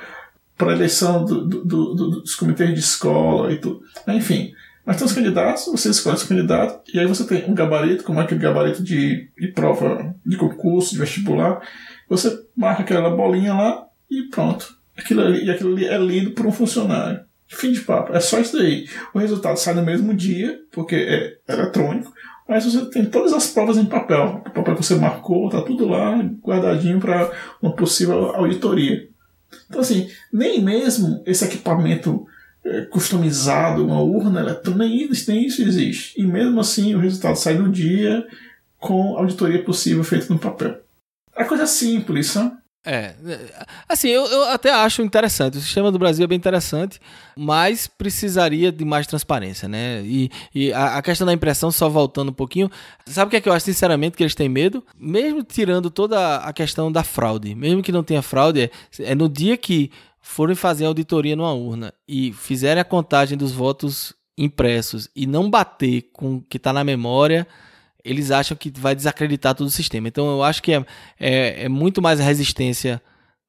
para 0.56 0.72
eleição 0.72 1.24
do, 1.24 1.46
do, 1.46 1.64
do, 1.64 1.94
dos 2.20 2.34
comitês 2.34 2.72
de 2.72 2.80
escola 2.80 3.52
e 3.52 3.58
tudo. 3.58 3.82
Enfim, 4.08 4.52
mas 4.86 4.96
tem 4.96 5.06
os 5.06 5.12
candidatos, 5.12 5.66
você 5.66 5.90
escolhe 5.90 6.16
o 6.16 6.28
candidato, 6.28 6.80
e 6.94 6.98
aí 7.00 7.06
você 7.06 7.26
tem 7.26 7.50
um 7.50 7.54
gabarito, 7.54 8.04
como 8.04 8.20
é 8.20 8.22
aquele 8.22 8.40
gabarito 8.40 8.82
de, 8.82 9.28
de 9.36 9.48
prova 9.48 10.14
de 10.24 10.36
concurso, 10.36 10.92
de 10.92 10.98
vestibular. 11.00 11.60
Você 12.08 12.46
marca 12.56 12.82
aquela 12.82 13.10
bolinha 13.10 13.52
lá 13.52 13.84
e 14.08 14.22
pronto. 14.30 14.76
Aquilo 14.96 15.22
ali, 15.22 15.44
e 15.44 15.50
aquilo 15.50 15.74
ali 15.74 15.86
é 15.86 15.98
lido 15.98 16.30
por 16.30 16.46
um 16.46 16.52
funcionário. 16.52 17.20
Fim 17.48 17.72
de 17.72 17.80
papo. 17.80 18.14
É 18.14 18.20
só 18.20 18.38
isso 18.38 18.56
daí. 18.56 18.88
O 19.12 19.18
resultado 19.18 19.56
sai 19.56 19.74
no 19.74 19.82
mesmo 19.82 20.14
dia, 20.14 20.58
porque 20.72 20.94
é 20.94 21.52
eletrônico, 21.52 22.12
mas 22.48 22.64
você 22.64 22.88
tem 22.88 23.04
todas 23.04 23.32
as 23.32 23.48
provas 23.48 23.76
em 23.76 23.84
papel. 23.84 24.42
O 24.46 24.50
papel 24.50 24.76
que 24.76 24.84
você 24.84 24.94
marcou, 24.94 25.48
tá 25.50 25.62
tudo 25.62 25.86
lá 25.88 26.16
guardadinho 26.44 27.00
para 27.00 27.30
uma 27.60 27.74
possível 27.74 28.34
auditoria. 28.36 29.08
Então, 29.68 29.80
assim, 29.80 30.08
nem 30.32 30.62
mesmo 30.62 31.22
esse 31.26 31.44
equipamento 31.44 32.26
é, 32.64 32.82
customizado, 32.82 33.84
uma 33.84 34.00
urna 34.00 34.40
eletrônica, 34.40 34.84
nem 34.84 35.10
isso, 35.10 35.30
nem 35.30 35.46
isso 35.46 35.62
existe. 35.62 36.20
E 36.20 36.26
mesmo 36.26 36.60
assim, 36.60 36.94
o 36.94 36.98
resultado 36.98 37.36
sai 37.36 37.54
no 37.54 37.70
dia 37.70 38.26
com 38.78 39.16
auditoria 39.16 39.62
possível 39.64 40.04
feita 40.04 40.32
no 40.32 40.38
papel. 40.38 40.80
É 41.34 41.44
coisa 41.44 41.66
simples, 41.66 42.28
sabe? 42.28 42.56
É, 42.88 43.16
assim, 43.88 44.08
eu, 44.08 44.24
eu, 44.26 44.44
até 44.44 44.70
acho 44.70 45.02
interessante. 45.02 45.58
O 45.58 45.60
sistema 45.60 45.90
do 45.90 45.98
Brasil 45.98 46.22
é 46.22 46.26
bem 46.28 46.36
interessante, 46.36 47.00
mas 47.36 47.88
precisaria 47.88 48.70
de 48.70 48.84
mais 48.84 49.08
transparência, 49.08 49.68
né? 49.68 50.02
E, 50.04 50.30
e 50.54 50.72
a, 50.72 50.98
a, 50.98 51.02
questão 51.02 51.26
da 51.26 51.32
impressão, 51.32 51.72
só 51.72 51.88
voltando 51.88 52.28
um 52.28 52.32
pouquinho, 52.32 52.70
sabe 53.04 53.26
o 53.26 53.30
que 53.30 53.36
é 53.38 53.40
que 53.40 53.48
eu 53.48 53.52
acho 53.52 53.64
sinceramente 53.64 54.16
que 54.16 54.22
eles 54.22 54.36
têm 54.36 54.48
medo? 54.48 54.84
Mesmo 54.96 55.42
tirando 55.42 55.90
toda 55.90 56.36
a 56.36 56.52
questão 56.52 56.92
da 56.92 57.02
fraude, 57.02 57.56
mesmo 57.56 57.82
que 57.82 57.90
não 57.90 58.04
tenha 58.04 58.22
fraude, 58.22 58.62
é, 58.62 58.70
é 59.00 59.14
no 59.16 59.28
dia 59.28 59.56
que 59.56 59.90
forem 60.20 60.54
fazer 60.54 60.84
a 60.84 60.88
auditoria 60.88 61.34
numa 61.34 61.52
urna 61.52 61.92
e 62.06 62.32
fizerem 62.32 62.80
a 62.80 62.84
contagem 62.84 63.36
dos 63.36 63.50
votos 63.50 64.14
impressos 64.38 65.08
e 65.16 65.26
não 65.26 65.50
bater 65.50 66.10
com 66.12 66.36
o 66.36 66.40
que 66.42 66.56
está 66.56 66.72
na 66.72 66.84
memória 66.84 67.48
eles 68.06 68.30
acham 68.30 68.56
que 68.56 68.72
vai 68.78 68.94
desacreditar 68.94 69.54
todo 69.54 69.66
o 69.66 69.70
sistema. 69.70 70.08
Então 70.08 70.28
eu 70.28 70.42
acho 70.42 70.62
que 70.62 70.72
é, 70.72 70.84
é, 71.18 71.64
é 71.64 71.68
muito 71.68 72.00
mais 72.00 72.20
a 72.20 72.24
resistência 72.24 73.02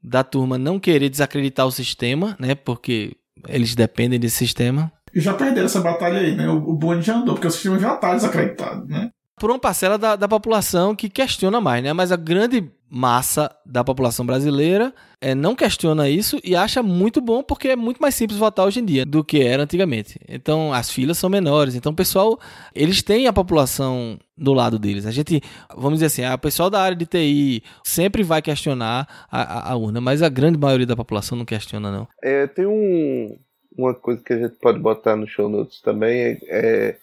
da 0.03 0.24
turma 0.24 0.58
não 0.58 0.80
querer 0.80 1.10
desacreditar 1.10 1.66
o 1.66 1.72
sistema, 1.72 2.36
né? 2.39 2.55
Porque 2.55 3.16
eles 3.47 3.76
dependem 3.76 4.20
desse 4.20 4.38
sistema. 4.38 4.91
E 5.14 5.20
já 5.20 5.34
perderam 5.34 5.66
essa 5.66 5.82
batalha 5.82 6.20
aí, 6.20 6.36
né? 6.36 6.49
O, 6.49 6.58
o 6.58 6.74
bonde 6.74 7.05
já 7.05 7.16
andou, 7.16 7.36
porque 7.36 7.47
o 7.47 7.51
sistema 7.51 7.80
já 7.80 7.95
está 7.95 8.14
desacreditado, 8.14 8.86
né? 8.88 9.12
Por 9.39 9.51
uma 9.51 9.59
parcela 9.59 9.97
da, 9.97 10.15
da 10.15 10.27
população 10.27 10.95
que 10.95 11.09
questiona 11.09 11.61
mais, 11.61 11.83
né? 11.83 11.93
Mas 11.93 12.11
a 12.11 12.15
grande 12.15 12.71
massa 12.89 13.53
da 13.65 13.83
população 13.83 14.25
brasileira 14.25 14.93
é, 15.19 15.35
não 15.35 15.55
questiona 15.55 16.09
isso 16.09 16.39
e 16.43 16.55
acha 16.55 16.81
muito 16.81 17.19
bom 17.19 17.43
porque 17.43 17.69
é 17.69 17.75
muito 17.75 18.01
mais 18.01 18.15
simples 18.15 18.39
votar 18.39 18.65
hoje 18.65 18.79
em 18.79 18.85
dia 18.85 19.05
do 19.05 19.23
que 19.23 19.43
era 19.43 19.63
antigamente. 19.63 20.19
Então 20.27 20.73
as 20.73 20.89
filas 20.89 21.17
são 21.17 21.29
menores. 21.29 21.75
Então 21.75 21.91
o 21.91 21.95
pessoal, 21.95 22.39
eles 22.73 23.03
têm 23.03 23.27
a 23.27 23.33
população 23.33 24.17
do 24.35 24.53
lado 24.53 24.79
deles. 24.79 25.05
A 25.05 25.11
gente, 25.11 25.41
vamos 25.75 25.99
dizer 25.99 26.07
assim, 26.07 26.23
a 26.23 26.38
pessoal 26.38 26.69
da 26.69 26.81
área 26.81 26.97
de 26.97 27.05
TI 27.05 27.61
sempre 27.83 28.23
vai 28.23 28.41
questionar 28.41 29.27
a, 29.29 29.41
a, 29.41 29.71
a 29.73 29.75
urna, 29.75 30.01
mas 30.01 30.21
a 30.23 30.29
grande 30.29 30.57
maioria 30.57 30.85
da 30.85 30.95
população 30.95 31.38
não 31.38 31.45
questiona, 31.45 31.91
não. 31.91 32.07
É, 32.23 32.47
tem 32.47 32.65
um, 32.65 33.38
uma 33.77 33.93
coisa 33.93 34.21
que 34.23 34.33
a 34.33 34.39
gente 34.39 34.55
pode 34.55 34.79
botar 34.79 35.15
no 35.15 35.27
show 35.27 35.49
notes 35.49 35.81
também, 35.81 36.19
é, 36.19 36.39
é 36.47 36.97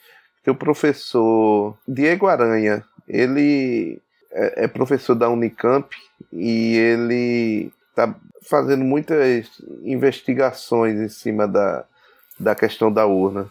que 0.45 0.51
o 0.51 0.55
professor 0.55 1.77
Diego 1.89 2.27
Aranha, 2.27 2.85
ele 3.09 4.01
é, 4.31 4.65
é 4.65 4.69
professor 4.69 5.15
da 5.15 5.31
Unicamp 5.31 5.89
e 6.31 6.77
ele 6.77 7.73
está 7.89 8.15
fazendo 8.43 8.85
muitas 8.85 9.49
investigações 9.83 11.01
em 11.01 11.09
cima 11.09 11.49
da, 11.49 11.85
da 12.39 12.55
questão 12.55 12.93
da 12.93 13.07
urna. 13.07 13.49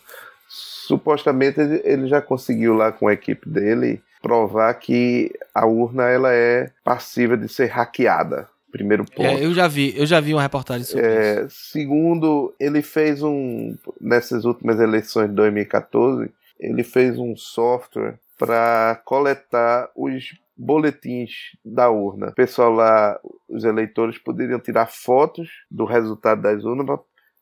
Supostamente 0.48 1.60
ele 1.84 2.08
já 2.08 2.22
conseguiu 2.22 2.76
lá 2.76 2.91
com 2.91 3.08
a 3.08 3.14
equipe 3.14 3.50
dele 3.50 4.02
provar 4.22 4.74
que 4.76 5.32
a 5.54 5.66
urna 5.66 6.04
ela 6.04 6.32
é 6.32 6.70
passível 6.84 7.36
de 7.36 7.50
ser 7.50 7.68
hackeada. 7.68 8.48
Primeiro 8.72 9.06
ponto. 9.06 9.22
É, 9.22 9.44
eu 9.44 9.54
já 9.54 9.68
vi, 9.68 9.94
eu 9.96 10.06
já 10.06 10.20
vi 10.20 10.34
uma 10.34 10.41
reportagem 10.41 10.84
sobre 10.84 11.06
é, 11.06 11.46
isso. 11.46 11.72
Segundo, 11.72 12.54
ele 12.60 12.82
fez 12.82 13.22
um 13.22 13.76
nessas 14.02 14.46
últimas 14.46 14.80
eleições 14.80 15.30
de 15.30 15.36
2014, 15.36 16.32
ele 16.64 16.84
fez 16.84 17.20
um 17.20 17.36
software 17.36 18.18
para 18.38 19.01
coletar 19.05 19.89
os 19.95 20.39
boletins 20.55 21.57
da 21.64 21.89
urna. 21.89 22.28
O 22.28 22.34
pessoal 22.34 22.72
lá, 22.72 23.20
os 23.49 23.64
eleitores 23.64 24.18
poderiam 24.18 24.59
tirar 24.59 24.88
fotos 24.88 25.49
do 25.70 25.86
resultado 25.86 26.41
das 26.41 26.64
urnas. 26.64 26.99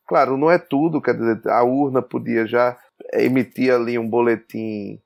Claro, 0.07 0.37
não 0.37 0.49
é 0.49 0.57
tudo, 0.57 1.01
quer 1.01 1.13
dizer, 1.13 1.47
a 1.47 1.63
urna 1.63 2.01
podia 2.01 2.45
já 2.45 2.77
emitir 3.13 3.73
ali 3.73 3.97
um 3.97 4.07
boletim 4.07 4.99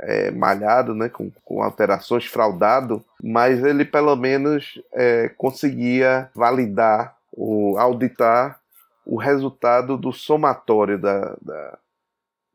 é, 0.00 0.30
malhado, 0.30 0.94
né, 0.94 1.08
com, 1.08 1.30
com, 1.44 1.62
alterações, 1.62 2.26
fraudado, 2.26 3.04
mas 3.22 3.62
ele 3.62 3.84
pelo 3.84 4.16
menos 4.16 4.80
é, 4.92 5.28
conseguia 5.36 6.28
validar, 6.34 7.16
o, 7.32 7.78
auditar 7.78 8.60
o 9.06 9.16
resultado 9.16 9.96
do 9.96 10.12
somatório 10.12 10.98
da, 10.98 11.36
da, 11.40 11.78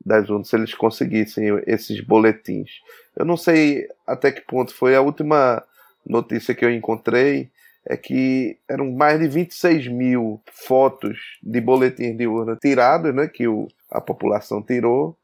das 0.07 0.29
urnas, 0.29 0.47
se 0.47 0.55
eles 0.55 0.73
conseguissem 0.73 1.61
esses 1.67 1.99
boletins. 2.01 2.69
Eu 3.15 3.25
não 3.25 3.35
sei 3.35 3.87
até 4.05 4.31
que 4.31 4.41
ponto 4.41 4.73
foi 4.73 4.95
a 4.95 5.01
última 5.01 5.61
notícia 6.05 6.55
que 6.55 6.63
eu 6.63 6.71
encontrei 6.71 7.49
é 7.85 7.95
que 7.95 8.57
eram 8.67 8.91
mais 8.91 9.19
de 9.19 9.27
26 9.27 9.87
mil 9.87 10.41
fotos 10.51 11.17
de 11.41 11.61
boletins 11.61 12.17
de 12.17 12.27
urna 12.27 12.55
tirados, 12.55 13.13
né, 13.13 13.27
que 13.27 13.47
o, 13.47 13.67
a 13.89 14.01
população 14.01 14.61
tirou, 14.61 15.15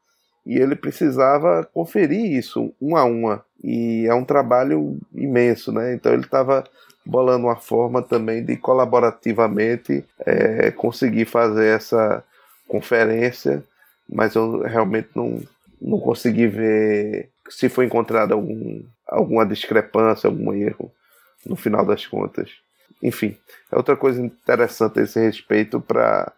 e 0.46 0.58
ele 0.58 0.74
precisava 0.74 1.68
conferir 1.72 2.32
isso 2.32 2.74
uma 2.80 3.00
a 3.00 3.04
uma. 3.04 3.44
E 3.62 4.06
é 4.06 4.14
um 4.14 4.24
trabalho 4.24 4.98
imenso, 5.14 5.72
né? 5.72 5.94
Então 5.94 6.12
ele 6.12 6.24
estava 6.24 6.64
bolando 7.04 7.46
uma 7.46 7.56
forma 7.56 8.02
também 8.02 8.44
de 8.44 8.56
colaborativamente 8.56 10.04
é, 10.20 10.70
conseguir 10.70 11.24
fazer 11.24 11.68
essa 11.68 12.22
conferência 12.68 13.62
mas 14.08 14.34
eu 14.34 14.62
realmente 14.62 15.08
não, 15.14 15.40
não 15.80 15.98
consegui 15.98 16.46
ver 16.46 17.30
se 17.48 17.68
foi 17.68 17.86
encontrado 17.86 18.32
algum, 18.32 18.82
alguma 19.06 19.46
discrepância, 19.46 20.28
algum 20.28 20.52
erro 20.52 20.90
no 21.46 21.56
final 21.56 21.84
das 21.84 22.06
contas. 22.06 22.50
Enfim, 23.02 23.36
é 23.70 23.76
outra 23.76 23.96
coisa 23.96 24.20
interessante 24.20 24.98
a 24.98 25.02
esse 25.02 25.20
respeito 25.20 25.80
para 25.80 26.32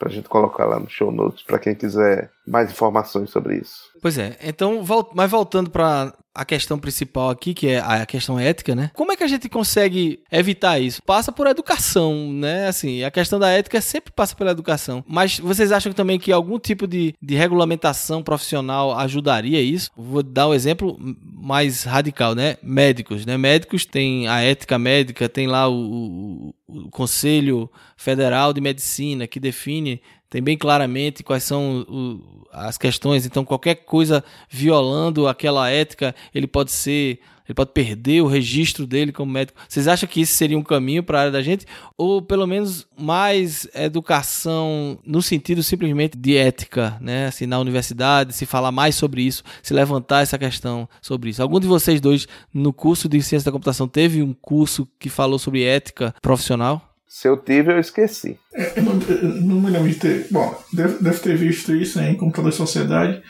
a 0.00 0.08
gente 0.08 0.28
colocar 0.28 0.64
lá 0.64 0.78
no 0.78 0.88
show 0.88 1.12
notes 1.12 1.42
para 1.42 1.58
quem 1.58 1.74
quiser 1.74 2.30
mais 2.46 2.70
informações 2.70 3.30
sobre 3.30 3.56
isso. 3.56 3.82
Pois 4.00 4.16
é, 4.16 4.36
então, 4.42 4.82
mas 5.14 5.30
voltando 5.30 5.70
para 5.70 6.14
a 6.36 6.44
questão 6.44 6.78
principal 6.78 7.30
aqui, 7.30 7.54
que 7.54 7.68
é 7.68 7.78
a 7.78 8.04
questão 8.04 8.38
ética, 8.38 8.74
né? 8.74 8.90
Como 8.94 9.10
é 9.10 9.16
que 9.16 9.24
a 9.24 9.26
gente 9.26 9.48
consegue 9.48 10.20
evitar 10.30 10.78
isso? 10.78 11.02
Passa 11.02 11.32
por 11.32 11.46
educação, 11.46 12.30
né? 12.32 12.68
Assim, 12.68 13.02
a 13.02 13.10
questão 13.10 13.38
da 13.38 13.50
ética 13.50 13.80
sempre 13.80 14.12
passa 14.12 14.36
pela 14.36 14.50
educação. 14.50 15.02
Mas 15.08 15.38
vocês 15.38 15.72
acham 15.72 15.92
também 15.92 16.18
que 16.18 16.30
algum 16.30 16.58
tipo 16.58 16.86
de, 16.86 17.14
de 17.20 17.34
regulamentação 17.34 18.22
profissional 18.22 18.96
ajudaria 18.98 19.60
isso? 19.60 19.90
Vou 19.96 20.22
dar 20.22 20.48
um 20.48 20.54
exemplo 20.54 20.98
mais 21.22 21.84
radical, 21.84 22.34
né? 22.34 22.56
Médicos, 22.62 23.24
né? 23.24 23.38
Médicos 23.38 23.86
têm 23.86 24.28
a 24.28 24.40
ética 24.40 24.78
médica, 24.78 25.28
tem 25.28 25.46
lá 25.46 25.68
o, 25.68 25.74
o, 25.74 26.54
o 26.68 26.90
Conselho 26.90 27.70
Federal 27.96 28.52
de 28.52 28.60
Medicina 28.60 29.26
que 29.26 29.40
define 29.40 30.02
tem 30.28 30.42
bem 30.42 30.56
claramente 30.56 31.22
quais 31.22 31.44
são 31.44 31.84
o, 31.88 32.46
as 32.52 32.76
questões. 32.76 33.26
Então, 33.26 33.44
qualquer 33.44 33.76
coisa 33.76 34.24
violando 34.48 35.28
aquela 35.28 35.70
ética, 35.70 36.14
ele 36.34 36.46
pode 36.46 36.72
ser. 36.72 37.20
Ele 37.48 37.54
pode 37.54 37.70
perder 37.70 38.22
o 38.22 38.26
registro 38.26 38.88
dele 38.88 39.12
como 39.12 39.30
médico. 39.30 39.56
Vocês 39.68 39.86
acham 39.86 40.08
que 40.08 40.20
isso 40.20 40.34
seria 40.34 40.58
um 40.58 40.64
caminho 40.64 41.04
para 41.04 41.18
a 41.18 41.20
área 41.20 41.32
da 41.32 41.40
gente? 41.40 41.64
Ou 41.96 42.20
pelo 42.20 42.44
menos 42.44 42.88
mais 42.98 43.68
educação 43.72 44.98
no 45.06 45.22
sentido 45.22 45.62
simplesmente 45.62 46.18
de 46.18 46.36
ética, 46.36 46.98
né? 47.00 47.26
Assim, 47.26 47.46
na 47.46 47.60
universidade, 47.60 48.32
se 48.32 48.46
falar 48.46 48.72
mais 48.72 48.96
sobre 48.96 49.22
isso, 49.22 49.44
se 49.62 49.72
levantar 49.72 50.22
essa 50.22 50.36
questão 50.36 50.88
sobre 51.00 51.30
isso. 51.30 51.40
Algum 51.40 51.60
de 51.60 51.68
vocês 51.68 52.00
dois, 52.00 52.26
no 52.52 52.72
curso 52.72 53.08
de 53.08 53.22
ciência 53.22 53.46
da 53.46 53.52
computação, 53.52 53.86
teve 53.86 54.24
um 54.24 54.34
curso 54.34 54.88
que 54.98 55.08
falou 55.08 55.38
sobre 55.38 55.62
ética 55.62 56.12
profissional? 56.20 56.95
Se 57.08 57.28
eu 57.28 57.36
tive, 57.36 57.72
eu 57.72 57.78
esqueci. 57.78 58.38
É, 58.52 58.80
não, 58.80 58.94
não, 58.94 59.60
me 59.60 59.70
lembro 59.70 59.88
de 59.88 59.94
ter. 59.94 60.26
Bom, 60.30 60.54
deve, 60.72 61.02
deve 61.02 61.18
ter 61.20 61.36
visto 61.36 61.74
isso 61.74 61.98
né, 61.98 62.10
em 62.10 62.16
Computador 62.16 62.50
e 62.50 62.54
Sociedade, 62.54 63.22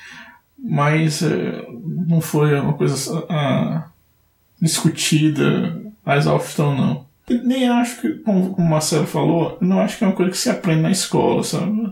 mas 0.59 1.23
é, 1.23 1.67
não 2.09 2.21
foi 2.21 2.59
uma 2.59 2.75
coisa 2.75 3.27
ah, 3.29 3.89
discutida 4.61 5.81
a 6.05 6.17
exaustão, 6.17 6.77
não. 6.77 7.07
Nem 7.45 7.69
acho 7.69 8.01
que, 8.01 8.15
como 8.21 8.55
o 8.55 8.63
Marcelo 8.63 9.07
falou, 9.07 9.59
não 9.61 9.81
acho 9.81 9.99
que 9.99 10.05
é 10.05 10.07
uma 10.07 10.17
coisa 10.17 10.31
que 10.31 10.39
se 10.39 10.49
aprende 10.49 10.83
na 10.83 10.91
escola, 10.91 11.43
sabe? 11.43 11.91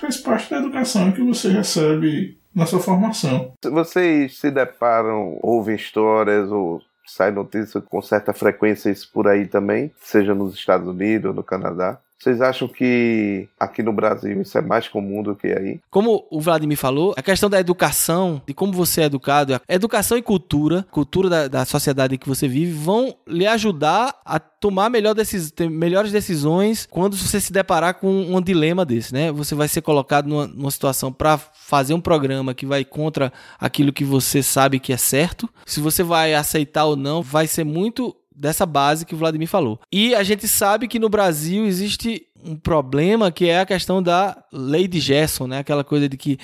Faz 0.00 0.16
parte 0.16 0.50
da 0.50 0.58
educação 0.58 1.12
que 1.12 1.22
você 1.22 1.50
recebe 1.50 2.38
na 2.54 2.66
sua 2.66 2.80
formação. 2.80 3.52
Vocês 3.62 4.38
se 4.38 4.50
deparam, 4.50 5.38
ouvem 5.42 5.76
histórias 5.76 6.50
ou 6.50 6.80
sai 7.06 7.30
notícia 7.30 7.80
com 7.80 8.02
certa 8.02 8.32
frequência 8.32 8.90
isso 8.90 9.10
por 9.12 9.28
aí 9.28 9.46
também, 9.46 9.92
seja 9.96 10.34
nos 10.34 10.54
Estados 10.54 10.88
Unidos 10.88 11.28
ou 11.28 11.34
no 11.34 11.42
Canadá. 11.42 12.00
Vocês 12.18 12.40
acham 12.40 12.66
que 12.66 13.48
aqui 13.58 13.82
no 13.82 13.92
Brasil 13.92 14.40
isso 14.40 14.56
é 14.56 14.62
mais 14.62 14.88
comum 14.88 15.22
do 15.22 15.36
que 15.36 15.48
aí? 15.48 15.80
Como 15.90 16.26
o 16.30 16.40
Vladimir 16.40 16.78
falou, 16.78 17.14
a 17.16 17.22
questão 17.22 17.50
da 17.50 17.60
educação, 17.60 18.42
de 18.46 18.54
como 18.54 18.72
você 18.72 19.02
é 19.02 19.04
educado, 19.04 19.60
educação 19.68 20.16
e 20.16 20.22
cultura, 20.22 20.86
cultura 20.90 21.28
da, 21.28 21.48
da 21.48 21.64
sociedade 21.64 22.14
em 22.14 22.18
que 22.18 22.28
você 22.28 22.48
vive, 22.48 22.72
vão 22.72 23.14
lhe 23.26 23.46
ajudar 23.46 24.14
a 24.24 24.38
tomar 24.38 24.88
melhor 24.88 25.14
decis, 25.14 25.52
melhores 25.70 26.10
decisões 26.10 26.88
quando 26.90 27.16
você 27.16 27.40
se 27.40 27.52
deparar 27.52 27.94
com 27.94 28.08
um 28.08 28.40
dilema 28.40 28.84
desse, 28.84 29.12
né? 29.12 29.30
Você 29.30 29.54
vai 29.54 29.68
ser 29.68 29.82
colocado 29.82 30.26
numa, 30.26 30.46
numa 30.46 30.70
situação 30.70 31.12
para 31.12 31.38
fazer 31.38 31.94
um 31.94 32.00
programa 32.00 32.54
que 32.54 32.66
vai 32.66 32.84
contra 32.84 33.32
aquilo 33.60 33.92
que 33.92 34.04
você 34.04 34.42
sabe 34.42 34.80
que 34.80 34.92
é 34.92 34.96
certo. 34.96 35.48
Se 35.66 35.80
você 35.80 36.02
vai 36.02 36.34
aceitar 36.34 36.86
ou 36.86 36.96
não, 36.96 37.22
vai 37.22 37.46
ser 37.46 37.64
muito 37.64 38.16
dessa 38.36 38.66
base 38.66 39.06
que 39.06 39.14
o 39.14 39.18
Vladimir 39.18 39.48
falou. 39.48 39.80
E 39.90 40.14
a 40.14 40.22
gente 40.22 40.46
sabe 40.46 40.86
que 40.86 40.98
no 40.98 41.08
Brasil 41.08 41.64
existe 41.64 42.26
um 42.44 42.56
problema 42.56 43.30
que 43.30 43.48
é 43.48 43.60
a 43.60 43.66
questão 43.66 44.02
da 44.02 44.36
lei 44.52 44.86
de 44.86 45.00
Gerson, 45.00 45.46
né? 45.46 45.58
Aquela 45.58 45.82
coisa 45.82 46.08
de 46.08 46.16
que 46.16 46.38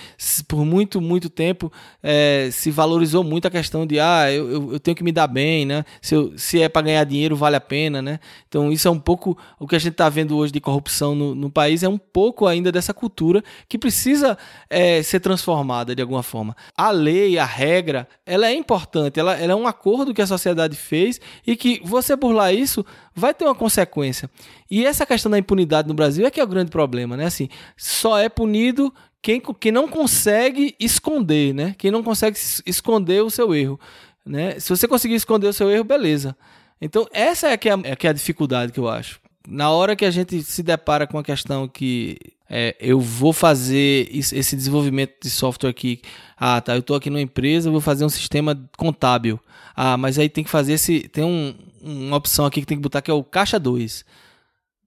por 0.49 0.65
muito, 0.65 1.01
muito 1.01 1.31
tempo 1.31 1.73
é, 2.03 2.49
se 2.53 2.71
valorizou 2.71 3.23
muito 3.23 3.47
a 3.47 3.51
questão 3.51 3.87
de 3.87 4.01
ah, 4.01 4.31
eu, 4.33 4.73
eu 4.73 4.81
tenho 4.81 4.97
que 4.97 5.05
me 5.05 5.13
dar 5.13 5.27
bem, 5.27 5.65
né? 5.65 5.85
Se, 6.01 6.15
eu, 6.15 6.37
se 6.37 6.61
é 6.61 6.69
para 6.69 6.83
ganhar 6.83 7.05
dinheiro, 7.05 7.37
vale 7.37 7.57
a 7.57 7.61
pena, 7.61 8.03
né? 8.03 8.19
Então 8.49 8.73
isso 8.73 8.89
é 8.89 8.91
um 8.91 8.99
pouco 8.99 9.39
o 9.59 9.67
que 9.67 9.77
a 9.77 9.79
gente 9.79 9.93
está 9.93 10.09
vendo 10.09 10.37
hoje 10.37 10.53
de 10.53 10.61
corrupção 10.61 11.15
no, 11.15 11.35
no, 11.35 11.51
país, 11.51 11.83
é 11.83 11.89
um 11.89 11.99
pouco 11.99 12.47
ainda 12.47 12.73
dessa 12.73 12.93
cultura 12.93 13.43
que 13.69 13.79
precisa 13.79 14.37
é, 14.69 15.03
ser 15.03 15.21
transformada 15.21 15.95
de 15.95 16.03
alguma 16.03 16.23
forma. 16.23 16.57
A 16.77 16.91
lei, 16.91 17.39
a 17.39 17.45
regra, 17.45 18.09
ela 18.27 18.47
é 18.47 18.55
importante, 18.55 19.21
ela, 19.21 19.35
ela 19.35 19.53
é 19.53 19.57
um 19.57 19.67
acordo 19.67 20.15
que 20.15 20.23
a 20.23 20.27
sociedade 20.27 20.77
fez 20.77 21.21
e 21.47 21.55
que 21.55 21.81
você 21.85 22.17
burlar 22.17 22.55
isso 22.55 22.85
vai 23.15 23.35
ter 23.35 23.45
uma 23.45 23.55
consequência. 23.55 24.29
E 24.71 24.87
essa 24.87 25.05
questão 25.05 25.31
da 25.31 25.39
impunidade 25.39 25.82
no 25.87 25.95
Brasil 25.95 26.27
é 26.27 26.31
que 26.31 26.41
é 26.41 26.45
o 26.45 26.47
grande 26.47 26.71
problema, 26.71 27.17
né? 27.17 27.27
Assim, 27.27 27.49
só 27.77 28.19
é 28.19 28.29
punido 28.29 28.93
quem, 29.21 29.41
quem 29.61 29.73
não 29.73 29.87
consegue 29.87 30.75
esconder, 30.81 31.55
né? 31.55 31.75
Quem 31.79 31.91
não 31.91 32.03
consegue 32.03 32.37
esconder 32.67 33.23
o 33.23 33.31
seu 33.31 33.55
erro, 33.55 33.79
né? 34.27 34.59
Se 34.59 34.69
você 34.69 34.89
conseguir 34.89 35.15
esconder 35.15 35.47
o 35.47 35.53
seu 35.53 35.71
erro, 35.71 35.85
beleza. 35.85 36.37
Então, 36.81 37.07
essa 37.13 37.49
é 37.49 37.57
que 37.57 37.69
é, 37.69 37.75
é 37.85 37.97
que 37.97 38.07
é 38.07 38.11
a 38.11 38.13
dificuldade 38.13 38.73
que 38.73 38.81
eu 38.81 38.89
acho. 38.89 39.21
Na 39.49 39.71
hora 39.71 39.95
que 39.95 40.05
a 40.05 40.11
gente 40.11 40.43
se 40.43 40.63
depara 40.63 41.07
com 41.07 41.19
a 41.19 41.23
questão 41.23 41.69
que 41.69 42.19
é, 42.51 42.77
eu 42.81 43.01
vou 43.01 43.33
fazer 43.33 44.09
esse 44.13 44.55
desenvolvimento 44.55 45.15
de 45.23 45.31
software 45.31 45.71
aqui. 45.71 46.03
Ah, 46.37 46.61
tá, 46.61 46.75
eu 46.75 46.81
estou 46.81 46.97
aqui 46.97 47.09
numa 47.09 47.23
empresa, 47.23 47.71
vou 47.71 47.81
fazer 47.81 48.05
um 48.05 48.09
sistema 48.09 48.61
contábil. 48.77 49.41
Ah, 49.75 49.97
mas 49.97 50.19
aí 50.19 50.29
tem 50.29 50.45
que 50.45 50.51
fazer 50.51 50.75
esse. 50.75 51.09
Tem 51.09 51.25
um, 51.25 51.55
uma 51.81 52.17
opção 52.17 52.45
aqui 52.45 52.61
que 52.61 52.67
tem 52.67 52.77
que 52.77 52.83
botar 52.83 53.01
que 53.01 53.11
é 53.11 53.15
o 53.15 53.25
caixa 53.25 53.59
2. 53.59 54.05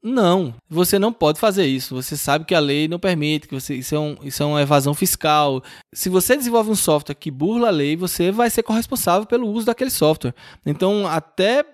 Não, 0.08 0.54
você 0.70 1.00
não 1.00 1.12
pode 1.12 1.40
fazer 1.40 1.66
isso. 1.66 1.96
Você 1.96 2.16
sabe 2.16 2.46
que 2.46 2.54
a 2.54 2.60
lei 2.60 2.88
não 2.88 3.00
permite, 3.00 3.48
que 3.48 3.56
você, 3.56 3.74
isso, 3.74 3.96
é 3.96 4.00
um, 4.00 4.16
isso 4.22 4.44
é 4.44 4.46
uma 4.46 4.62
evasão 4.62 4.94
fiscal. 4.94 5.64
Se 5.92 6.10
você 6.10 6.38
desenvolve 6.38 6.70
um 6.70 6.76
software 6.76 7.16
que 7.16 7.32
burla 7.32 7.70
a 7.70 7.72
lei, 7.72 7.96
você 7.96 8.32
vai 8.32 8.52
ser 8.52 8.62
corresponsável 8.62 9.26
pelo 9.26 9.50
uso 9.50 9.66
daquele 9.66 9.90
software. 9.90 10.36
Então, 10.64 11.08
até 11.08 11.66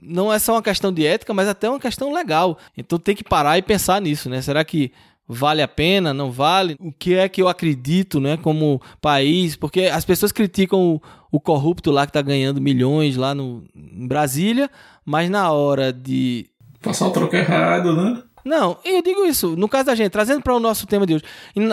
não 0.00 0.32
é 0.32 0.38
só 0.38 0.54
uma 0.54 0.62
questão 0.62 0.90
de 0.90 1.04
ética, 1.04 1.34
mas 1.34 1.46
até 1.46 1.68
uma 1.68 1.78
questão 1.78 2.10
legal. 2.10 2.56
Então 2.74 2.98
tem 2.98 3.14
que 3.14 3.22
parar 3.22 3.58
e 3.58 3.62
pensar 3.62 4.00
nisso, 4.00 4.30
né? 4.30 4.40
Será 4.40 4.64
que 4.64 4.90
vale 5.28 5.60
a 5.60 5.68
pena, 5.68 6.14
não 6.14 6.30
vale? 6.30 6.76
O 6.80 6.90
que 6.90 7.14
é 7.14 7.28
que 7.28 7.42
eu 7.42 7.48
acredito, 7.48 8.18
né, 8.18 8.36
como 8.38 8.80
país? 9.00 9.56
Porque 9.56 9.82
as 9.82 10.04
pessoas 10.04 10.32
criticam 10.32 10.94
o, 10.94 11.02
o 11.30 11.40
corrupto 11.40 11.90
lá 11.90 12.06
que 12.06 12.10
está 12.10 12.22
ganhando 12.22 12.60
milhões 12.60 13.16
lá 13.16 13.34
no, 13.34 13.64
em 13.74 14.06
Brasília, 14.06 14.70
mas 15.04 15.30
na 15.30 15.50
hora 15.50 15.92
de 15.92 16.46
Passar 16.84 17.08
o 17.08 17.10
troco 17.10 17.34
errado, 17.34 17.96
né? 17.96 18.22
Não, 18.44 18.76
eu 18.84 19.00
digo 19.00 19.24
isso, 19.24 19.56
no 19.56 19.66
caso 19.66 19.86
da 19.86 19.94
gente, 19.94 20.10
trazendo 20.10 20.42
para 20.42 20.54
o 20.54 20.60
nosso 20.60 20.86
tema 20.86 21.06
de 21.06 21.14
hoje, 21.14 21.24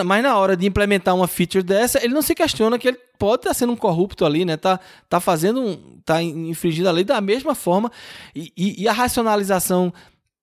mas 0.06 0.22
na 0.22 0.38
hora 0.38 0.56
de 0.56 0.66
implementar 0.66 1.14
uma 1.14 1.28
feature 1.28 1.62
dessa, 1.62 2.02
ele 2.02 2.14
não 2.14 2.22
se 2.22 2.34
questiona 2.34 2.78
que 2.78 2.88
ele 2.88 2.98
pode 3.18 3.42
estar 3.42 3.52
sendo 3.52 3.74
um 3.74 3.76
corrupto 3.76 4.24
ali, 4.24 4.44
né? 4.46 4.56
Tá, 4.56 4.80
tá 5.06 5.20
fazendo, 5.20 5.60
um, 5.60 6.00
tá 6.02 6.22
infringindo 6.22 6.88
a 6.88 6.92
lei 6.92 7.04
da 7.04 7.20
mesma 7.20 7.54
forma 7.54 7.92
e, 8.34 8.50
e, 8.56 8.82
e 8.82 8.88
a 8.88 8.92
racionalização 8.92 9.92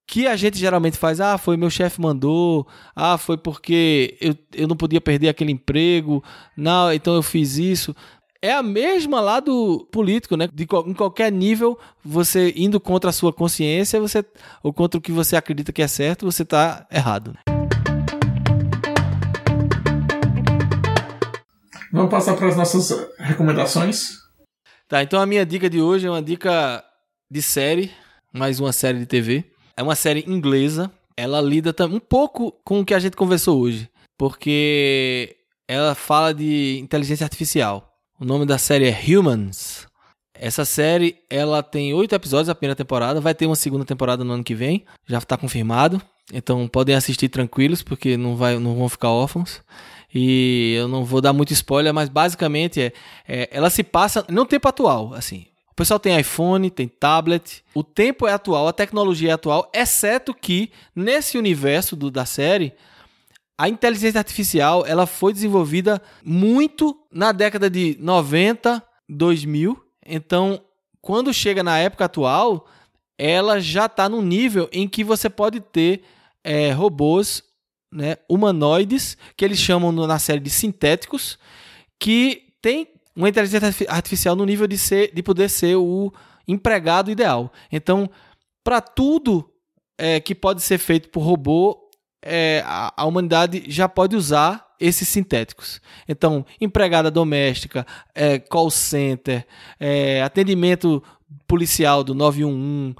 que 0.05 0.28
a 0.28 0.36
gente 0.36 0.57
geralmente 0.57 0.97
faz, 0.97 1.20
ah, 1.20 1.38
foi 1.38 1.57
meu 1.57 1.70
chefe 1.70 2.01
mandou, 2.01 2.67
ah, 2.95 3.17
foi 3.17 3.38
porque 3.38 4.17
eu, 4.22 4.36
eu 4.55 4.67
não 4.67 4.76
podia 4.76 5.01
perder 5.01 5.30
aquele 5.30 5.51
emprego, 5.51 6.24
não, 6.55 6.91
então 6.91 7.15
eu 7.15 7.24
fiz 7.24 7.57
isso 7.57 7.95
é 8.42 8.54
a 8.54 8.64
mesma 8.64 9.20
lá 9.20 9.40
do 9.40 9.86
político, 9.92 10.38
né? 10.38 10.48
De, 10.52 10.64
em 10.64 10.94
qualquer 10.94 11.32
nível, 11.32 11.78
você 12.04 12.54
indo 12.56 12.80
contra 12.80 13.10
a 13.10 13.14
sua 13.14 13.34
consciência, 13.34 14.00
você 14.00 14.24
ou 14.64 14.72
contra 14.72 14.98
o 14.98 15.02
que 15.02 15.12
você 15.12 15.36
acredita 15.36 15.74
que 15.74 15.82
é 15.82 15.88
certo, 15.88 16.26
você 16.26 16.44
está 16.44 16.88
errado. 16.92 17.38
Vamos 21.92 22.12
passar 22.12 22.36
para 22.36 22.48
as 22.48 22.56
nossas 22.56 22.92
recomendações. 23.18 24.20
Tá, 24.88 25.04
então 25.04 25.20
a 25.20 25.26
minha 25.26 25.46
dica 25.46 25.70
de 25.70 25.82
hoje 25.82 26.08
é 26.08 26.10
uma 26.10 26.22
dica 26.22 26.84
de 27.30 27.42
série, 27.42 27.92
mais 28.34 28.60
uma 28.60 28.72
série 28.72 29.00
de 29.00 29.06
TV. 29.06 29.44
É 29.76 29.84
uma 29.84 29.96
série 29.96 30.24
inglesa. 30.28 30.92
Ela 31.18 31.42
lida 31.42 31.76
um 31.86 32.00
pouco 32.00 32.54
com 32.64 32.80
o 32.80 32.86
que 32.86 32.94
a 32.94 33.00
gente 33.00 33.18
conversou 33.18 33.60
hoje, 33.60 33.90
porque 34.18 35.36
ela 35.68 35.94
fala 35.94 36.34
de 36.34 36.80
inteligência 36.80 37.26
artificial. 37.26 37.89
O 38.22 38.26
nome 38.26 38.45
da 38.45 38.57
série 38.57 38.86
é 38.86 39.17
Humans. 39.17 39.88
Essa 40.34 40.65
série, 40.65 41.15
ela 41.30 41.63
tem 41.63 41.93
oito 41.93 42.13
episódios 42.13 42.49
a 42.49 42.55
primeira 42.55 42.76
temporada, 42.76 43.22
vai 43.22 43.34
ter 43.34 43.45
uma 43.45 43.55
segunda 43.55 43.86
temporada 43.86 44.26
no 44.26 44.34
ano 44.34 44.43
que 44.43 44.53
vem, 44.53 44.84
já 45.07 45.20
está 45.20 45.38
confirmado. 45.38 46.01
Então 46.34 46.67
podem 46.67 46.95
assistir 46.95 47.30
tranquilos, 47.30 47.82
porque 47.82 48.17
não, 48.17 48.36
vai, 48.36 48.59
não 48.59 48.76
vão 48.76 48.89
ficar 48.89 49.09
órfãos. 49.09 49.61
E 50.13 50.76
eu 50.78 50.89
não 50.89 51.05
vou 51.05 51.22
dar 51.22 51.32
muito 51.32 51.53
spoiler, 51.53 51.93
mas 51.93 52.09
basicamente 52.09 52.82
é, 52.82 52.93
é 53.26 53.49
ela 53.53 53.70
se 53.70 53.84
passa 53.84 54.26
no 54.28 54.45
tempo 54.45 54.67
atual, 54.67 55.13
assim. 55.13 55.45
O 55.72 55.74
pessoal 55.74 55.97
tem 55.97 56.20
iPhone, 56.20 56.70
tem 56.70 56.89
tablet. 56.89 57.63
O 57.74 57.86
tempo 57.86 58.28
é 58.28 58.34
atual, 58.34 58.67
a 58.67 58.74
tecnologia 58.74 59.30
é 59.30 59.34
atual, 59.34 59.72
exceto 59.74 60.34
que 60.34 60.74
nesse 60.93 61.38
universo 61.38 61.95
do, 61.95 62.11
da 62.11 62.26
série 62.26 62.74
a 63.60 63.68
inteligência 63.68 64.18
artificial 64.18 64.86
ela 64.86 65.05
foi 65.05 65.34
desenvolvida 65.34 66.01
muito 66.24 66.97
na 67.12 67.34
década 67.34 67.70
de 67.70 67.97
90, 67.99 68.82
2000. 69.10 69.78
Então, 70.05 70.62
quando 71.01 71.34
chega 71.34 71.62
na 71.62 71.78
época 71.78 72.05
atual, 72.05 72.66
ela 73.18 73.60
já 73.60 73.88
está 73.88 74.07
no 74.07 74.22
nível 74.22 74.70
em 74.72 74.88
que 74.88 75.03
você 75.03 75.30
pode 75.30 75.60
ter 75.60 76.03
é, 76.41 76.72
robôs 76.72 77.43
né, 77.91 78.16
humanoides, 78.30 79.18
que 79.36 79.43
eles 79.43 79.60
chamam 79.60 79.91
na 79.91 80.20
série 80.20 80.39
de 80.39 80.49
sintéticos, 80.49 81.38
que 81.99 82.53
tem 82.62 82.88
uma 83.14 83.28
inteligência 83.28 83.86
artificial 83.89 84.38
no 84.38 84.45
nível 84.45 84.68
de, 84.68 84.78
ser, 84.78 85.14
de 85.14 85.22
poder 85.22 85.49
ser 85.49 85.76
o 85.76 86.14
empregado 86.47 87.12
ideal. 87.12 87.51
Então, 87.70 88.10
para 88.64 88.80
tudo 88.80 89.51
é, 89.97 90.22
que 90.22 90.34
pode 90.34 90.62
ser 90.62 90.78
feito 90.78 91.10
por 91.10 91.20
robô, 91.20 91.78
é, 92.22 92.63
a, 92.65 92.93
a, 92.95 93.05
humanidade 93.05 93.63
já 93.67 93.88
pode 93.88 94.15
usar 94.15 94.67
esses 94.80 95.07
sintéticos. 95.07 95.82
Então, 96.07 96.45
empregada 96.59 97.11
doméstica, 97.11 97.86
é, 98.13 98.39
call 98.39 98.70
center, 98.70 99.45
é, 99.80 100.22
atendimento 100.22 101.03
policial 101.47 102.03
do 102.03 102.13
911, 102.13 102.95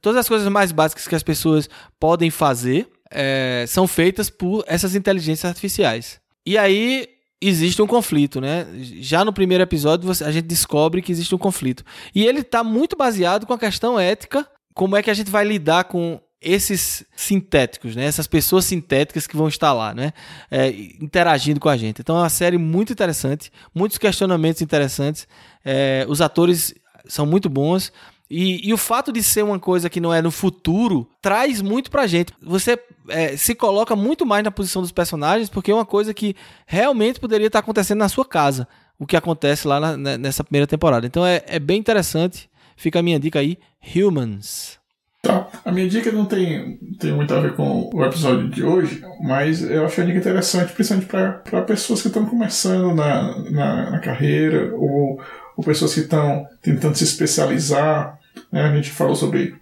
todas 0.00 0.20
as 0.20 0.28
coisas 0.28 0.48
mais 0.48 0.72
básicas 0.72 1.08
que 1.08 1.14
as 1.14 1.22
pessoas 1.22 1.68
podem 1.98 2.30
fazer 2.30 2.88
é, 3.10 3.64
são 3.68 3.86
feitas 3.86 4.28
por 4.28 4.64
essas 4.66 4.94
inteligências 4.94 5.48
artificiais. 5.48 6.20
E 6.46 6.58
aí 6.58 7.08
existe 7.40 7.80
um 7.80 7.86
conflito, 7.86 8.40
né? 8.40 8.66
Já 9.00 9.24
no 9.24 9.32
primeiro 9.32 9.62
episódio 9.62 10.10
a 10.10 10.32
gente 10.32 10.46
descobre 10.46 11.02
que 11.02 11.12
existe 11.12 11.34
um 11.34 11.38
conflito. 11.38 11.84
E 12.14 12.24
ele 12.26 12.40
está 12.40 12.64
muito 12.64 12.96
baseado 12.96 13.46
com 13.46 13.52
a 13.52 13.58
questão 13.58 13.98
ética, 13.98 14.46
como 14.74 14.96
é 14.96 15.02
que 15.02 15.10
a 15.10 15.14
gente 15.14 15.30
vai 15.30 15.44
lidar 15.44 15.84
com 15.84 16.20
esses 16.44 17.04
sintéticos, 17.16 17.96
né? 17.96 18.04
Essas 18.04 18.26
pessoas 18.26 18.64
sintéticas 18.64 19.26
que 19.26 19.36
vão 19.36 19.48
estar 19.48 19.72
lá, 19.72 19.94
né? 19.94 20.12
É, 20.50 20.68
interagindo 21.00 21.58
com 21.58 21.68
a 21.68 21.76
gente. 21.76 22.00
Então 22.00 22.16
é 22.16 22.20
uma 22.20 22.28
série 22.28 22.58
muito 22.58 22.92
interessante, 22.92 23.50
muitos 23.74 23.98
questionamentos 23.98 24.62
interessantes. 24.62 25.26
É, 25.64 26.04
os 26.08 26.20
atores 26.20 26.74
são 27.06 27.26
muito 27.26 27.48
bons. 27.48 27.92
E, 28.30 28.68
e, 28.68 28.72
o 28.72 28.78
fato 28.78 29.12
de 29.12 29.22
ser 29.22 29.44
uma 29.44 29.58
coisa 29.58 29.90
que 29.90 30.00
não 30.00 30.12
é 30.12 30.22
no 30.22 30.30
futuro 30.30 31.08
traz 31.20 31.60
muito 31.60 31.90
pra 31.90 32.06
gente. 32.06 32.32
Você 32.42 32.78
é, 33.08 33.36
se 33.36 33.54
coloca 33.54 33.94
muito 33.94 34.24
mais 34.24 34.42
na 34.42 34.50
posição 34.50 34.80
dos 34.80 34.92
personagens, 34.92 35.50
porque 35.50 35.70
é 35.70 35.74
uma 35.74 35.84
coisa 35.84 36.14
que 36.14 36.34
realmente 36.66 37.20
poderia 37.20 37.46
estar 37.46 37.58
acontecendo 37.58 37.98
na 37.98 38.08
sua 38.08 38.24
casa. 38.24 38.66
O 38.98 39.06
que 39.06 39.16
acontece 39.16 39.68
lá 39.68 39.78
na, 39.78 39.96
né, 39.96 40.16
nessa 40.16 40.42
primeira 40.42 40.66
temporada. 40.66 41.06
Então 41.06 41.24
é, 41.24 41.42
é 41.46 41.58
bem 41.58 41.78
interessante. 41.78 42.48
Fica 42.76 43.00
a 43.00 43.02
minha 43.02 43.20
dica 43.20 43.40
aí: 43.40 43.58
Humans. 43.94 44.78
Tá. 45.24 45.48
A 45.64 45.72
minha 45.72 45.88
dica 45.88 46.12
não 46.12 46.26
tem, 46.26 46.78
tem 47.00 47.12
muito 47.12 47.32
a 47.32 47.40
ver 47.40 47.54
com 47.54 47.90
o 47.92 48.04
episódio 48.04 48.48
de 48.50 48.62
hoje, 48.62 49.02
mas 49.22 49.62
eu 49.62 49.86
achei 49.86 50.04
a 50.04 50.06
dica 50.06 50.18
interessante, 50.18 50.74
principalmente 50.74 51.08
para 51.08 51.62
pessoas 51.62 52.02
que 52.02 52.08
estão 52.08 52.26
começando 52.26 52.94
na, 52.94 53.40
na, 53.50 53.90
na, 53.92 53.98
carreira 54.00 54.74
ou, 54.74 55.18
ou 55.56 55.64
pessoas 55.64 55.94
que 55.94 56.00
estão 56.00 56.46
tentando 56.60 56.94
se 56.94 57.04
especializar. 57.04 58.18
Né? 58.52 58.62
A 58.64 58.76
gente 58.76 58.90
falou 58.90 59.16
sobre 59.16 59.56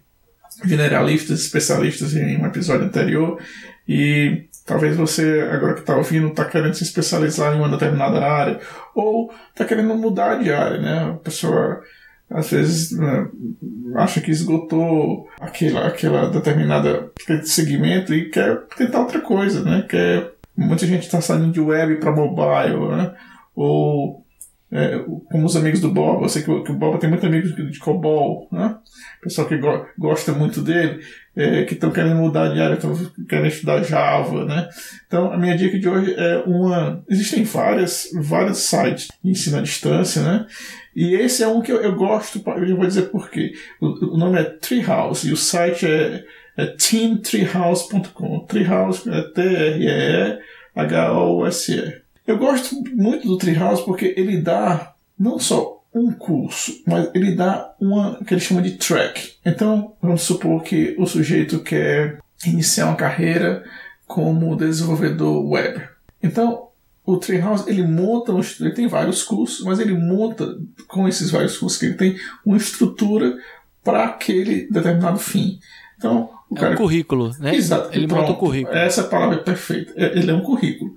generalistas, 0.64 1.40
especialistas 1.40 2.16
em 2.16 2.38
um 2.38 2.46
episódio 2.46 2.86
anterior 2.86 3.40
e 3.88 4.48
talvez 4.66 4.96
você, 4.96 5.48
agora 5.52 5.74
que 5.74 5.80
está 5.80 5.96
ouvindo, 5.96 6.26
está 6.26 6.44
querendo 6.44 6.74
se 6.74 6.82
especializar 6.82 7.54
em 7.54 7.58
uma 7.58 7.68
determinada 7.68 8.18
área 8.20 8.60
ou 8.96 9.32
está 9.50 9.64
querendo 9.64 9.94
mudar 9.94 10.42
de 10.42 10.52
área, 10.52 10.78
né? 10.78 11.10
A 11.10 11.14
pessoa 11.14 11.82
às 12.34 12.50
vezes 12.50 12.92
né, 12.92 13.28
acha 13.94 14.20
que 14.20 14.30
esgotou 14.30 15.28
aquela, 15.40 15.86
aquela 15.86 16.30
determinada 16.30 17.10
segmento 17.44 18.14
e 18.14 18.30
quer 18.30 18.62
tentar 18.76 19.00
outra 19.00 19.20
coisa, 19.20 19.62
né? 19.62 19.84
Quer, 19.88 20.32
muita 20.56 20.86
gente 20.86 21.02
está 21.02 21.20
saindo 21.20 21.52
de 21.52 21.60
web 21.60 21.96
para 21.96 22.12
mobile, 22.12 22.88
né? 22.96 23.14
Ou 23.54 24.21
é, 24.72 25.04
como 25.30 25.44
os 25.44 25.54
amigos 25.54 25.80
do 25.80 25.90
Bob, 25.90 26.22
eu 26.22 26.28
sei 26.30 26.42
que, 26.42 26.50
o, 26.50 26.64
que 26.64 26.72
o 26.72 26.98
tem 26.98 27.10
muitos 27.10 27.28
amigos 27.28 27.54
de, 27.54 27.70
de 27.70 27.78
COBOL, 27.78 28.48
né? 28.50 28.78
Pessoal 29.22 29.46
que 29.46 29.58
go, 29.58 29.84
gosta 29.98 30.32
muito 30.32 30.62
dele, 30.62 30.98
é, 31.36 31.64
que 31.64 31.74
estão 31.74 31.90
querendo 31.90 32.16
mudar 32.16 32.48
de 32.48 32.58
área, 32.58 32.76
estão 32.76 32.94
querendo 33.28 33.48
estudar 33.48 33.82
Java, 33.82 34.46
né? 34.46 34.66
Então, 35.06 35.30
a 35.30 35.36
minha 35.36 35.54
dica 35.54 35.78
de 35.78 35.86
hoje 35.86 36.14
é 36.16 36.38
uma... 36.46 37.04
Existem 37.06 37.44
várias, 37.44 38.08
vários 38.14 38.60
sites 38.60 39.08
de 39.22 39.30
ensino 39.30 39.58
à 39.58 39.60
distância, 39.60 40.22
né? 40.22 40.46
E 40.96 41.16
esse 41.16 41.42
é 41.42 41.48
um 41.48 41.60
que 41.60 41.70
eu, 41.70 41.82
eu 41.82 41.94
gosto, 41.94 42.42
eu 42.46 42.76
vou 42.76 42.86
dizer 42.86 43.10
por 43.10 43.28
quê. 43.28 43.52
O, 43.78 44.14
o 44.14 44.16
nome 44.16 44.40
é 44.40 44.44
Treehouse 44.44 45.28
e 45.28 45.32
o 45.32 45.36
site 45.36 45.86
é, 45.86 46.24
é 46.56 46.64
teamtreehouse.com. 46.64 48.46
Treehouse 48.46 49.06
é 49.06 49.20
T-R-E-H-O-S-E. 49.34 50.42
Eu 52.26 52.38
gosto 52.38 52.82
muito 52.94 53.26
do 53.26 53.36
Treehouse 53.36 53.84
porque 53.84 54.14
ele 54.16 54.40
dá 54.40 54.94
não 55.18 55.38
só 55.38 55.82
um 55.94 56.10
curso, 56.12 56.82
mas 56.86 57.10
ele 57.14 57.34
dá 57.34 57.74
uma 57.80 58.16
que 58.24 58.32
ele 58.32 58.40
chama 58.40 58.62
de 58.62 58.72
track. 58.72 59.34
Então, 59.44 59.94
vamos 60.00 60.22
supor 60.22 60.62
que 60.62 60.94
o 60.98 61.06
sujeito 61.06 61.60
quer 61.60 62.18
iniciar 62.46 62.86
uma 62.86 62.96
carreira 62.96 63.64
como 64.06 64.56
desenvolvedor 64.56 65.46
web. 65.48 65.82
Então, 66.22 66.68
o 67.04 67.16
Treehouse 67.16 67.68
ele 67.68 67.82
monta, 67.82 68.32
ele 68.60 68.72
tem 68.72 68.86
vários 68.86 69.22
cursos, 69.22 69.64
mas 69.64 69.80
ele 69.80 69.94
monta 69.94 70.56
com 70.86 71.08
esses 71.08 71.30
vários 71.30 71.58
cursos 71.58 71.78
que 71.78 71.86
ele 71.86 71.94
tem 71.94 72.16
uma 72.44 72.56
estrutura 72.56 73.36
para 73.82 74.04
aquele 74.04 74.68
determinado 74.70 75.18
fim. 75.18 75.58
Então, 75.98 76.30
cara... 76.54 76.72
É 76.72 76.74
um 76.74 76.78
currículo, 76.78 77.30
né? 77.38 77.54
Exato. 77.54 77.96
Ele 77.96 78.06
Pronto, 78.06 78.20
monta 78.20 78.32
o 78.32 78.36
currículo. 78.36 78.76
Essa 78.76 79.04
palavra 79.04 79.36
é 79.36 79.40
perfeita. 79.40 79.92
Ele 79.96 80.30
é 80.30 80.34
um 80.34 80.40
currículo. 80.40 80.94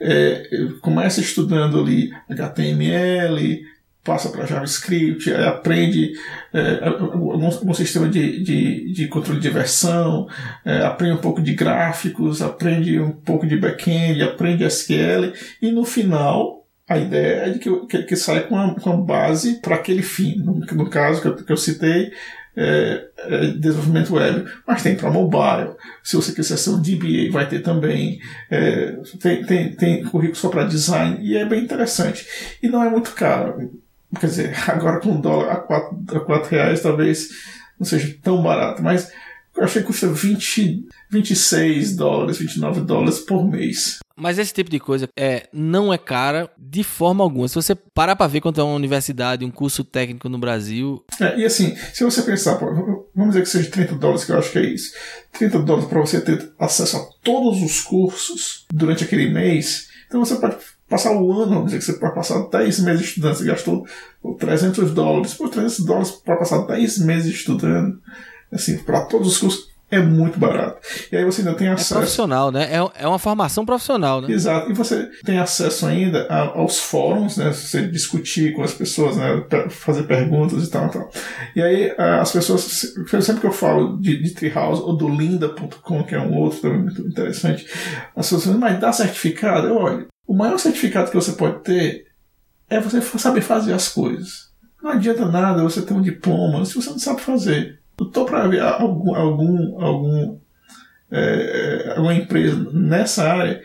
É, 0.00 0.48
começa 0.80 1.20
estudando 1.20 1.80
ali 1.80 2.10
HTML, 2.28 3.62
passa 4.06 4.30
para 4.30 4.46
JavaScript, 4.46 5.34
aprende 5.34 6.12
é, 6.54 6.86
algum, 6.86 7.32
algum, 7.32 7.74
sistema 7.74 8.08
de, 8.08 8.42
de, 8.42 8.92
de, 8.92 9.08
controle 9.08 9.40
de 9.40 9.50
versão, 9.50 10.28
é, 10.64 10.78
aprende 10.84 11.14
um 11.14 11.20
pouco 11.20 11.42
de 11.42 11.54
gráficos, 11.54 12.40
aprende 12.40 13.00
um 13.00 13.10
pouco 13.10 13.46
de 13.46 13.56
back-end, 13.56 14.22
aprende 14.22 14.64
SQL 14.64 15.32
e 15.60 15.72
no 15.72 15.84
final 15.84 16.64
a 16.88 16.98
ideia 16.98 17.46
é 17.46 17.50
de 17.50 17.58
que, 17.58 17.86
que, 17.86 18.02
que 18.04 18.16
saia 18.16 18.42
com 18.42 18.54
uma, 18.54 18.74
com 18.76 18.90
uma 18.90 19.04
base 19.04 19.60
para 19.60 19.74
aquele 19.74 20.02
fim. 20.02 20.36
No, 20.36 20.54
no 20.54 20.88
caso 20.88 21.20
que 21.20 21.26
eu, 21.26 21.34
que 21.34 21.52
eu 21.52 21.56
citei, 21.56 22.12
é, 22.56 23.08
é, 23.18 23.46
desenvolvimento 23.48 24.14
web, 24.14 24.50
mas 24.66 24.82
tem 24.82 24.96
para 24.96 25.10
mobile. 25.10 25.74
Se 26.02 26.16
você 26.16 26.32
quiser 26.32 26.56
ser 26.56 26.70
um 26.70 26.80
DBA, 26.80 27.30
vai 27.30 27.46
ter 27.48 27.60
também. 27.60 28.18
É, 28.50 28.96
tem, 29.20 29.44
tem, 29.44 29.72
tem 29.76 30.04
currículo 30.04 30.36
só 30.36 30.48
para 30.48 30.64
design 30.64 31.18
e 31.20 31.36
é 31.36 31.44
bem 31.44 31.62
interessante. 31.62 32.26
E 32.62 32.68
não 32.68 32.82
é 32.82 32.88
muito 32.88 33.12
caro. 33.12 33.70
Quer 34.18 34.26
dizer, 34.26 34.56
agora 34.70 35.00
com 35.00 35.16
o 35.16 35.20
dólar 35.20 35.52
a 35.52 35.56
4, 35.56 36.16
a 36.16 36.20
4 36.20 36.50
reais 36.50 36.80
talvez 36.80 37.28
não 37.78 37.84
seja 37.86 38.16
tão 38.22 38.42
barato, 38.42 38.82
mas 38.82 39.12
eu 39.54 39.64
achei 39.64 39.82
que 39.82 39.88
custa 39.88 40.08
20, 40.08 40.86
26 41.10 41.96
dólares, 41.96 42.38
29 42.38 42.80
dólares 42.82 43.18
por 43.18 43.46
mês. 43.46 43.98
Mas 44.16 44.38
esse 44.38 44.52
tipo 44.52 44.70
de 44.70 44.80
coisa 44.80 45.08
é, 45.14 45.46
não 45.52 45.92
é 45.92 45.98
cara 45.98 46.50
de 46.56 46.82
forma 46.82 47.22
alguma. 47.22 47.46
Se 47.48 47.54
você 47.54 47.74
parar 47.74 48.16
para 48.16 48.26
ver 48.26 48.40
quanto 48.40 48.60
é 48.60 48.64
uma 48.64 48.74
universidade, 48.74 49.44
um 49.44 49.50
curso 49.50 49.84
técnico 49.84 50.28
no 50.28 50.38
Brasil. 50.38 51.04
É, 51.20 51.38
e 51.38 51.44
assim, 51.44 51.76
se 51.92 52.02
você 52.02 52.22
pensar, 52.22 52.54
vamos 52.54 53.34
dizer 53.34 53.42
que 53.42 53.48
seja 53.48 53.70
30 53.70 53.94
dólares, 53.96 54.24
que 54.24 54.32
eu 54.32 54.38
acho 54.38 54.50
que 54.50 54.58
é 54.58 54.64
isso. 54.64 54.94
30 55.32 55.58
dólares 55.60 55.88
para 55.88 56.00
você 56.00 56.20
ter 56.20 56.50
acesso 56.58 56.96
a 56.96 57.06
todos 57.22 57.62
os 57.62 57.82
cursos 57.82 58.64
durante 58.72 59.04
aquele 59.04 59.30
mês. 59.30 59.88
Então 60.06 60.24
você 60.24 60.36
pode 60.36 60.56
passar 60.88 61.12
o 61.12 61.32
ano, 61.32 61.54
vamos 61.54 61.66
dizer 61.66 61.78
que 61.78 61.84
você 61.84 61.98
pode 61.98 62.14
passar 62.14 62.48
10 62.48 62.80
meses 62.80 63.08
estudando. 63.08 63.34
Você 63.34 63.44
gastou 63.44 63.86
300 64.38 64.92
dólares. 64.92 65.34
Por 65.34 65.50
300 65.50 65.84
dólares 65.84 66.10
para 66.10 66.36
passar 66.36 66.66
10 66.66 66.98
meses 67.00 67.34
estudando. 67.34 68.00
Assim, 68.50 68.78
para 68.78 69.04
todos 69.04 69.28
os 69.28 69.38
cursos 69.38 69.75
é 69.88 70.00
muito 70.00 70.38
barato. 70.38 70.80
E 71.12 71.16
aí 71.16 71.24
você 71.24 71.42
ainda 71.42 71.54
tem 71.54 71.68
é 71.68 71.72
acesso. 71.72 71.94
É 71.94 71.98
profissional, 71.98 72.50
né? 72.50 72.64
É, 72.64 73.04
é 73.04 73.06
uma 73.06 73.18
formação 73.18 73.64
profissional, 73.64 74.20
né? 74.20 74.32
Exato. 74.32 74.70
E 74.70 74.74
você 74.74 75.08
tem 75.24 75.38
acesso 75.38 75.86
ainda 75.86 76.26
aos 76.28 76.80
fóruns, 76.80 77.36
né? 77.36 77.52
Você 77.52 77.86
discutir 77.86 78.52
com 78.52 78.62
as 78.62 78.74
pessoas, 78.74 79.16
né? 79.16 79.44
Fazer 79.70 80.02
perguntas 80.04 80.66
e 80.66 80.70
tal, 80.70 80.88
tal. 80.88 81.08
E 81.54 81.62
aí 81.62 81.94
as 81.98 82.32
pessoas, 82.32 82.62
sempre 83.22 83.40
que 83.40 83.46
eu 83.46 83.52
falo 83.52 83.96
de, 83.98 84.20
de 84.20 84.30
Treehouse 84.34 84.82
ou 84.82 84.96
do 84.96 85.08
Linda.com, 85.08 86.02
que 86.02 86.14
é 86.14 86.20
um 86.20 86.36
outro 86.36 86.60
também 86.60 86.80
muito 86.80 87.02
interessante, 87.02 87.66
as 88.16 88.26
pessoas 88.26 88.42
dizem, 88.42 88.58
mas 88.58 88.80
dá 88.80 88.92
certificado? 88.92 89.72
Olha, 89.72 90.06
o 90.26 90.34
maior 90.34 90.58
certificado 90.58 91.10
que 91.10 91.16
você 91.16 91.32
pode 91.32 91.62
ter 91.62 92.06
é 92.68 92.80
você 92.80 93.00
saber 93.00 93.40
fazer 93.40 93.72
as 93.72 93.88
coisas. 93.88 94.46
Não 94.82 94.90
adianta 94.90 95.26
nada 95.26 95.62
você 95.62 95.82
ter 95.82 95.94
um 95.94 96.02
diploma 96.02 96.64
se 96.64 96.74
você 96.74 96.90
não 96.90 96.98
sabe 96.98 97.20
fazer. 97.20 97.80
Eu 97.98 98.06
estou 98.06 98.26
para 98.26 98.46
ver 98.46 98.60
algum, 98.60 99.14
algum, 99.14 99.84
algum 99.84 100.38
é, 101.10 101.94
alguma 101.96 102.14
empresa 102.14 102.70
nessa 102.72 103.24
área 103.24 103.62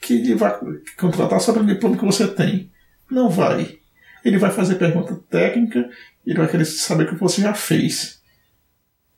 que 0.00 0.14
ele 0.14 0.34
vai 0.34 0.58
contratar 0.98 1.40
só 1.40 1.52
pelo 1.52 1.66
diploma 1.66 1.96
que 1.96 2.04
você 2.04 2.26
tem. 2.26 2.70
Não 3.10 3.30
vai. 3.30 3.78
Ele 4.24 4.38
vai 4.38 4.50
fazer 4.50 4.76
pergunta 4.76 5.18
técnica, 5.30 5.88
ele 6.26 6.38
vai 6.38 6.48
querer 6.48 6.64
saber 6.64 7.04
o 7.04 7.08
que 7.08 7.14
você 7.14 7.40
já 7.42 7.54
fez. 7.54 8.20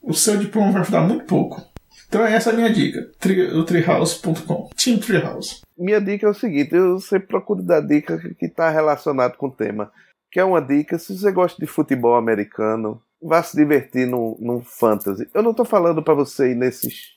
O 0.00 0.12
seu 0.12 0.36
diploma 0.36 0.72
vai 0.72 0.82
ajudar 0.82 1.02
muito 1.02 1.24
pouco. 1.24 1.62
Então 2.08 2.24
essa 2.24 2.50
é 2.50 2.52
a 2.52 2.56
minha 2.56 2.72
dica, 2.72 3.10
o 3.54 3.64
treehouse.com, 3.64 4.70
Team 4.76 4.98
Treehouse. 4.98 5.62
Minha 5.76 6.00
dica 6.00 6.26
é 6.26 6.30
o 6.30 6.34
seguinte, 6.34 6.74
eu 6.74 7.00
sempre 7.00 7.26
procuro 7.26 7.62
dar 7.62 7.80
dica 7.80 8.18
que 8.38 8.46
está 8.46 8.70
relacionado 8.70 9.36
com 9.36 9.48
o 9.48 9.50
tema. 9.50 9.90
Que 10.30 10.38
é 10.38 10.44
uma 10.44 10.60
dica, 10.60 10.98
se 10.98 11.16
você 11.16 11.32
gosta 11.32 11.60
de 11.60 11.66
futebol 11.66 12.14
americano, 12.14 13.02
vá 13.24 13.42
se 13.42 13.56
divertir 13.56 14.06
num, 14.06 14.36
num 14.38 14.62
fantasy. 14.62 15.26
Eu 15.32 15.42
não 15.42 15.52
estou 15.52 15.64
falando 15.64 16.02
para 16.02 16.12
você 16.12 16.50
ir 16.50 16.54
nesses 16.54 17.14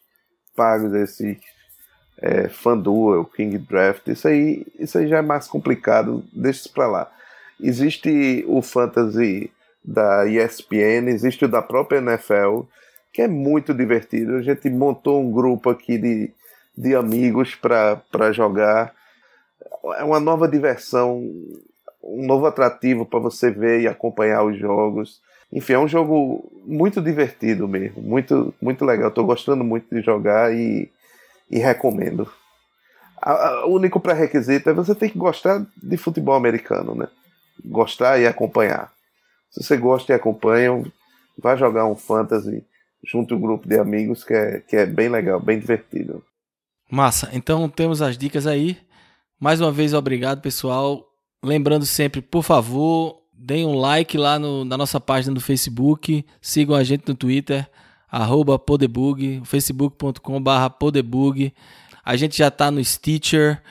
pagos, 0.55 0.93
esses 0.93 1.38
é, 2.20 2.47
FanDuel, 2.47 3.26
King 3.26 3.58
Draft, 3.58 4.08
isso 4.08 4.28
aí, 4.28 4.66
isso 4.80 4.97
aí 4.97 5.08
já 5.08 5.18
é 5.18 5.22
mais 5.22 5.47
complicado, 5.47 6.24
deixa 6.34 6.62
isso 6.62 6.74
para 6.74 6.88
lá. 6.88 7.12
Existe 7.60 8.45
o 8.47 8.62
fantasy 8.62 9.51
da 9.84 10.26
ESPN, 10.26 11.10
existe 11.10 11.45
o 11.45 11.49
da 11.49 11.62
própria 11.62 11.99
NFL, 11.99 12.62
que 13.12 13.22
é 13.22 13.28
muito 13.28 13.74
divertido. 13.74 14.36
A 14.36 14.41
gente 14.41 14.70
montou 14.70 15.22
um 15.22 15.32
grupo 15.32 15.70
aqui 15.70 15.97
de, 15.97 16.32
de 16.78 16.95
amigos 16.95 17.55
para 17.55 18.32
jogar. 18.32 18.93
É 19.97 20.03
uma 20.03 20.20
nova 20.20 20.47
diversão, 20.47 21.20
um 22.03 22.26
novo 22.26 22.45
atrativo 22.45 23.05
para 23.05 23.20
você 23.20 23.51
ver 23.51 23.82
e 23.82 23.88
acompanhar 23.88 24.43
os 24.43 24.58
jogos. 24.58 25.22
Enfim, 25.52 25.74
é 25.74 25.80
um 25.80 25.88
jogo 25.88 26.52
muito 26.66 27.02
divertido 27.02 27.68
mesmo, 27.68 28.02
muito, 28.02 28.54
muito 28.62 28.84
legal. 28.84 29.10
Estou 29.10 29.26
gostando 29.26 29.64
muito 29.64 29.88
de 29.93 30.02
jogar 30.02 30.54
e, 30.54 30.91
e 31.50 31.58
recomendo. 31.58 32.30
o 33.66 33.70
único 33.70 34.00
pré-requisito 34.00 34.70
é 34.70 34.74
você 34.74 34.93
ter 34.93 35.10
que 35.10 35.18
gostar 35.18 35.66
de 35.82 35.98
futebol 35.98 36.36
americano, 36.36 36.93
né? 36.93 37.08
Gostar 37.64 38.20
e 38.20 38.28
acompanhar. 38.28 38.91
Se 39.50 39.64
você 39.64 39.78
gosta 39.78 40.12
e 40.12 40.16
acompanha, 40.16 40.84
vai 41.38 41.58
jogar 41.58 41.86
um 41.86 41.95
fantasy 41.95 42.64
junto 43.04 43.36
um 43.36 43.39
grupo 43.39 43.68
de 43.68 43.80
amigos 43.80 44.24
que 44.24 44.34
é, 44.34 44.60
que 44.60 44.76
é 44.76 44.86
bem 44.86 45.08
legal, 45.08 45.39
bem 45.39 45.60
divertido. 45.60 46.24
Massa. 46.89 47.30
Então 47.34 47.70
temos 47.70 48.02
as 48.02 48.18
dicas 48.18 48.45
aí. 48.45 48.78
Mais 49.39 49.62
uma 49.62 49.72
vez, 49.72 49.93
obrigado, 49.93 50.41
pessoal. 50.41 51.06
Lembrando 51.43 51.86
sempre, 51.86 52.22
por 52.22 52.43
favor, 52.43 53.22
deem 53.38 53.66
um 53.66 53.76
like 53.76 54.18
lá 54.18 54.40
no, 54.40 54.66
na 54.66 54.78
nossa 54.78 55.00
página 55.00 55.34
do 55.34 55.40
Facebook, 55.40 56.26
sigam 56.42 56.76
a 56.76 56.84
gente 56.84 57.08
no 57.08 57.14
Twitter, 57.14 57.70
arroba 58.12 58.58
podebug, 58.58 59.42
facebook.com.br 59.46 60.70
podebug. 60.80 61.54
A 62.04 62.16
gente 62.16 62.38
já 62.38 62.48
está 62.48 62.72
no 62.72 62.84
Stitcher, 62.84 63.62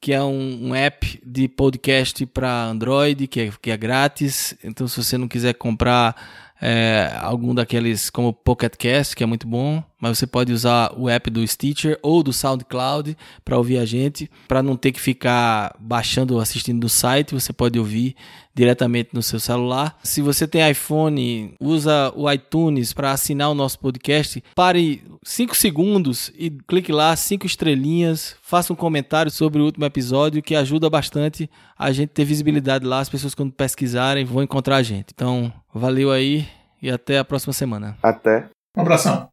que 0.00 0.12
é 0.12 0.22
um, 0.22 0.68
um 0.68 0.74
app 0.74 1.20
de 1.24 1.48
podcast 1.48 2.24
para 2.26 2.66
Android, 2.66 3.26
que 3.26 3.40
é, 3.40 3.50
que 3.60 3.70
é 3.70 3.76
grátis. 3.76 4.54
Então, 4.62 4.86
se 4.86 5.02
você 5.02 5.18
não 5.18 5.26
quiser 5.26 5.54
comprar 5.54 6.14
é, 6.60 7.12
algum 7.20 7.54
daqueles 7.54 8.08
como 8.08 8.32
Pocket 8.32 8.76
Cast, 8.76 9.14
que 9.14 9.22
é 9.22 9.26
muito 9.26 9.46
bom, 9.46 9.82
mas 10.00 10.18
você 10.18 10.26
pode 10.26 10.52
usar 10.52 10.92
o 10.96 11.08
app 11.08 11.28
do 11.30 11.46
Stitcher 11.46 11.98
ou 12.02 12.22
do 12.22 12.32
SoundCloud 12.32 13.16
para 13.44 13.58
ouvir 13.58 13.78
a 13.78 13.84
gente, 13.84 14.30
para 14.48 14.62
não 14.62 14.76
ter 14.76 14.92
que 14.92 15.00
ficar 15.00 15.74
baixando 15.78 16.34
ou 16.34 16.40
assistindo 16.40 16.80
do 16.80 16.88
site, 16.88 17.34
você 17.34 17.52
pode 17.52 17.78
ouvir 17.78 18.16
diretamente 18.56 19.10
no 19.12 19.22
seu 19.22 19.38
celular. 19.38 19.98
Se 20.02 20.22
você 20.22 20.48
tem 20.48 20.68
iPhone, 20.68 21.54
usa 21.60 22.10
o 22.16 22.30
iTunes 22.32 22.94
para 22.94 23.12
assinar 23.12 23.50
o 23.50 23.54
nosso 23.54 23.78
podcast. 23.78 24.42
Pare 24.54 25.04
5 25.22 25.54
segundos 25.54 26.32
e 26.34 26.50
clique 26.66 26.90
lá, 26.90 27.14
5 27.14 27.44
estrelinhas, 27.44 28.34
faça 28.40 28.72
um 28.72 28.76
comentário 28.76 29.30
sobre 29.30 29.60
o 29.60 29.64
último 29.66 29.84
episódio 29.84 30.42
que 30.42 30.56
ajuda 30.56 30.88
bastante 30.88 31.50
a 31.78 31.92
gente 31.92 32.08
ter 32.08 32.24
visibilidade 32.24 32.86
lá. 32.86 33.00
As 33.00 33.10
pessoas 33.10 33.34
quando 33.34 33.52
pesquisarem 33.52 34.24
vão 34.24 34.42
encontrar 34.42 34.76
a 34.76 34.82
gente. 34.82 35.08
Então, 35.14 35.52
valeu 35.74 36.10
aí 36.10 36.48
e 36.80 36.90
até 36.90 37.18
a 37.18 37.24
próxima 37.24 37.52
semana. 37.52 37.98
Até. 38.02 38.48
Um 38.74 38.80
abração. 38.80 39.28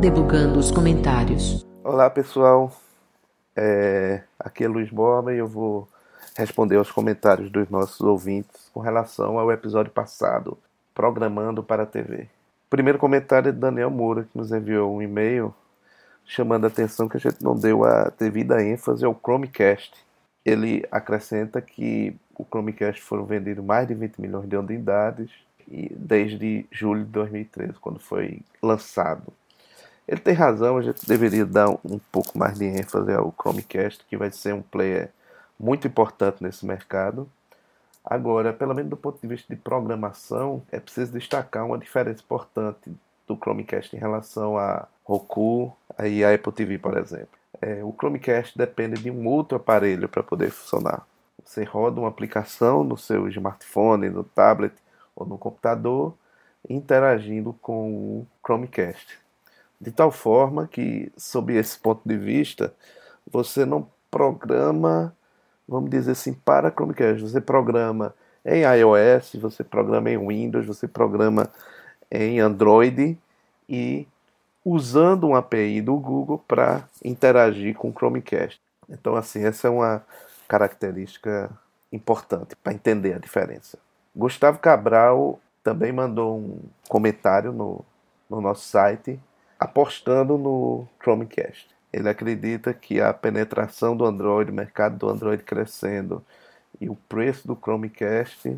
Debugando 0.00 0.58
os 0.58 0.70
comentários. 0.70 1.66
Olá 1.84 2.08
pessoal, 2.08 2.72
é... 3.54 4.22
aqui 4.38 4.64
é 4.64 4.68
Luiz 4.68 4.90
Borba 4.90 5.34
e 5.34 5.38
eu 5.38 5.46
vou 5.46 5.88
responder 6.36 6.76
aos 6.76 6.90
comentários 6.90 7.50
dos 7.50 7.68
nossos 7.70 8.00
ouvintes 8.00 8.70
com 8.72 8.80
relação 8.80 9.38
ao 9.38 9.50
episódio 9.50 9.90
passado, 9.90 10.58
Programando 10.94 11.62
para 11.62 11.82
a 11.82 11.86
TV. 11.86 12.28
Primeiro 12.70 12.98
comentário 12.98 13.48
é 13.48 13.52
de 13.52 13.58
Daniel 13.58 13.90
Moura, 13.90 14.24
que 14.24 14.36
nos 14.36 14.50
enviou 14.50 14.94
um 14.94 15.02
e-mail 15.02 15.54
chamando 16.24 16.64
a 16.64 16.68
atenção 16.68 17.08
que 17.08 17.16
a 17.16 17.20
gente 17.20 17.42
não 17.42 17.54
deu 17.54 17.84
a 17.84 18.10
devida 18.18 18.62
ênfase 18.62 19.04
ao 19.04 19.14
Chromecast. 19.14 19.92
Ele 20.44 20.84
acrescenta 20.90 21.60
que 21.60 22.16
o 22.34 22.44
Chromecast 22.44 23.00
foram 23.02 23.24
vendidos 23.24 23.64
mais 23.64 23.86
de 23.86 23.94
20 23.94 24.20
milhões 24.20 24.48
de 24.48 24.56
unidades 24.56 25.30
desde 25.68 26.66
julho 26.70 27.04
de 27.04 27.10
2013, 27.10 27.74
quando 27.74 28.00
foi 28.00 28.40
lançado. 28.62 29.32
Ele 30.06 30.20
tem 30.20 30.34
razão, 30.34 30.78
a 30.78 30.82
gente 30.82 31.06
deveria 31.06 31.44
dar 31.44 31.68
um 31.70 31.98
pouco 32.10 32.38
mais 32.38 32.58
de 32.58 32.64
ênfase 32.64 33.12
ao 33.12 33.34
Chromecast, 33.38 34.04
que 34.08 34.16
vai 34.16 34.30
ser 34.30 34.54
um 34.54 34.62
player 34.62 35.10
muito 35.58 35.86
importante 35.86 36.42
nesse 36.42 36.66
mercado. 36.66 37.28
Agora, 38.04 38.52
pelo 38.52 38.74
menos 38.74 38.90
do 38.90 38.96
ponto 38.96 39.20
de 39.20 39.26
vista 39.26 39.52
de 39.52 39.60
programação, 39.60 40.62
é 40.70 40.78
preciso 40.78 41.12
destacar 41.12 41.66
uma 41.66 41.78
diferença 41.78 42.22
importante 42.22 42.94
do 43.26 43.36
Chromecast 43.36 43.94
em 43.94 43.98
relação 43.98 44.56
a 44.56 44.86
Roku 45.02 45.76
e 46.04 46.24
a 46.24 46.32
Apple 46.32 46.52
TV, 46.52 46.78
por 46.78 46.96
exemplo. 46.96 47.28
É, 47.60 47.82
o 47.82 47.92
Chromecast 47.92 48.56
depende 48.56 49.02
de 49.02 49.10
um 49.10 49.26
outro 49.26 49.56
aparelho 49.56 50.08
para 50.08 50.22
poder 50.22 50.50
funcionar. 50.50 51.06
Você 51.44 51.64
roda 51.64 52.00
uma 52.00 52.08
aplicação 52.08 52.84
no 52.84 52.96
seu 52.96 53.28
smartphone, 53.28 54.10
no 54.10 54.24
tablet 54.24 54.74
ou 55.14 55.26
no 55.26 55.38
computador, 55.38 56.14
interagindo 56.68 57.52
com 57.54 57.90
o 57.90 58.26
Chromecast. 58.44 59.18
De 59.80 59.90
tal 59.90 60.10
forma 60.10 60.66
que, 60.66 61.12
sob 61.16 61.54
esse 61.54 61.78
ponto 61.78 62.02
de 62.04 62.16
vista, 62.16 62.74
você 63.30 63.64
não 63.64 63.88
programa, 64.10 65.14
vamos 65.68 65.90
dizer 65.90 66.12
assim, 66.12 66.32
para 66.32 66.70
Chromecast. 66.70 67.22
Você 67.22 67.40
programa 67.40 68.14
em 68.44 68.62
iOS, 68.62 69.36
você 69.40 69.64
programa 69.64 70.10
em 70.10 70.18
Windows, 70.18 70.66
você 70.66 70.86
programa 70.86 71.50
em 72.10 72.38
Android 72.38 73.18
e 73.68 74.06
usando 74.64 75.28
uma 75.28 75.38
API 75.38 75.80
do 75.80 75.96
Google 75.96 76.42
para 76.46 76.88
interagir 77.04 77.74
com 77.74 77.88
o 77.88 77.92
Chromecast. 77.92 78.60
Então, 78.88 79.16
assim, 79.16 79.44
essa 79.44 79.68
é 79.68 79.70
uma 79.70 80.04
característica 80.48 81.50
importante 81.92 82.54
para 82.56 82.72
entender 82.72 83.14
a 83.14 83.18
diferença. 83.18 83.78
Gustavo 84.14 84.58
Cabral 84.58 85.40
também 85.62 85.92
mandou 85.92 86.38
um 86.38 86.60
comentário 86.88 87.52
no, 87.52 87.84
no 88.30 88.40
nosso 88.40 88.66
site 88.68 89.20
apostando 89.58 90.38
no 90.38 90.86
Chromecast. 91.02 91.75
Ele 91.92 92.08
acredita 92.08 92.74
que 92.74 93.00
a 93.00 93.12
penetração 93.12 93.96
do 93.96 94.04
Android, 94.04 94.50
o 94.50 94.54
mercado 94.54 94.96
do 94.98 95.08
Android 95.08 95.42
crescendo 95.42 96.24
e 96.80 96.88
o 96.88 96.96
preço 97.08 97.46
do 97.46 97.56
Chromecast 97.56 98.56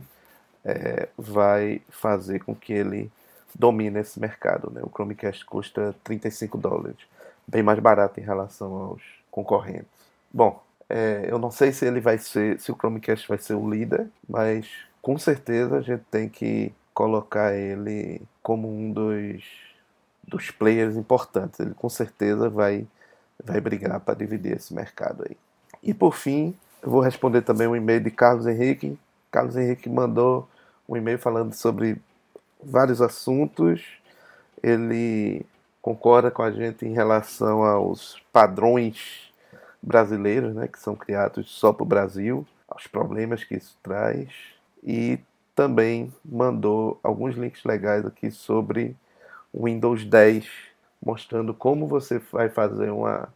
é, 0.64 1.08
vai 1.16 1.80
fazer 1.88 2.40
com 2.40 2.54
que 2.54 2.72
ele 2.72 3.10
domine 3.54 4.00
esse 4.00 4.18
mercado. 4.18 4.70
Né? 4.70 4.80
O 4.82 4.90
Chromecast 4.90 5.44
custa 5.44 5.94
35 6.04 6.58
dólares, 6.58 6.96
bem 7.46 7.62
mais 7.62 7.78
barato 7.78 8.18
em 8.18 8.22
relação 8.22 8.74
aos 8.74 9.02
concorrentes. 9.30 9.86
Bom, 10.32 10.62
é, 10.88 11.26
eu 11.28 11.38
não 11.38 11.50
sei 11.50 11.72
se 11.72 11.84
ele 11.84 12.00
vai 12.00 12.18
ser, 12.18 12.58
se 12.60 12.72
o 12.72 12.76
Chromecast 12.76 13.28
vai 13.28 13.38
ser 13.38 13.54
o 13.54 13.68
líder, 13.68 14.08
mas 14.28 14.66
com 15.02 15.18
certeza 15.18 15.76
a 15.76 15.80
gente 15.80 16.02
tem 16.10 16.28
que 16.28 16.72
colocar 16.94 17.54
ele 17.54 18.20
como 18.42 18.68
um 18.68 18.90
dos, 18.92 19.44
dos 20.26 20.50
players 20.50 20.96
importantes. 20.96 21.60
Ele 21.60 21.74
com 21.74 21.88
certeza 21.88 22.48
vai, 22.48 22.86
vai 23.42 23.60
brigar 23.60 24.00
para 24.00 24.14
dividir 24.14 24.56
esse 24.56 24.74
mercado 24.74 25.24
aí. 25.28 25.36
E 25.82 25.94
por 25.94 26.14
fim, 26.14 26.54
eu 26.82 26.90
vou 26.90 27.00
responder 27.00 27.42
também 27.42 27.66
um 27.66 27.76
e-mail 27.76 28.00
de 28.00 28.10
Carlos 28.10 28.46
Henrique. 28.46 28.98
Carlos 29.30 29.56
Henrique 29.56 29.88
mandou 29.88 30.48
um 30.88 30.96
e-mail 30.96 31.18
falando 31.18 31.52
sobre 31.52 32.00
vários 32.62 33.00
assuntos. 33.00 33.84
Ele 34.62 35.44
concorda 35.80 36.30
com 36.30 36.42
a 36.42 36.50
gente 36.50 36.84
em 36.86 36.92
relação 36.92 37.62
aos 37.62 38.20
padrões 38.32 39.32
brasileiros, 39.82 40.54
né, 40.54 40.68
que 40.68 40.78
são 40.78 40.96
criados 40.96 41.50
só 41.50 41.72
para 41.72 41.82
o 41.82 41.86
Brasil, 41.86 42.46
aos 42.68 42.86
problemas 42.86 43.44
que 43.44 43.54
isso 43.54 43.76
traz. 43.82 44.28
E 44.82 45.18
também 45.54 46.12
mandou 46.24 46.98
alguns 47.02 47.36
links 47.36 47.64
legais 47.64 48.04
aqui 48.04 48.30
sobre 48.30 48.96
o 49.52 49.64
Windows 49.64 50.04
10, 50.04 50.46
mostrando 51.04 51.54
como 51.54 51.86
você 51.86 52.18
vai 52.32 52.48
fazer 52.48 52.90
uma 52.90 53.28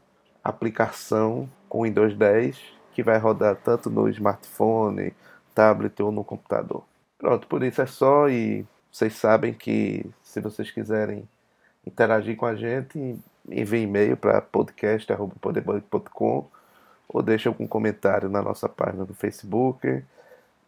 aplicação 0.43 1.49
com 1.69 1.85
Windows 1.85 2.17
10 2.17 2.83
que 2.93 3.03
vai 3.03 3.19
rodar 3.19 3.57
tanto 3.57 3.89
no 3.89 4.09
smartphone, 4.09 5.15
tablet 5.55 6.03
ou 6.03 6.13
no 6.13 6.23
computador. 6.25 6.85
Pronto, 7.19 7.47
por 7.47 7.63
isso 7.63 7.81
é 7.81 7.87
só 7.87 8.29
e 8.29 8.67
vocês 8.91 9.15
sabem 9.15 9.55
que 9.55 10.05
se 10.23 10.41
vocês 10.41 10.71
quiserem 10.71 11.27
interagir 11.87 12.37
com 12.37 12.45
a 12.47 12.55
gente, 12.55 13.19
envie 13.49 13.83
e-mail 13.83 14.17
para 14.17 14.41
podcast.poderbug.com 14.41 16.47
ou 17.09 17.23
deixe 17.23 17.49
algum 17.49 17.67
comentário 17.67 18.29
na 18.29 18.41
nossa 18.43 18.69
página 18.69 19.05
do 19.05 19.15
Facebook, 19.15 20.05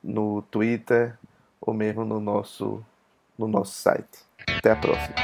no 0.03 0.43
Twitter 0.43 1.17
ou 1.61 1.75
mesmo 1.75 2.05
no 2.05 2.21
nosso, 2.21 2.85
no 3.39 3.47
nosso 3.49 3.75
site. 3.75 4.25
Até 4.59 4.73
a 4.73 4.77
próxima. 4.77 5.24